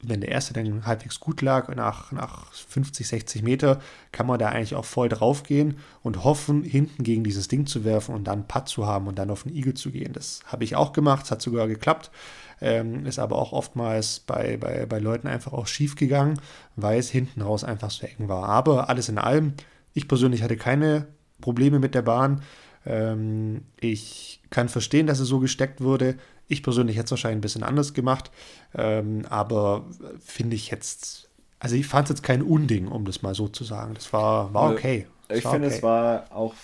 wenn 0.00 0.20
der 0.20 0.30
erste 0.30 0.54
dann 0.54 0.86
halbwegs 0.86 1.18
gut 1.18 1.42
lag, 1.42 1.74
nach, 1.74 2.12
nach 2.12 2.52
50, 2.52 3.08
60 3.08 3.42
Meter, 3.42 3.80
kann 4.12 4.26
man 4.26 4.38
da 4.38 4.48
eigentlich 4.48 4.76
auch 4.76 4.84
voll 4.84 5.08
drauf 5.08 5.42
gehen 5.42 5.78
und 6.02 6.22
hoffen, 6.22 6.62
hinten 6.62 7.02
gegen 7.02 7.24
dieses 7.24 7.48
Ding 7.48 7.66
zu 7.66 7.84
werfen 7.84 8.14
und 8.14 8.24
dann 8.24 8.46
Putt 8.46 8.68
zu 8.68 8.86
haben 8.86 9.08
und 9.08 9.18
dann 9.18 9.30
auf 9.30 9.42
den 9.42 9.54
Igel 9.54 9.74
zu 9.74 9.90
gehen. 9.90 10.12
Das 10.12 10.40
habe 10.46 10.62
ich 10.62 10.76
auch 10.76 10.92
gemacht, 10.92 11.24
es 11.24 11.30
hat 11.32 11.42
sogar 11.42 11.66
geklappt, 11.66 12.12
ähm, 12.60 13.06
ist 13.06 13.18
aber 13.18 13.36
auch 13.36 13.52
oftmals 13.52 14.20
bei, 14.20 14.56
bei, 14.56 14.86
bei 14.86 15.00
Leuten 15.00 15.26
einfach 15.26 15.52
auch 15.52 15.66
schief 15.66 15.96
gegangen, 15.96 16.40
weil 16.76 16.98
es 17.00 17.10
hinten 17.10 17.42
raus 17.42 17.64
einfach 17.64 17.90
so 17.90 18.06
eng 18.06 18.28
war. 18.28 18.48
Aber 18.48 18.88
alles 18.88 19.08
in 19.08 19.18
allem, 19.18 19.54
ich 19.94 20.06
persönlich 20.06 20.42
hatte 20.42 20.56
keine 20.56 21.08
Probleme 21.40 21.80
mit 21.80 21.96
der 21.96 22.02
Bahn. 22.02 22.42
Ähm, 22.86 23.62
ich 23.80 24.42
kann 24.50 24.68
verstehen, 24.68 25.08
dass 25.08 25.18
es 25.18 25.28
so 25.28 25.40
gesteckt 25.40 25.80
wurde. 25.80 26.16
Ich 26.48 26.62
persönlich 26.62 26.96
hätte 26.96 27.06
es 27.06 27.10
wahrscheinlich 27.12 27.38
ein 27.38 27.42
bisschen 27.42 27.62
anders 27.62 27.94
gemacht, 27.94 28.30
ähm, 28.74 29.24
aber 29.28 29.84
finde 30.24 30.56
ich 30.56 30.70
jetzt, 30.70 31.28
also 31.58 31.76
ich 31.76 31.86
fand 31.86 32.06
es 32.06 32.10
jetzt 32.10 32.22
kein 32.22 32.42
Unding, 32.42 32.88
um 32.88 33.04
das 33.04 33.22
mal 33.22 33.34
so 33.34 33.48
zu 33.48 33.64
sagen. 33.64 33.94
Das 33.94 34.12
war, 34.12 34.52
war 34.52 34.72
okay. 34.72 35.06
Das 35.28 35.38
ich 35.38 35.44
finde, 35.44 35.66
okay. 35.66 35.76
es 35.76 35.82
war 35.82 36.26
auch, 36.30 36.54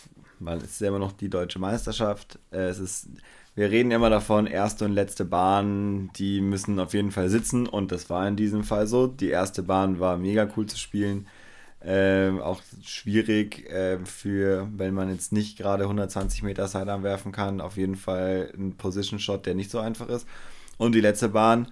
weil 0.40 0.58
es 0.58 0.64
ist 0.64 0.80
ja 0.80 0.88
immer 0.88 0.98
noch 0.98 1.12
die 1.12 1.28
deutsche 1.28 1.58
Meisterschaft. 1.58 2.38
Äh, 2.50 2.68
es 2.68 2.78
ist, 2.78 3.08
wir 3.54 3.70
reden 3.70 3.90
immer 3.90 4.10
davon, 4.10 4.46
erste 4.46 4.86
und 4.86 4.92
letzte 4.92 5.24
Bahn, 5.24 6.10
die 6.16 6.40
müssen 6.40 6.80
auf 6.80 6.94
jeden 6.94 7.12
Fall 7.12 7.28
sitzen 7.28 7.66
und 7.66 7.92
das 7.92 8.10
war 8.10 8.26
in 8.26 8.36
diesem 8.36 8.64
Fall 8.64 8.86
so. 8.86 9.06
Die 9.06 9.28
erste 9.28 9.62
Bahn 9.62 10.00
war 10.00 10.16
mega 10.16 10.48
cool 10.56 10.66
zu 10.66 10.78
spielen. 10.78 11.26
Ähm, 11.86 12.40
auch 12.40 12.62
schwierig 12.82 13.68
äh, 13.70 13.98
für, 14.04 14.68
wenn 14.74 14.94
man 14.94 15.10
jetzt 15.10 15.32
nicht 15.32 15.58
gerade 15.58 15.84
120 15.84 16.42
Meter 16.42 16.66
Sidearm 16.66 17.02
werfen 17.02 17.30
kann, 17.30 17.60
auf 17.60 17.76
jeden 17.76 17.96
Fall 17.96 18.50
ein 18.56 18.76
Position 18.76 19.18
Shot, 19.18 19.44
der 19.44 19.54
nicht 19.54 19.70
so 19.70 19.78
einfach 19.78 20.08
ist. 20.08 20.26
Und 20.78 20.94
die 20.94 21.00
letzte 21.00 21.28
Bahn, 21.28 21.68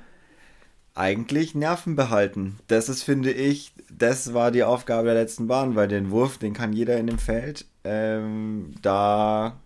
eigentlich 0.95 1.55
Nerven 1.55 1.97
behalten. 1.97 2.59
Das 2.69 2.89
ist, 2.89 3.03
finde 3.03 3.33
ich, 3.33 3.73
das 3.91 4.35
war 4.35 4.51
die 4.51 4.65
Aufgabe 4.65 5.07
der 5.07 5.15
letzten 5.15 5.47
Bahn, 5.47 5.75
weil 5.75 5.89
den 5.89 6.11
Wurf, 6.11 6.39
den 6.39 6.53
kann 6.53 6.73
jeder 6.73 6.99
in 6.99 7.07
dem 7.07 7.19
Feld. 7.19 7.67
Ähm, 7.85 8.75
da, 8.83 9.59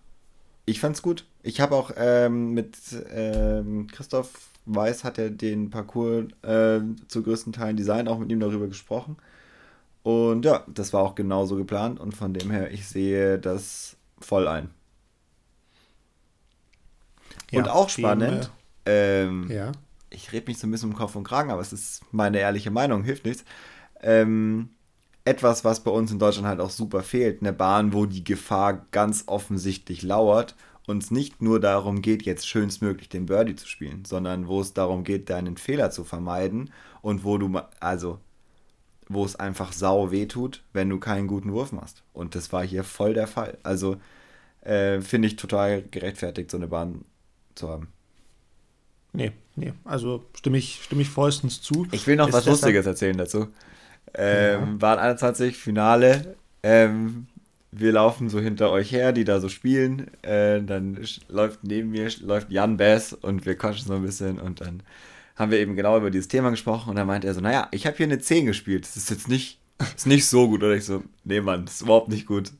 ich 0.65 0.79
fand's 0.79 1.01
gut. 1.01 1.25
Ich 1.43 1.59
habe 1.59 1.75
auch 1.75 1.91
ähm, 1.97 2.53
mit 2.53 2.77
ähm, 3.13 3.87
Christoph 3.91 4.31
Weiß 4.69 5.05
hat 5.05 5.17
er 5.17 5.29
den 5.29 5.69
Parcours 5.69 6.25
äh, 6.43 6.81
zu 7.07 7.23
größten 7.23 7.53
Teilen 7.53 7.77
designt, 7.77 8.09
auch 8.09 8.19
mit 8.19 8.29
ihm 8.29 8.41
darüber 8.41 8.67
gesprochen. 8.67 9.15
Und 10.07 10.45
ja, 10.45 10.63
das 10.67 10.93
war 10.93 11.01
auch 11.01 11.15
genauso 11.15 11.57
geplant 11.57 11.99
und 11.99 12.15
von 12.15 12.33
dem 12.33 12.49
her, 12.49 12.71
ich 12.71 12.87
sehe 12.87 13.37
das 13.37 13.97
voll 14.21 14.47
ein. 14.47 14.69
Ja, 17.51 17.59
und 17.59 17.67
auch 17.67 17.89
spannend, 17.89 18.49
ähm, 18.85 19.51
ja. 19.51 19.73
ich 20.09 20.31
rede 20.31 20.45
mich 20.47 20.59
so 20.59 20.67
ein 20.67 20.71
bisschen 20.71 20.91
um 20.91 20.95
Kopf 20.95 21.17
und 21.17 21.25
Kragen, 21.25 21.51
aber 21.51 21.59
es 21.59 21.73
ist 21.73 22.03
meine 22.13 22.39
ehrliche 22.39 22.71
Meinung, 22.71 23.03
hilft 23.03 23.25
nichts. 23.25 23.43
Ähm, 23.99 24.69
etwas, 25.25 25.65
was 25.65 25.83
bei 25.83 25.91
uns 25.91 26.09
in 26.09 26.19
Deutschland 26.19 26.47
halt 26.47 26.61
auch 26.61 26.69
super 26.69 27.03
fehlt, 27.03 27.41
eine 27.41 27.51
Bahn, 27.51 27.91
wo 27.91 28.05
die 28.05 28.23
Gefahr 28.23 28.85
ganz 28.91 29.25
offensichtlich 29.25 30.03
lauert 30.03 30.55
und 30.85 31.03
es 31.03 31.11
nicht 31.11 31.41
nur 31.41 31.59
darum 31.59 32.01
geht, 32.01 32.23
jetzt 32.23 32.47
schönstmöglich 32.47 33.09
den 33.09 33.25
Birdie 33.25 33.57
zu 33.57 33.67
spielen, 33.67 34.05
sondern 34.05 34.47
wo 34.47 34.61
es 34.61 34.73
darum 34.73 35.03
geht, 35.03 35.29
deinen 35.29 35.57
Fehler 35.57 35.91
zu 35.91 36.05
vermeiden 36.05 36.71
und 37.01 37.25
wo 37.25 37.37
du, 37.37 37.59
also 37.81 38.21
wo 39.09 39.25
es 39.25 39.35
einfach 39.35 39.73
sau 39.73 40.11
weh 40.11 40.25
tut, 40.25 40.63
wenn 40.73 40.89
du 40.89 40.99
keinen 40.99 41.27
guten 41.27 41.51
Wurf 41.53 41.71
machst. 41.71 42.03
Und 42.13 42.35
das 42.35 42.51
war 42.51 42.63
hier 42.63 42.83
voll 42.83 43.13
der 43.13 43.27
Fall. 43.27 43.57
Also 43.63 43.97
äh, 44.61 45.01
finde 45.01 45.27
ich 45.27 45.35
total 45.35 45.83
gerechtfertigt, 45.83 46.51
so 46.51 46.57
eine 46.57 46.67
Bahn 46.67 47.05
zu 47.55 47.69
haben. 47.69 47.87
Nee, 49.13 49.31
nee, 49.55 49.73
also 49.85 50.25
stimme 50.35 50.57
ich, 50.57 50.81
stimme 50.83 51.01
ich 51.01 51.09
vollstens 51.09 51.61
zu. 51.61 51.87
Ich 51.91 52.05
will 52.05 52.17
noch 52.17 52.27
Ist 52.27 52.33
was 52.33 52.45
Lustiges 52.45 52.85
erzählen 52.85 53.17
dazu. 53.17 53.47
Ähm, 54.13 54.59
ja. 54.59 54.75
Bahn 54.77 54.99
21, 54.99 55.57
Finale. 55.57 56.35
Ähm, 56.63 57.27
wir 57.71 57.91
laufen 57.91 58.29
so 58.29 58.39
hinter 58.39 58.71
euch 58.71 58.91
her, 58.91 59.11
die 59.11 59.23
da 59.23 59.39
so 59.39 59.49
spielen. 59.49 60.11
Äh, 60.23 60.61
dann 60.61 60.99
läuft 61.29 61.63
neben 61.63 61.91
mir 61.91 62.09
läuft 62.21 62.51
Jan 62.51 62.77
Bass 62.77 63.13
und 63.13 63.45
wir 63.45 63.55
quatschen 63.55 63.87
so 63.87 63.93
ein 63.93 64.01
bisschen 64.01 64.39
und 64.39 64.61
dann 64.61 64.83
haben 65.37 65.51
wir 65.51 65.59
eben 65.59 65.75
genau 65.75 65.97
über 65.97 66.09
dieses 66.09 66.27
Thema 66.27 66.49
gesprochen 66.49 66.89
und 66.89 66.95
dann 66.95 67.07
meinte 67.07 67.27
er 67.27 67.33
so, 67.33 67.41
naja, 67.41 67.67
ich 67.71 67.85
habe 67.85 67.95
hier 67.95 68.07
eine 68.07 68.19
10 68.19 68.47
gespielt, 68.47 68.83
das 68.83 68.97
ist 68.97 69.09
jetzt 69.09 69.29
nicht, 69.29 69.59
ist 69.95 70.07
nicht 70.07 70.25
so 70.25 70.49
gut. 70.49 70.63
Oder 70.63 70.75
ich 70.75 70.85
so, 70.85 71.03
nee 71.23 71.39
Mann, 71.41 71.65
das 71.65 71.75
ist 71.75 71.81
überhaupt 71.83 72.09
nicht 72.09 72.25
gut. 72.25 72.51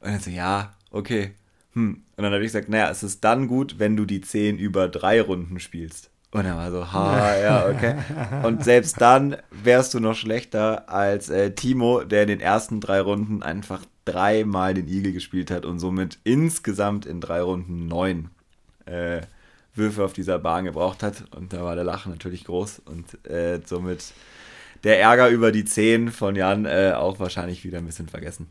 Und 0.00 0.10
er 0.10 0.20
so, 0.20 0.30
ja, 0.30 0.74
okay. 0.90 1.32
Hm. 1.72 2.02
Und 2.16 2.22
dann 2.22 2.32
habe 2.32 2.42
ich 2.42 2.48
gesagt, 2.48 2.68
naja, 2.68 2.90
es 2.90 3.02
ist 3.02 3.22
dann 3.24 3.46
gut, 3.46 3.78
wenn 3.78 3.96
du 3.96 4.04
die 4.04 4.20
10 4.20 4.58
über 4.58 4.88
drei 4.88 5.22
Runden 5.22 5.60
spielst. 5.60 6.10
Und 6.32 6.46
er 6.46 6.56
war 6.56 6.72
so, 6.72 6.92
ha, 6.92 7.38
ja, 7.38 7.68
okay. 7.68 7.94
Und 8.42 8.64
selbst 8.64 9.00
dann 9.00 9.36
wärst 9.52 9.94
du 9.94 10.00
noch 10.00 10.16
schlechter 10.16 10.88
als 10.88 11.30
äh, 11.30 11.52
Timo, 11.52 12.02
der 12.02 12.22
in 12.22 12.28
den 12.28 12.40
ersten 12.40 12.80
drei 12.80 13.00
Runden 13.00 13.44
einfach 13.44 13.84
dreimal 14.04 14.74
den 14.74 14.88
Igel 14.88 15.12
gespielt 15.12 15.52
hat 15.52 15.64
und 15.64 15.78
somit 15.78 16.18
insgesamt 16.24 17.06
in 17.06 17.20
drei 17.20 17.40
Runden 17.40 17.86
neun 17.86 18.30
äh, 18.84 19.20
Würfe 19.74 20.04
auf 20.04 20.12
dieser 20.12 20.38
Bahn 20.38 20.64
gebraucht 20.64 21.02
hat. 21.02 21.24
Und 21.34 21.52
da 21.52 21.64
war 21.64 21.74
der 21.74 21.84
Lachen 21.84 22.12
natürlich 22.12 22.44
groß 22.44 22.82
und 22.84 23.26
äh, 23.28 23.60
somit 23.64 24.12
der 24.84 25.00
Ärger 25.00 25.28
über 25.28 25.50
die 25.50 25.64
10 25.64 26.10
von 26.10 26.36
Jan 26.36 26.66
äh, 26.66 26.92
auch 26.94 27.18
wahrscheinlich 27.18 27.64
wieder 27.64 27.78
ein 27.78 27.86
bisschen 27.86 28.08
vergessen. 28.08 28.48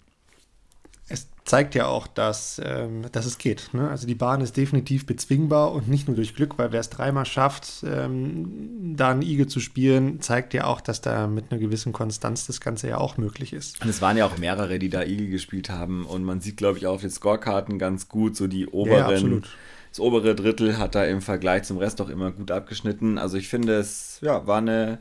Es 1.09 1.27
zeigt 1.43 1.75
ja 1.75 1.87
auch, 1.87 2.07
dass, 2.07 2.59
ähm, 2.63 3.03
dass 3.11 3.25
es 3.25 3.37
geht. 3.37 3.69
Ne? 3.73 3.89
Also 3.89 4.07
die 4.07 4.15
Bahn 4.15 4.41
ist 4.41 4.55
definitiv 4.55 5.05
bezwingbar 5.05 5.73
und 5.73 5.89
nicht 5.89 6.07
nur 6.07 6.15
durch 6.15 6.33
Glück, 6.33 6.57
weil 6.57 6.71
wer 6.71 6.79
es 6.79 6.89
dreimal 6.89 7.25
schafft, 7.25 7.83
ähm, 7.85 8.95
da 8.95 9.11
einen 9.11 9.21
Igel 9.21 9.47
zu 9.47 9.59
spielen, 9.59 10.21
zeigt 10.21 10.53
ja 10.53 10.63
auch, 10.65 10.81
dass 10.81 11.01
da 11.01 11.27
mit 11.27 11.51
einer 11.51 11.59
gewissen 11.59 11.91
Konstanz 11.93 12.47
das 12.47 12.61
Ganze 12.61 12.87
ja 12.87 12.97
auch 12.97 13.17
möglich 13.17 13.53
ist. 13.53 13.81
Und 13.81 13.89
es 13.89 14.01
waren 14.01 14.17
ja 14.17 14.25
auch 14.25 14.37
mehrere, 14.37 14.79
die 14.79 14.89
da 14.89 15.03
Igel 15.03 15.27
gespielt 15.27 15.69
haben 15.69 16.05
und 16.05 16.23
man 16.23 16.39
sieht, 16.39 16.57
glaube 16.57 16.77
ich, 16.77 16.87
auch 16.87 16.95
auf 16.95 17.01
den 17.01 17.11
Scorekarten 17.11 17.77
ganz 17.77 18.07
gut 18.07 18.35
so 18.35 18.47
die 18.47 18.67
oberen. 18.67 18.97
Ja, 18.97 19.07
absolut 19.07 19.49
das 19.93 19.99
obere 19.99 20.33
Drittel 20.33 20.79
hat 20.79 20.95
da 20.95 21.05
im 21.05 21.21
Vergleich 21.21 21.65
zum 21.65 21.77
Rest 21.77 22.01
auch 22.01 22.09
immer 22.09 22.31
gut 22.31 22.49
abgeschnitten. 22.49 23.19
Also 23.19 23.37
ich 23.37 23.47
finde, 23.47 23.75
es 23.75 24.17
ja, 24.23 24.47
war 24.47 24.57
eine, 24.57 24.97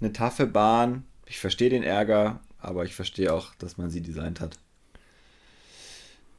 eine 0.00 0.12
taffe 0.12 0.48
Bahn. 0.48 1.04
Ich 1.26 1.38
verstehe 1.38 1.70
den 1.70 1.84
Ärger, 1.84 2.40
aber 2.58 2.84
ich 2.84 2.96
verstehe 2.96 3.32
auch, 3.32 3.54
dass 3.54 3.78
man 3.78 3.88
sie 3.88 4.00
designt 4.00 4.40
hat. 4.40 4.58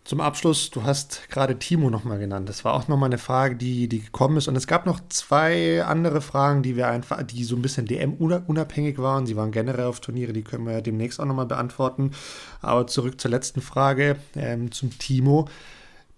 zum 0.03 0.19
Abschluss, 0.19 0.69
du 0.69 0.83
hast 0.83 1.29
gerade 1.29 1.57
Timo 1.57 1.89
nochmal 1.89 2.19
genannt. 2.19 2.49
Das 2.49 2.65
war 2.65 2.73
auch 2.73 2.89
nochmal 2.89 3.07
eine 3.07 3.17
Frage, 3.17 3.55
die, 3.55 3.87
die 3.87 4.01
gekommen 4.01 4.35
ist. 4.35 4.49
Und 4.49 4.57
es 4.57 4.67
gab 4.67 4.85
noch 4.85 4.99
zwei 5.07 5.81
andere 5.85 6.19
Fragen, 6.19 6.61
die 6.61 6.75
wir 6.75 6.89
einfach, 6.89 7.23
die 7.23 7.45
so 7.45 7.55
ein 7.55 7.61
bisschen 7.61 7.85
DM-unabhängig 7.85 8.97
waren. 8.97 9.25
Sie 9.25 9.37
waren 9.37 9.51
generell 9.53 9.85
auf 9.85 10.01
Turniere, 10.01 10.33
die 10.33 10.43
können 10.43 10.67
wir 10.67 10.81
demnächst 10.81 11.21
auch 11.21 11.25
nochmal 11.25 11.45
beantworten. 11.45 12.11
Aber 12.59 12.85
zurück 12.85 13.21
zur 13.21 13.31
letzten 13.31 13.61
Frage 13.61 14.17
ähm, 14.35 14.73
zum 14.73 14.89
Timo. 14.99 15.47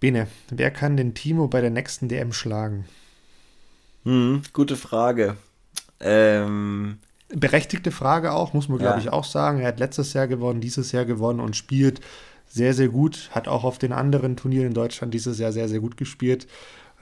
Bene, 0.00 0.26
wer 0.50 0.70
kann 0.70 0.96
den 0.96 1.14
Timo 1.14 1.48
bei 1.48 1.60
der 1.60 1.70
nächsten 1.70 2.08
DM 2.08 2.32
schlagen? 2.32 2.84
Hm, 4.04 4.42
gute 4.52 4.76
Frage. 4.76 5.36
Ähm, 6.00 6.98
Berechtigte 7.28 7.90
Frage 7.90 8.32
auch, 8.32 8.52
muss 8.52 8.68
man, 8.68 8.78
glaube 8.78 8.98
ja. 8.98 9.00
ich, 9.00 9.08
auch 9.10 9.24
sagen. 9.24 9.60
Er 9.60 9.68
hat 9.68 9.80
letztes 9.80 10.12
Jahr 10.12 10.28
gewonnen, 10.28 10.60
dieses 10.60 10.92
Jahr 10.92 11.04
gewonnen 11.04 11.40
und 11.40 11.56
spielt 11.56 12.00
sehr, 12.46 12.74
sehr 12.74 12.88
gut. 12.88 13.30
Hat 13.32 13.48
auch 13.48 13.64
auf 13.64 13.78
den 13.78 13.92
anderen 13.92 14.36
Turnieren 14.36 14.68
in 14.68 14.74
Deutschland 14.74 15.12
dieses 15.12 15.38
Jahr 15.38 15.50
sehr, 15.50 15.68
sehr 15.68 15.80
gut 15.80 15.96
gespielt. 15.96 16.46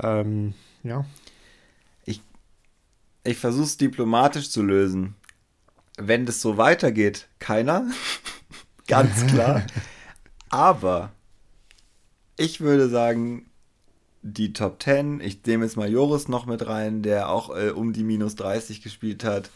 Ähm, 0.00 0.54
ja. 0.82 1.04
Ich, 2.04 2.22
ich 3.24 3.36
versuche 3.36 3.64
es 3.64 3.76
diplomatisch 3.76 4.50
zu 4.50 4.62
lösen. 4.62 5.14
Wenn 5.98 6.26
das 6.26 6.40
so 6.40 6.56
weitergeht, 6.56 7.28
keiner. 7.38 7.86
Ganz 8.86 9.26
klar. 9.26 9.62
Aber 10.48 11.12
ich 12.36 12.60
würde 12.60 12.88
sagen, 12.88 13.46
die 14.22 14.52
Top 14.52 14.82
10, 14.82 15.20
ich 15.20 15.44
nehme 15.44 15.64
jetzt 15.64 15.76
mal 15.76 15.90
Joris 15.90 16.28
noch 16.28 16.46
mit 16.46 16.66
rein, 16.66 17.02
der 17.02 17.28
auch 17.28 17.54
äh, 17.54 17.70
um 17.70 17.92
die 17.92 18.04
minus 18.04 18.36
30 18.36 18.82
gespielt 18.82 19.22
hat. 19.22 19.50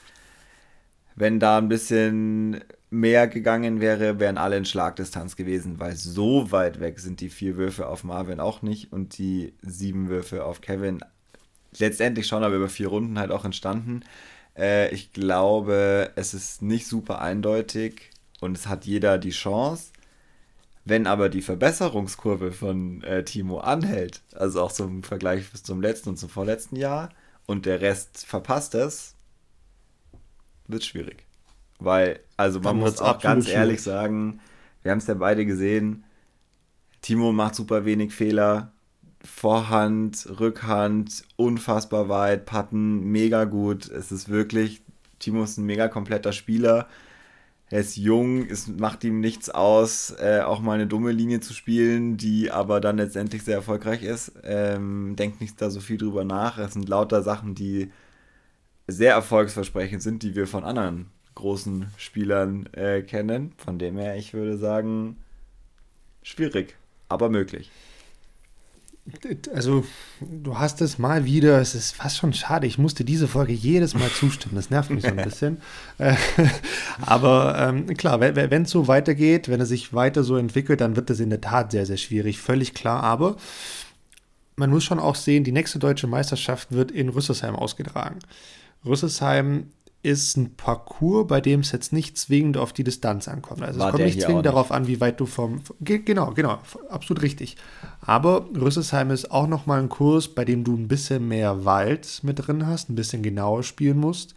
Wenn 1.16 1.40
da 1.40 1.58
ein 1.58 1.68
bisschen 1.68 2.62
mehr 2.90 3.28
gegangen 3.28 3.80
wäre, 3.80 4.20
wären 4.20 4.38
alle 4.38 4.56
in 4.56 4.64
Schlagdistanz 4.64 5.36
gewesen, 5.36 5.80
weil 5.80 5.96
so 5.96 6.52
weit 6.52 6.80
weg 6.80 7.00
sind 7.00 7.20
die 7.20 7.28
vier 7.28 7.56
Würfe 7.56 7.88
auf 7.88 8.04
Marvin 8.04 8.40
auch 8.40 8.62
nicht 8.62 8.92
und 8.92 9.18
die 9.18 9.52
sieben 9.62 10.08
Würfe 10.08 10.44
auf 10.44 10.60
Kevin 10.60 11.00
letztendlich 11.76 12.26
schon 12.26 12.44
aber 12.44 12.56
über 12.56 12.68
vier 12.68 12.88
Runden 12.88 13.18
halt 13.18 13.30
auch 13.30 13.44
entstanden. 13.44 14.04
Äh, 14.56 14.92
ich 14.94 15.12
glaube, 15.12 16.10
es 16.16 16.34
ist 16.34 16.62
nicht 16.62 16.86
super 16.86 17.20
eindeutig 17.20 18.10
und 18.40 18.56
es 18.56 18.66
hat 18.66 18.86
jeder 18.86 19.18
die 19.18 19.30
Chance. 19.30 19.92
Wenn 20.88 21.06
aber 21.06 21.28
die 21.28 21.42
Verbesserungskurve 21.42 22.50
von 22.50 23.02
äh, 23.02 23.22
Timo 23.22 23.58
anhält, 23.58 24.22
also 24.34 24.62
auch 24.62 24.72
zum 24.72 25.02
Vergleich 25.02 25.50
bis 25.50 25.62
zum 25.62 25.82
letzten 25.82 26.08
und 26.08 26.16
zum 26.16 26.30
vorletzten 26.30 26.76
Jahr, 26.76 27.10
und 27.44 27.66
der 27.66 27.82
Rest 27.82 28.24
verpasst 28.24 28.74
es, 28.74 29.14
wird 30.66 30.84
schwierig. 30.84 31.26
Weil, 31.78 32.20
also 32.38 32.60
man 32.60 32.78
muss 32.78 33.02
auch 33.02 33.18
ganz 33.20 33.44
schwierig. 33.44 33.58
ehrlich 33.58 33.82
sagen, 33.82 34.40
wir 34.82 34.90
haben 34.90 34.98
es 34.98 35.06
ja 35.06 35.14
beide 35.14 35.44
gesehen, 35.44 36.04
Timo 37.02 37.32
macht 37.32 37.54
super 37.54 37.84
wenig 37.84 38.14
Fehler. 38.14 38.72
Vorhand, 39.22 40.26
Rückhand, 40.40 41.22
unfassbar 41.36 42.08
weit, 42.08 42.46
Patten, 42.46 43.10
mega 43.10 43.44
gut. 43.44 43.90
Es 43.90 44.10
ist 44.10 44.30
wirklich, 44.30 44.80
Timo 45.18 45.44
ist 45.44 45.58
ein 45.58 45.66
mega 45.66 45.88
kompletter 45.88 46.32
Spieler. 46.32 46.88
Er 47.70 47.80
ist 47.80 47.96
jung, 47.96 48.46
es 48.48 48.66
macht 48.66 49.04
ihm 49.04 49.20
nichts 49.20 49.50
aus, 49.50 50.14
äh, 50.18 50.40
auch 50.40 50.60
mal 50.60 50.74
eine 50.74 50.86
dumme 50.86 51.12
Linie 51.12 51.40
zu 51.40 51.52
spielen, 51.52 52.16
die 52.16 52.50
aber 52.50 52.80
dann 52.80 52.96
letztendlich 52.96 53.42
sehr 53.42 53.56
erfolgreich 53.56 54.02
ist. 54.02 54.32
Ähm, 54.42 55.16
denkt 55.16 55.40
nicht 55.42 55.60
da 55.60 55.68
so 55.68 55.80
viel 55.80 55.98
drüber 55.98 56.24
nach. 56.24 56.56
Es 56.58 56.72
sind 56.72 56.88
lauter 56.88 57.22
Sachen, 57.22 57.54
die 57.54 57.92
sehr 58.86 59.12
erfolgsversprechend 59.12 60.02
sind, 60.02 60.22
die 60.22 60.34
wir 60.34 60.46
von 60.46 60.64
anderen 60.64 61.10
großen 61.34 61.86
Spielern 61.98 62.66
äh, 62.72 63.02
kennen. 63.02 63.52
Von 63.58 63.78
dem 63.78 63.98
her, 63.98 64.16
ich 64.16 64.32
würde 64.32 64.56
sagen, 64.56 65.18
schwierig, 66.22 66.74
aber 67.08 67.28
möglich. 67.28 67.70
Also, 69.54 69.84
du 70.20 70.58
hast 70.58 70.80
es 70.80 70.98
mal 70.98 71.24
wieder, 71.24 71.60
es 71.60 71.74
ist 71.74 71.96
fast 71.96 72.18
schon 72.18 72.32
schade, 72.32 72.66
ich 72.66 72.78
musste 72.78 73.04
diese 73.04 73.28
Folge 73.28 73.52
jedes 73.52 73.94
Mal 73.94 74.10
zustimmen, 74.10 74.54
das 74.56 74.70
nervt 74.70 74.90
mich 74.90 75.04
so 75.04 75.10
ein 75.10 75.16
bisschen. 75.24 75.58
Äh, 75.98 76.14
aber 77.00 77.56
ähm, 77.58 77.86
klar, 77.96 78.20
wenn 78.20 78.62
es 78.62 78.70
so 78.70 78.86
weitergeht, 78.88 79.48
wenn 79.48 79.60
er 79.60 79.66
sich 79.66 79.94
weiter 79.94 80.24
so 80.24 80.36
entwickelt, 80.36 80.80
dann 80.80 80.96
wird 80.96 81.10
das 81.10 81.20
in 81.20 81.30
der 81.30 81.40
Tat 81.40 81.72
sehr, 81.72 81.86
sehr 81.86 81.96
schwierig, 81.96 82.38
völlig 82.38 82.74
klar. 82.74 83.02
Aber 83.02 83.36
man 84.56 84.70
muss 84.70 84.84
schon 84.84 84.98
auch 84.98 85.14
sehen, 85.14 85.44
die 85.44 85.52
nächste 85.52 85.78
deutsche 85.78 86.06
Meisterschaft 86.06 86.72
wird 86.72 86.90
in 86.90 87.08
Rüsselsheim 87.08 87.56
ausgetragen. 87.56 88.18
Rüsselsheim 88.84 89.70
ist 90.02 90.36
ein 90.36 90.54
Parcours, 90.54 91.26
bei 91.26 91.40
dem 91.40 91.60
es 91.60 91.72
jetzt 91.72 91.92
nicht 91.92 92.16
zwingend 92.16 92.56
auf 92.56 92.72
die 92.72 92.84
Distanz 92.84 93.26
ankommt. 93.26 93.62
Also 93.62 93.80
War 93.80 93.88
es 93.88 93.92
kommt 93.92 94.04
nicht 94.04 94.22
zwingend 94.22 94.46
darauf 94.46 94.70
an, 94.70 94.86
wie 94.86 95.00
weit 95.00 95.18
du 95.18 95.26
vom. 95.26 95.60
Genau, 95.80 96.32
genau, 96.32 96.58
absolut 96.88 97.22
richtig. 97.22 97.56
Aber 98.00 98.48
Rüsselsheim 98.54 99.10
ist 99.10 99.30
auch 99.30 99.48
nochmal 99.48 99.80
ein 99.80 99.88
Kurs, 99.88 100.28
bei 100.28 100.44
dem 100.44 100.62
du 100.62 100.76
ein 100.76 100.86
bisschen 100.86 101.26
mehr 101.26 101.64
Wald 101.64 102.20
mit 102.22 102.46
drin 102.46 102.66
hast, 102.66 102.88
ein 102.90 102.94
bisschen 102.94 103.22
genauer 103.22 103.64
spielen 103.64 103.98
musst. 103.98 104.34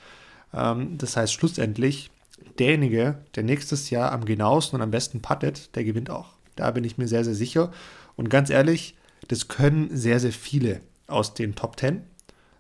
Ähm, 0.53 0.97
das 0.97 1.16
heißt, 1.16 1.32
schlussendlich, 1.32 2.09
derjenige, 2.57 3.20
der 3.36 3.43
nächstes 3.43 3.91
Jahr 3.91 4.12
am 4.12 4.26
genauesten 4.26 4.78
und 4.78 4.82
am 4.82 4.91
besten 4.91 5.22
puttet, 5.22 5.76
der 5.76 5.84
gewinnt 5.84 6.09
auch. 6.09 6.30
Da 6.55 6.72
bin 6.72 6.84
ich 6.84 6.97
mir 6.97 7.07
sehr, 7.07 7.24
sehr 7.24 7.36
sicher. 7.36 7.72
Und 8.16 8.30
ganz 8.30 8.49
ehrlich, 8.49 8.95
das 9.28 9.47
können 9.47 9.95
sehr, 9.95 10.20
sehr 10.20 10.34
viele 10.34 10.82
aus 11.07 11.36
den 11.36 11.53
Top 11.55 11.78
Ten. 11.78 12.03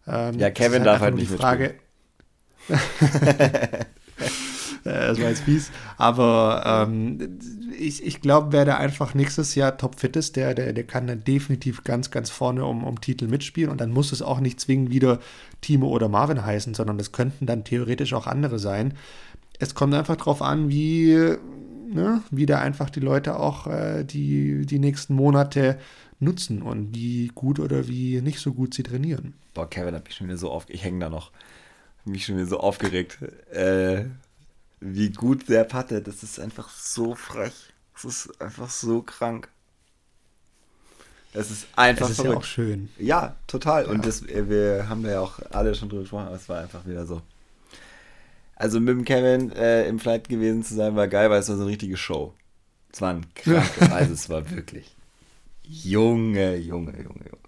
Ähm, 0.07 0.39
ja, 0.39 0.49
Kevin 0.51 0.79
halt 0.79 0.85
darf 0.85 1.01
halt 1.01 1.15
nicht 1.15 1.31
die 1.31 1.35
Frage. 1.35 1.75
Mitspielen 2.67 3.85
das 4.83 5.21
war 5.21 5.29
jetzt 5.29 5.43
fies. 5.43 5.71
Aber 5.97 6.63
ähm, 6.65 7.39
ich, 7.77 8.03
ich 8.05 8.21
glaube, 8.21 8.51
wer 8.51 8.65
da 8.65 8.77
einfach 8.77 9.13
nächstes 9.13 9.55
Jahr 9.55 9.77
topfit 9.77 10.15
ist, 10.15 10.35
der, 10.35 10.53
der, 10.53 10.73
der 10.73 10.83
kann 10.83 11.07
dann 11.07 11.23
definitiv 11.23 11.83
ganz, 11.83 12.11
ganz 12.11 12.29
vorne 12.29 12.65
um, 12.65 12.83
um 12.83 12.99
Titel 13.01 13.27
mitspielen. 13.27 13.71
Und 13.71 13.81
dann 13.81 13.91
muss 13.91 14.11
es 14.11 14.21
auch 14.21 14.39
nicht 14.39 14.59
zwingend 14.59 14.91
wieder 14.91 15.19
Timo 15.61 15.87
oder 15.89 16.09
Marvin 16.09 16.45
heißen, 16.45 16.73
sondern 16.73 16.97
das 16.97 17.11
könnten 17.11 17.45
dann 17.45 17.63
theoretisch 17.63 18.13
auch 18.13 18.27
andere 18.27 18.59
sein. 18.59 18.93
Es 19.59 19.75
kommt 19.75 19.93
einfach 19.93 20.15
darauf 20.15 20.41
an, 20.41 20.69
wie, 20.69 21.35
ne, 21.93 22.21
wie 22.31 22.45
da 22.45 22.59
einfach 22.59 22.89
die 22.89 22.99
Leute 22.99 23.39
auch 23.39 23.67
äh, 23.67 24.03
die, 24.03 24.65
die 24.65 24.79
nächsten 24.79 25.13
Monate 25.13 25.77
nutzen 26.19 26.61
und 26.61 26.95
wie 26.95 27.31
gut 27.33 27.59
oder 27.59 27.87
wie 27.87 28.21
nicht 28.21 28.39
so 28.39 28.53
gut 28.53 28.73
sie 28.73 28.83
trainieren. 28.83 29.33
Boah, 29.53 29.69
Kevin 29.69 29.95
hat 29.95 30.05
mich 30.05 30.15
schon 30.15 30.27
wieder 30.27 30.37
so 30.37 30.51
oft, 30.51 30.69
ich 30.69 30.83
hänge 30.83 30.99
da 30.99 31.09
noch 31.09 31.31
mich 32.05 32.25
schon 32.25 32.35
wieder 32.37 32.47
so 32.47 32.59
aufgeregt. 32.59 33.19
Äh, 33.51 34.05
wie 34.79 35.11
gut 35.11 35.47
der 35.49 35.63
puttet, 35.63 36.07
das 36.07 36.23
ist 36.23 36.39
einfach 36.39 36.69
so 36.69 37.15
frech. 37.15 37.53
Das 37.93 38.05
ist 38.05 38.41
einfach 38.41 38.69
so 38.69 39.01
krank. 39.03 39.49
Es 41.33 41.49
ist 41.51 41.67
einfach 41.75 42.07
Es 42.07 42.11
ist 42.11 42.15
verrückt. 42.17 42.33
ja 42.33 42.37
auch 42.39 42.43
schön. 42.43 42.89
Ja, 42.97 43.35
total. 43.47 43.85
Ja. 43.85 43.89
Und 43.91 44.05
das, 44.05 44.21
äh, 44.23 44.49
wir 44.49 44.89
haben 44.89 45.03
da 45.03 45.11
ja 45.11 45.19
auch 45.21 45.39
alle 45.51 45.75
schon 45.75 45.89
drüber 45.89 46.01
gesprochen, 46.01 46.27
aber 46.27 46.35
es 46.35 46.49
war 46.49 46.59
einfach 46.61 46.85
wieder 46.85 47.05
so. 47.05 47.21
Also 48.55 48.79
mit 48.79 48.89
dem 48.89 49.05
Kevin 49.05 49.51
äh, 49.53 49.87
im 49.87 49.99
Flight 49.99 50.29
gewesen 50.29 50.63
zu 50.63 50.75
sein, 50.75 50.95
war 50.95 51.07
geil, 51.07 51.29
weil 51.29 51.39
es 51.39 51.49
war 51.49 51.55
so 51.55 51.61
eine 51.63 51.71
richtige 51.71 51.97
Show. 51.97 52.33
Es 52.91 53.01
war 53.01 53.11
ein 53.13 53.25
krankes, 53.33 53.91
also 53.91 54.13
es 54.13 54.29
war 54.29 54.49
wirklich. 54.51 54.95
Junge, 55.63 56.57
Junge, 56.57 56.91
Junge, 56.91 57.25
Junge. 57.25 57.40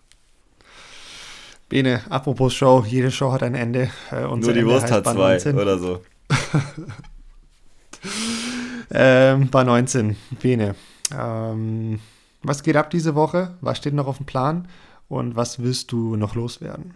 Bene, 1.74 2.02
apropos 2.08 2.54
Show, 2.54 2.86
jede 2.88 3.10
Show 3.10 3.32
hat 3.32 3.42
ein 3.42 3.56
Ende. 3.56 3.90
Äh, 4.12 4.28
Nur 4.28 4.38
die 4.38 4.60
Ende 4.60 4.68
Wurst 4.68 4.92
hat 4.92 5.06
zwei 5.06 5.14
19. 5.14 5.58
oder 5.58 5.80
so. 5.80 6.02
ähm, 8.92 9.50
bei 9.50 9.64
19, 9.64 10.16
Bene. 10.40 10.76
Ähm, 11.12 12.00
was 12.44 12.62
geht 12.62 12.76
ab 12.76 12.92
diese 12.92 13.16
Woche? 13.16 13.56
Was 13.62 13.80
steht 13.80 13.96
noch 13.96 14.06
auf 14.06 14.18
dem 14.18 14.28
Plan? 14.28 14.68
Und 15.10 15.36
was 15.36 15.64
willst 15.64 15.92
du 15.92 16.16
noch 16.16 16.36
loswerden? 16.36 16.94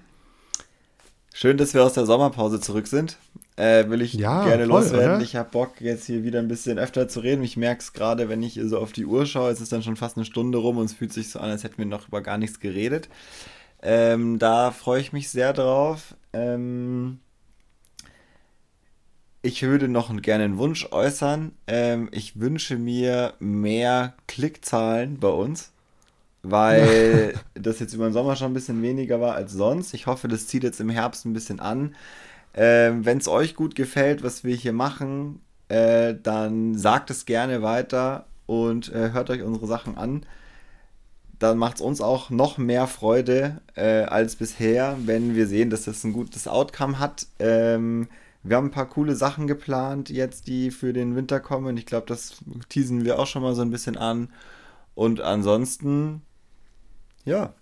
Schön, 1.33 1.57
dass 1.57 1.73
wir 1.73 1.83
aus 1.83 1.93
der 1.93 2.05
Sommerpause 2.05 2.61
zurück 2.61 2.85
sind. 2.85 3.17
Äh, 3.55 3.89
will 3.89 4.03
ich 4.03 4.13
ja, 4.13 4.45
gerne 4.45 4.67
voll, 4.67 4.81
loswerden. 4.81 5.15
Oder? 5.15 5.23
Ich 5.23 5.35
habe 5.35 5.49
Bock, 5.49 5.81
jetzt 5.81 6.05
hier 6.05 6.23
wieder 6.23 6.37
ein 6.37 6.47
bisschen 6.47 6.77
öfter 6.77 7.07
zu 7.07 7.21
reden. 7.21 7.43
Ich 7.43 7.57
merke 7.57 7.81
es 7.81 7.93
gerade, 7.93 8.29
wenn 8.29 8.43
ich 8.43 8.59
so 8.65 8.77
auf 8.77 8.91
die 8.91 9.07
Uhr 9.07 9.25
schaue, 9.25 9.49
es 9.49 9.59
ist 9.59 9.71
dann 9.71 9.81
schon 9.81 9.95
fast 9.95 10.17
eine 10.17 10.25
Stunde 10.25 10.59
rum 10.59 10.77
und 10.77 10.85
es 10.85 10.93
fühlt 10.93 11.13
sich 11.13 11.31
so 11.31 11.39
an, 11.39 11.49
als 11.49 11.63
hätten 11.63 11.79
wir 11.79 11.87
noch 11.87 12.09
über 12.09 12.21
gar 12.21 12.37
nichts 12.37 12.59
geredet. 12.59 13.09
Ähm, 13.89 14.37
da 14.37 14.71
freue 14.71 14.99
ich 14.99 15.13
mich 15.13 15.29
sehr 15.29 15.53
drauf. 15.53 16.13
Ähm, 16.33 17.19
ich 19.41 19.63
würde 19.63 19.87
noch 19.87 20.13
gerne 20.21 20.43
einen 20.43 20.57
Wunsch 20.57 20.91
äußern. 20.91 21.53
Ähm, 21.67 22.09
ich 22.11 22.37
wünsche 22.37 22.75
mir 22.77 23.35
mehr 23.39 24.13
Klickzahlen 24.27 25.19
bei 25.21 25.29
uns, 25.29 25.71
weil 26.43 27.35
das 27.53 27.79
jetzt 27.79 27.93
über 27.93 28.09
den 28.09 28.13
Sommer 28.13 28.35
schon 28.35 28.51
ein 28.51 28.53
bisschen 28.55 28.81
weniger 28.81 29.21
war 29.21 29.35
als 29.35 29.53
sonst. 29.53 29.93
Ich 29.93 30.05
hoffe, 30.05 30.27
das 30.27 30.47
zieht 30.47 30.63
jetzt 30.63 30.81
im 30.81 30.89
Herbst 30.89 31.25
ein 31.25 31.31
bisschen 31.31 31.61
an. 31.61 31.95
Ähm, 32.55 33.05
Wenn 33.05 33.19
es 33.19 33.29
euch 33.29 33.55
gut 33.55 33.75
gefällt, 33.75 34.21
was 34.21 34.43
wir 34.43 34.55
hier 34.57 34.73
machen, 34.73 35.39
äh, 35.69 36.13
dann 36.21 36.75
sagt 36.77 37.09
es 37.09 37.25
gerne 37.25 37.61
weiter 37.61 38.25
und 38.47 38.91
äh, 38.91 39.11
hört 39.13 39.29
euch 39.29 39.43
unsere 39.43 39.67
Sachen 39.67 39.97
an 39.97 40.25
dann 41.39 41.57
macht 41.57 41.75
es 41.75 41.81
uns 41.81 42.01
auch 42.01 42.29
noch 42.29 42.57
mehr 42.57 42.87
Freude 42.87 43.61
äh, 43.75 44.03
als 44.03 44.35
bisher, 44.35 44.97
wenn 45.05 45.35
wir 45.35 45.47
sehen, 45.47 45.69
dass 45.69 45.85
das 45.85 46.03
ein 46.03 46.13
gutes 46.13 46.47
Outcome 46.47 46.99
hat. 46.99 47.27
Ähm, 47.39 48.07
wir 48.43 48.57
haben 48.57 48.67
ein 48.67 48.71
paar 48.71 48.89
coole 48.89 49.15
Sachen 49.15 49.47
geplant 49.47 50.09
jetzt, 50.09 50.47
die 50.47 50.71
für 50.71 50.93
den 50.93 51.15
Winter 51.15 51.39
kommen. 51.39 51.77
Ich 51.77 51.85
glaube, 51.85 52.07
das 52.07 52.37
teasen 52.69 53.05
wir 53.05 53.19
auch 53.19 53.27
schon 53.27 53.43
mal 53.43 53.55
so 53.55 53.61
ein 53.61 53.71
bisschen 53.71 53.97
an. 53.97 54.29
Und 54.95 55.21
ansonsten, 55.21 56.21
ja. 57.25 57.53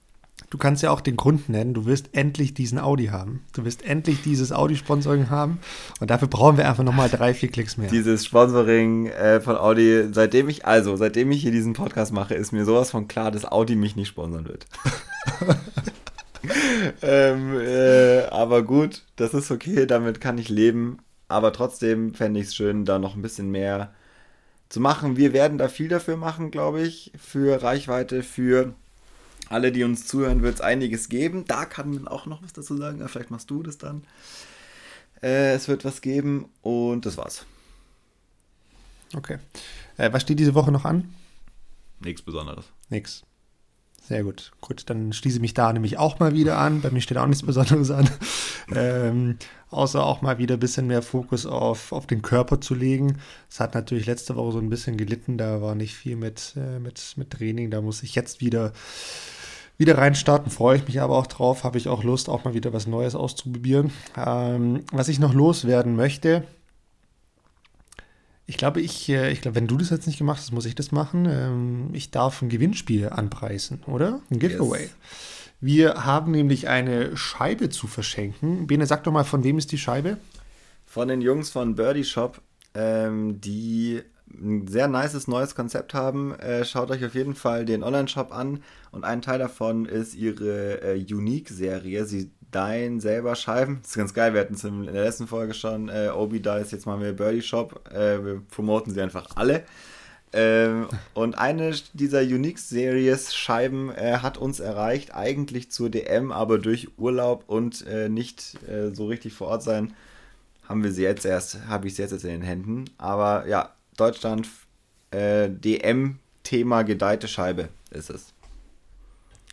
Du 0.49 0.57
kannst 0.57 0.83
ja 0.83 0.91
auch 0.91 1.01
den 1.01 1.15
Grund 1.15 1.49
nennen, 1.49 1.73
du 1.73 1.85
wirst 1.85 2.09
endlich 2.13 2.53
diesen 2.53 2.79
Audi 2.79 3.07
haben. 3.07 3.43
Du 3.53 3.65
wirst 3.65 3.83
endlich 3.83 4.21
dieses 4.21 4.51
Audi-Sponsoring 4.51 5.29
haben. 5.29 5.59
Und 5.99 6.09
dafür 6.11 6.27
brauchen 6.27 6.57
wir 6.57 6.69
einfach 6.69 6.83
nochmal 6.83 7.09
drei, 7.09 7.33
vier 7.33 7.49
Klicks 7.49 7.77
mehr. 7.77 7.89
Dieses 7.89 8.25
Sponsoring 8.25 9.07
äh, 9.07 9.41
von 9.41 9.57
Audi, 9.57 10.05
seitdem 10.11 10.47
ich, 10.49 10.65
also 10.65 10.95
seitdem 10.95 11.31
ich 11.31 11.41
hier 11.41 11.51
diesen 11.51 11.73
Podcast 11.73 12.13
mache, 12.13 12.35
ist 12.35 12.51
mir 12.51 12.65
sowas 12.65 12.91
von 12.91 13.07
klar, 13.07 13.31
dass 13.31 13.45
Audi 13.45 13.75
mich 13.75 13.95
nicht 13.95 14.07
sponsern 14.07 14.47
wird. 14.47 14.65
ähm, 17.01 17.59
äh, 17.59 18.23
aber 18.25 18.63
gut, 18.63 19.03
das 19.15 19.33
ist 19.33 19.51
okay, 19.51 19.85
damit 19.85 20.21
kann 20.21 20.37
ich 20.37 20.49
leben. 20.49 20.99
Aber 21.27 21.53
trotzdem 21.53 22.13
fände 22.13 22.39
ich 22.39 22.47
es 22.47 22.55
schön, 22.55 22.85
da 22.85 22.99
noch 22.99 23.15
ein 23.15 23.21
bisschen 23.23 23.49
mehr 23.49 23.91
zu 24.69 24.79
machen. 24.79 25.17
Wir 25.17 25.33
werden 25.33 25.57
da 25.57 25.67
viel 25.69 25.87
dafür 25.87 26.17
machen, 26.17 26.51
glaube 26.51 26.81
ich, 26.81 27.11
für 27.17 27.63
Reichweite, 27.63 28.21
für 28.21 28.73
alle, 29.49 29.71
die 29.71 29.83
uns 29.83 30.07
zuhören, 30.07 30.41
wird 30.41 30.55
es 30.55 30.61
einiges 30.61 31.09
geben. 31.09 31.45
Da 31.45 31.65
kann 31.65 31.93
man 31.93 32.07
auch 32.07 32.25
noch 32.25 32.43
was 32.43 32.53
dazu 32.53 32.75
sagen. 32.77 33.07
Vielleicht 33.07 33.31
machst 33.31 33.49
du 33.49 33.63
das 33.63 33.77
dann. 33.77 34.03
Äh, 35.21 35.53
es 35.53 35.67
wird 35.67 35.85
was 35.85 36.01
geben 36.01 36.49
und 36.61 37.05
das 37.05 37.17
war's. 37.17 37.45
Okay. 39.15 39.39
Äh, 39.97 40.11
was 40.11 40.23
steht 40.23 40.39
diese 40.39 40.55
Woche 40.55 40.71
noch 40.71 40.85
an? 40.85 41.13
Nichts 41.99 42.21
Besonderes. 42.21 42.65
Nix. 42.89 43.23
Sehr 44.07 44.23
gut. 44.23 44.51
Gut, 44.61 44.83
dann 44.87 45.13
schließe 45.13 45.37
ich 45.37 45.41
mich 45.41 45.55
da 45.55 45.73
nämlich 45.73 45.97
auch 45.97 46.19
mal 46.19 46.35
wieder 46.35 46.59
an. 46.59 46.81
Bei 46.81 46.91
mir 46.91 47.01
steht 47.01 47.17
auch 47.17 47.25
nichts 47.25 47.43
Besonderes 47.43 47.89
an. 47.89 48.07
ähm, 48.75 49.37
außer 49.71 50.05
auch 50.05 50.21
mal 50.21 50.37
wieder 50.37 50.57
ein 50.57 50.59
bisschen 50.59 50.85
mehr 50.85 51.01
Fokus 51.01 51.47
auf, 51.47 51.91
auf 51.91 52.05
den 52.05 52.21
Körper 52.21 52.61
zu 52.61 52.75
legen. 52.75 53.17
Es 53.49 53.59
hat 53.59 53.73
natürlich 53.73 54.05
letzte 54.05 54.35
Woche 54.35 54.51
so 54.51 54.59
ein 54.59 54.69
bisschen 54.69 54.97
gelitten. 54.97 55.39
Da 55.39 55.59
war 55.63 55.73
nicht 55.73 55.95
viel 55.95 56.17
mit, 56.17 56.53
äh, 56.55 56.77
mit, 56.77 57.15
mit 57.17 57.31
Training. 57.31 57.71
Da 57.71 57.81
muss 57.81 58.03
ich 58.03 58.13
jetzt 58.13 58.41
wieder, 58.41 58.73
wieder 59.79 59.97
reinstarten. 59.97 60.51
Freue 60.51 60.77
ich 60.77 60.87
mich 60.87 61.01
aber 61.01 61.17
auch 61.17 61.27
drauf. 61.27 61.63
Habe 61.63 61.79
ich 61.79 61.87
auch 61.87 62.03
Lust, 62.03 62.29
auch 62.29 62.43
mal 62.43 62.53
wieder 62.53 62.73
was 62.73 62.85
Neues 62.85 63.15
auszuprobieren. 63.15 63.91
Ähm, 64.15 64.83
was 64.91 65.07
ich 65.07 65.17
noch 65.17 65.33
loswerden 65.33 65.95
möchte, 65.95 66.43
ich 68.47 68.57
glaube, 68.57 68.81
ich, 68.81 69.09
äh, 69.09 69.31
ich 69.31 69.41
glaube, 69.41 69.55
wenn 69.55 69.67
du 69.67 69.77
das 69.77 69.89
jetzt 69.89 70.07
nicht 70.07 70.17
gemacht 70.17 70.39
hast, 70.39 70.51
muss 70.51 70.65
ich 70.65 70.75
das 70.75 70.91
machen. 70.91 71.25
Ähm, 71.27 71.89
ich 71.93 72.11
darf 72.11 72.41
ein 72.41 72.49
Gewinnspiel 72.49 73.09
anpreisen, 73.09 73.81
oder? 73.87 74.21
Ein 74.29 74.39
Giveaway. 74.39 74.83
Yes. 74.83 74.91
Wir 75.61 76.05
haben 76.05 76.31
nämlich 76.31 76.67
eine 76.67 77.15
Scheibe 77.17 77.69
zu 77.69 77.87
verschenken. 77.87 78.67
Bene, 78.67 78.85
sag 78.85 79.03
doch 79.03 79.11
mal, 79.11 79.23
von 79.23 79.43
wem 79.43 79.57
ist 79.57 79.71
die 79.71 79.77
Scheibe? 79.77 80.17
Von 80.85 81.07
den 81.07 81.21
Jungs 81.21 81.49
von 81.49 81.75
Birdie 81.75 82.03
Shop, 82.03 82.41
ähm, 82.75 83.41
die 83.41 84.03
ein 84.31 84.67
sehr 84.67 84.87
nices 84.87 85.27
neues 85.27 85.55
Konzept 85.55 85.93
haben. 85.93 86.33
Äh, 86.35 86.65
schaut 86.65 86.91
euch 86.91 87.03
auf 87.05 87.15
jeden 87.15 87.35
Fall 87.35 87.65
den 87.65 87.83
Online-Shop 87.83 88.31
an 88.31 88.61
und 88.91 89.03
ein 89.03 89.21
Teil 89.21 89.39
davon 89.39 89.85
ist 89.85 90.13
ihre 90.13 90.81
äh, 90.81 90.97
Unique-Serie. 90.97 92.05
Sie 92.05 92.31
Dein 92.55 93.01
selber 93.01 93.35
Scheiben. 93.35 93.79
Das 93.81 93.91
ist 93.91 93.97
ganz 93.97 94.13
geil. 94.13 94.33
Wir 94.33 94.39
hatten 94.39 94.53
es 94.53 94.63
in 94.63 94.85
der 94.85 95.03
letzten 95.03 95.27
Folge 95.27 95.53
schon. 95.53 95.89
Äh, 95.89 96.07
Obi 96.15 96.39
Dice, 96.39 96.71
jetzt 96.71 96.85
machen 96.85 97.01
wir 97.01 97.11
Birdie 97.11 97.41
Shop. 97.41 97.81
Äh, 97.91 98.23
wir 98.23 98.41
promoten 98.49 98.93
sie 98.93 99.01
einfach 99.01 99.27
alle. 99.35 99.65
Ähm, 100.31 100.87
und 101.13 101.37
eine 101.37 101.75
dieser 101.91 102.21
Unique-Series 102.21 103.35
Scheiben 103.35 103.91
äh, 103.93 104.19
hat 104.21 104.37
uns 104.37 104.61
erreicht, 104.61 105.13
eigentlich 105.13 105.69
zur 105.69 105.89
DM, 105.89 106.31
aber 106.31 106.57
durch 106.57 106.97
Urlaub 106.97 107.43
und 107.47 107.85
äh, 107.87 108.07
nicht 108.07 108.57
äh, 108.69 108.95
so 108.95 109.07
richtig 109.07 109.33
vor 109.33 109.49
Ort 109.49 109.63
sein, 109.63 109.93
haben 110.63 110.81
wir 110.81 110.93
sie 110.93 111.03
jetzt 111.03 111.25
erst, 111.25 111.67
habe 111.67 111.87
ich 111.87 111.95
sie 111.95 112.03
jetzt, 112.03 112.11
jetzt 112.11 112.23
in 112.23 112.31
den 112.31 112.41
Händen. 112.41 112.85
Aber 112.97 113.49
ja, 113.49 113.75
Deutschland 113.97 114.47
äh, 115.11 115.49
DM-Thema 115.49 116.83
gedeihte 116.83 117.27
Scheibe 117.27 117.67
ist 117.91 118.09
es. 118.09 118.34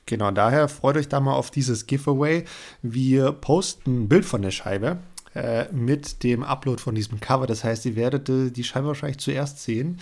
Genau, 0.07 0.31
daher 0.31 0.69
freut 0.69 0.97
euch 0.97 1.09
da 1.09 1.21
mal 1.21 1.35
auf 1.35 1.51
dieses 1.51 1.87
Giveaway. 1.87 2.45
Wir 2.83 3.33
posten 3.33 4.03
ein 4.03 4.09
Bild 4.09 4.25
von 4.25 4.43
der 4.43 4.51
Scheibe 4.51 4.99
äh, 5.35 5.73
mit 5.73 6.23
dem 6.23 6.43
Upload 6.43 6.83
von 6.83 6.95
diesem 6.95 7.21
Cover. 7.21 7.47
Das 7.47 7.65
heißt, 7.65 7.87
ihr 7.87 7.97
werdet 7.97 8.29
äh, 8.29 8.51
die 8.51 8.65
Scheibe 8.65 8.89
wahrscheinlich 8.89 9.19
zuerst 9.19 9.63
sehen. 9.63 10.01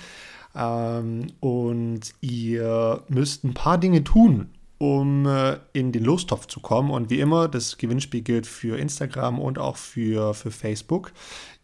Ähm, 0.54 1.28
und 1.40 2.00
ihr 2.20 3.02
müsst 3.08 3.44
ein 3.44 3.54
paar 3.54 3.78
Dinge 3.78 4.02
tun, 4.02 4.50
um 4.78 5.26
äh, 5.26 5.58
in 5.72 5.92
den 5.92 6.04
Lostopf 6.04 6.46
zu 6.46 6.60
kommen. 6.60 6.90
Und 6.90 7.10
wie 7.10 7.20
immer, 7.20 7.46
das 7.46 7.76
Gewinnspiel 7.76 8.22
gilt 8.22 8.46
für 8.46 8.78
Instagram 8.78 9.38
und 9.38 9.58
auch 9.58 9.76
für, 9.76 10.34
für 10.34 10.50
Facebook. 10.50 11.12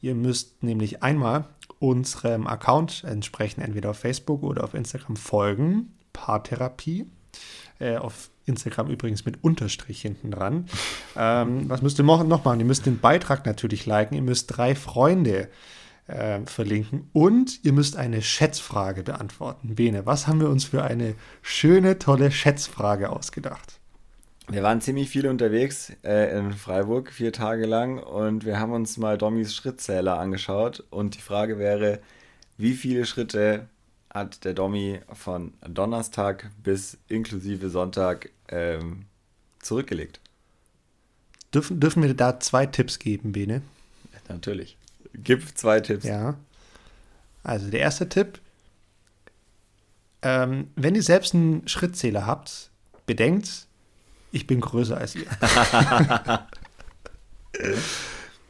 Ihr 0.00 0.14
müsst 0.14 0.62
nämlich 0.62 1.02
einmal 1.02 1.46
unserem 1.78 2.46
Account 2.46 3.02
entsprechend 3.04 3.64
entweder 3.64 3.90
auf 3.90 3.98
Facebook 3.98 4.42
oder 4.42 4.62
auf 4.62 4.74
Instagram 4.74 5.16
folgen. 5.16 5.92
Paartherapie 6.12 7.06
äh, 7.78 7.96
auf 7.96 8.30
Instagram 8.46 8.88
übrigens 8.88 9.24
mit 9.24 9.42
Unterstrich 9.42 10.00
hinten 10.00 10.30
dran. 10.30 10.66
Ähm, 11.16 11.68
was 11.68 11.82
müsst 11.82 11.98
ihr 11.98 12.04
noch 12.04 12.44
machen? 12.44 12.60
Ihr 12.60 12.66
müsst 12.66 12.86
den 12.86 13.00
Beitrag 13.00 13.44
natürlich 13.44 13.86
liken. 13.86 14.14
Ihr 14.14 14.22
müsst 14.22 14.56
drei 14.56 14.74
Freunde 14.74 15.48
äh, 16.06 16.40
verlinken 16.46 17.08
und 17.12 17.64
ihr 17.64 17.72
müsst 17.72 17.96
eine 17.96 18.22
Schätzfrage 18.22 19.02
beantworten. 19.02 19.74
Bene, 19.74 20.06
was 20.06 20.26
haben 20.26 20.40
wir 20.40 20.48
uns 20.48 20.64
für 20.64 20.84
eine 20.84 21.14
schöne, 21.42 21.98
tolle 21.98 22.30
Schätzfrage 22.30 23.10
ausgedacht? 23.10 23.80
Wir 24.48 24.62
waren 24.62 24.80
ziemlich 24.80 25.10
viel 25.10 25.26
unterwegs 25.26 25.92
äh, 26.04 26.38
in 26.38 26.52
Freiburg, 26.52 27.10
vier 27.10 27.32
Tage 27.32 27.66
lang, 27.66 27.98
und 27.98 28.44
wir 28.44 28.60
haben 28.60 28.72
uns 28.72 28.96
mal 28.96 29.18
Dommys 29.18 29.56
Schrittzähler 29.56 30.20
angeschaut. 30.20 30.84
Und 30.90 31.16
die 31.16 31.20
Frage 31.20 31.58
wäre, 31.58 31.98
wie 32.56 32.74
viele 32.74 33.06
Schritte 33.06 33.68
hat 34.16 34.44
der 34.46 34.54
Domi 34.54 35.00
von 35.12 35.52
Donnerstag 35.68 36.50
bis 36.62 36.96
inklusive 37.06 37.68
Sonntag 37.68 38.30
ähm, 38.48 39.04
zurückgelegt. 39.60 40.20
Dürfen, 41.52 41.80
dürfen 41.80 42.02
wir 42.02 42.14
da 42.14 42.40
zwei 42.40 42.64
Tipps 42.64 42.98
geben, 42.98 43.32
Bene? 43.32 43.60
Natürlich. 44.28 44.78
Gib 45.12 45.56
zwei 45.56 45.80
Tipps. 45.80 46.04
Ja. 46.04 46.34
Also 47.44 47.70
der 47.70 47.80
erste 47.80 48.08
Tipp, 48.08 48.40
ähm, 50.22 50.70
wenn 50.76 50.94
ihr 50.94 51.02
selbst 51.02 51.34
einen 51.34 51.68
Schrittzähler 51.68 52.24
habt, 52.24 52.70
bedenkt, 53.04 53.66
ich 54.32 54.46
bin 54.46 54.62
größer 54.62 54.96
als 54.96 55.14
ihr. 55.14 55.26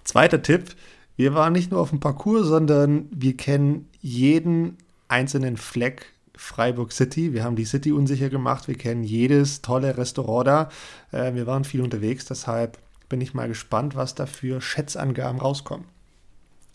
Zweiter 0.05 0.43
Tipp, 0.43 0.77
wir 1.17 1.35
waren 1.35 1.53
nicht 1.53 1.73
nur 1.73 1.81
auf 1.81 1.91
dem 1.91 2.01
Parcours, 2.01 2.47
sondern 2.47 3.09
wir 3.11 3.37
kennen 3.37 3.89
jeden 4.01 4.79
einzelnen 5.09 5.57
Fleck 5.57 6.13
Freiburg 6.37 6.93
City. 6.93 7.33
Wir 7.33 7.45
haben 7.45 7.57
die 7.57 7.65
City 7.65 7.93
unsicher 7.93 8.29
gemacht. 8.29 8.69
Wir 8.69 8.77
kennen 8.77 9.05
jedes 9.05 9.63
tolle 9.63 9.97
Restaurant 9.97 10.47
da. 10.47 10.69
Äh, 11.13 11.35
wir 11.35 11.47
waren 11.47 11.65
viel 11.65 11.81
unterwegs, 11.83 12.27
deshalb 12.27 12.79
bin 13.09 13.21
ich 13.21 13.35
mal 13.35 13.49
gespannt, 13.49 13.95
was 13.95 14.15
da 14.15 14.27
für 14.27 14.61
Schätzangaben 14.61 15.41
rauskommen. 15.41 15.87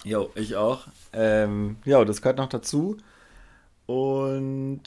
Jo, 0.04 0.32
ich 0.36 0.56
auch. 0.56 0.88
Ähm, 1.14 1.78
ja, 1.86 2.04
das 2.06 2.22
gehört 2.22 2.38
noch 2.38 2.50
dazu. 2.50 2.98
Und 3.86 4.84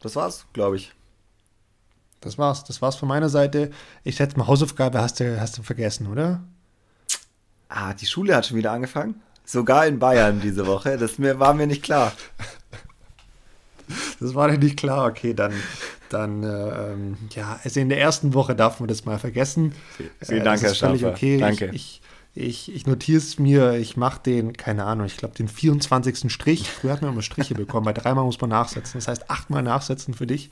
das 0.00 0.16
war's, 0.16 0.46
glaube 0.52 0.76
ich. 0.76 0.92
Das 2.20 2.38
war's. 2.38 2.64
Das 2.64 2.82
war's 2.82 2.96
von 2.96 3.08
meiner 3.08 3.28
Seite. 3.28 3.70
Ich 4.02 4.16
schätze 4.16 4.36
mal, 4.36 4.46
Hausaufgabe 4.48 5.00
hast 5.00 5.20
du, 5.20 5.40
hast 5.40 5.58
du 5.58 5.62
vergessen, 5.62 6.08
oder? 6.08 6.42
Ah, 7.68 7.94
die 7.94 8.06
Schule 8.06 8.34
hat 8.34 8.46
schon 8.46 8.56
wieder 8.56 8.72
angefangen. 8.72 9.20
Sogar 9.48 9.86
in 9.86 9.98
Bayern 9.98 10.42
diese 10.42 10.66
Woche. 10.66 10.98
Das 10.98 11.16
mir, 11.16 11.40
war 11.40 11.54
mir 11.54 11.66
nicht 11.66 11.82
klar. 11.82 12.12
Das 14.20 14.34
war 14.34 14.48
dir 14.48 14.58
nicht 14.58 14.76
klar. 14.76 15.08
Okay, 15.08 15.32
dann, 15.32 15.54
dann 16.10 16.42
äh, 16.42 16.92
ähm, 16.92 17.16
ja, 17.34 17.58
also 17.64 17.80
in 17.80 17.88
der 17.88 17.98
ersten 17.98 18.34
Woche 18.34 18.54
darf 18.54 18.78
man 18.78 18.90
das 18.90 19.06
mal 19.06 19.18
vergessen. 19.18 19.72
Vielen 20.20 20.42
äh, 20.42 20.44
Dank, 20.44 20.60
Herr 20.60 20.74
Schaffer. 20.74 21.12
Okay. 21.12 21.38
Danke. 21.38 21.70
Ich, 21.72 22.02
ich, 22.34 22.74
ich 22.74 22.86
notiere 22.86 23.16
es 23.16 23.38
mir, 23.38 23.78
ich 23.78 23.96
mache 23.96 24.20
den, 24.22 24.52
keine 24.52 24.84
Ahnung, 24.84 25.06
ich 25.06 25.16
glaube 25.16 25.34
den 25.34 25.48
24. 25.48 26.30
Strich. 26.30 26.68
Früher 26.68 26.92
hat 26.92 27.00
man 27.00 27.14
immer 27.14 27.22
Striche 27.22 27.54
bekommen, 27.54 27.86
bei 27.86 27.94
dreimal 27.94 28.24
muss 28.24 28.38
man 28.42 28.50
nachsetzen. 28.50 28.98
Das 28.98 29.08
heißt 29.08 29.30
achtmal 29.30 29.62
nachsetzen 29.62 30.12
für 30.12 30.26
dich. 30.26 30.50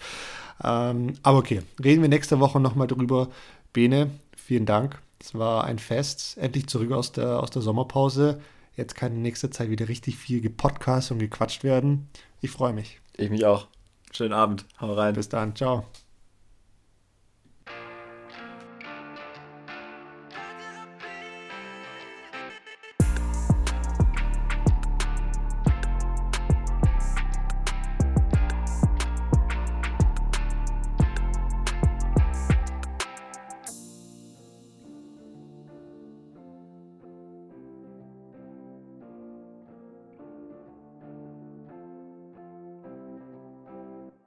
Ähm, 0.64 1.12
aber 1.22 1.36
okay, 1.36 1.60
reden 1.84 2.00
wir 2.00 2.08
nächste 2.08 2.40
Woche 2.40 2.60
nochmal 2.60 2.86
drüber. 2.86 3.28
Bene, 3.74 4.08
vielen 4.34 4.64
Dank. 4.64 4.98
Es 5.20 5.34
war 5.34 5.64
ein 5.64 5.78
Fest. 5.78 6.38
Endlich 6.38 6.66
zurück 6.68 6.92
aus 6.92 7.12
der, 7.12 7.40
aus 7.40 7.50
der 7.50 7.60
Sommerpause. 7.60 8.40
Jetzt 8.76 8.94
kann 8.94 9.12
in 9.12 9.22
nächster 9.22 9.50
Zeit 9.50 9.70
wieder 9.70 9.88
richtig 9.88 10.16
viel 10.16 10.40
gepodcast 10.40 11.10
und 11.10 11.18
gequatscht 11.18 11.64
werden. 11.64 12.08
Ich 12.40 12.50
freue 12.50 12.72
mich. 12.72 13.00
Ich 13.16 13.30
mich 13.30 13.46
auch. 13.46 13.68
Schönen 14.12 14.34
Abend. 14.34 14.66
Hau 14.80 14.92
rein. 14.92 15.14
Bis 15.14 15.28
dann. 15.28 15.56
Ciao. 15.56 15.86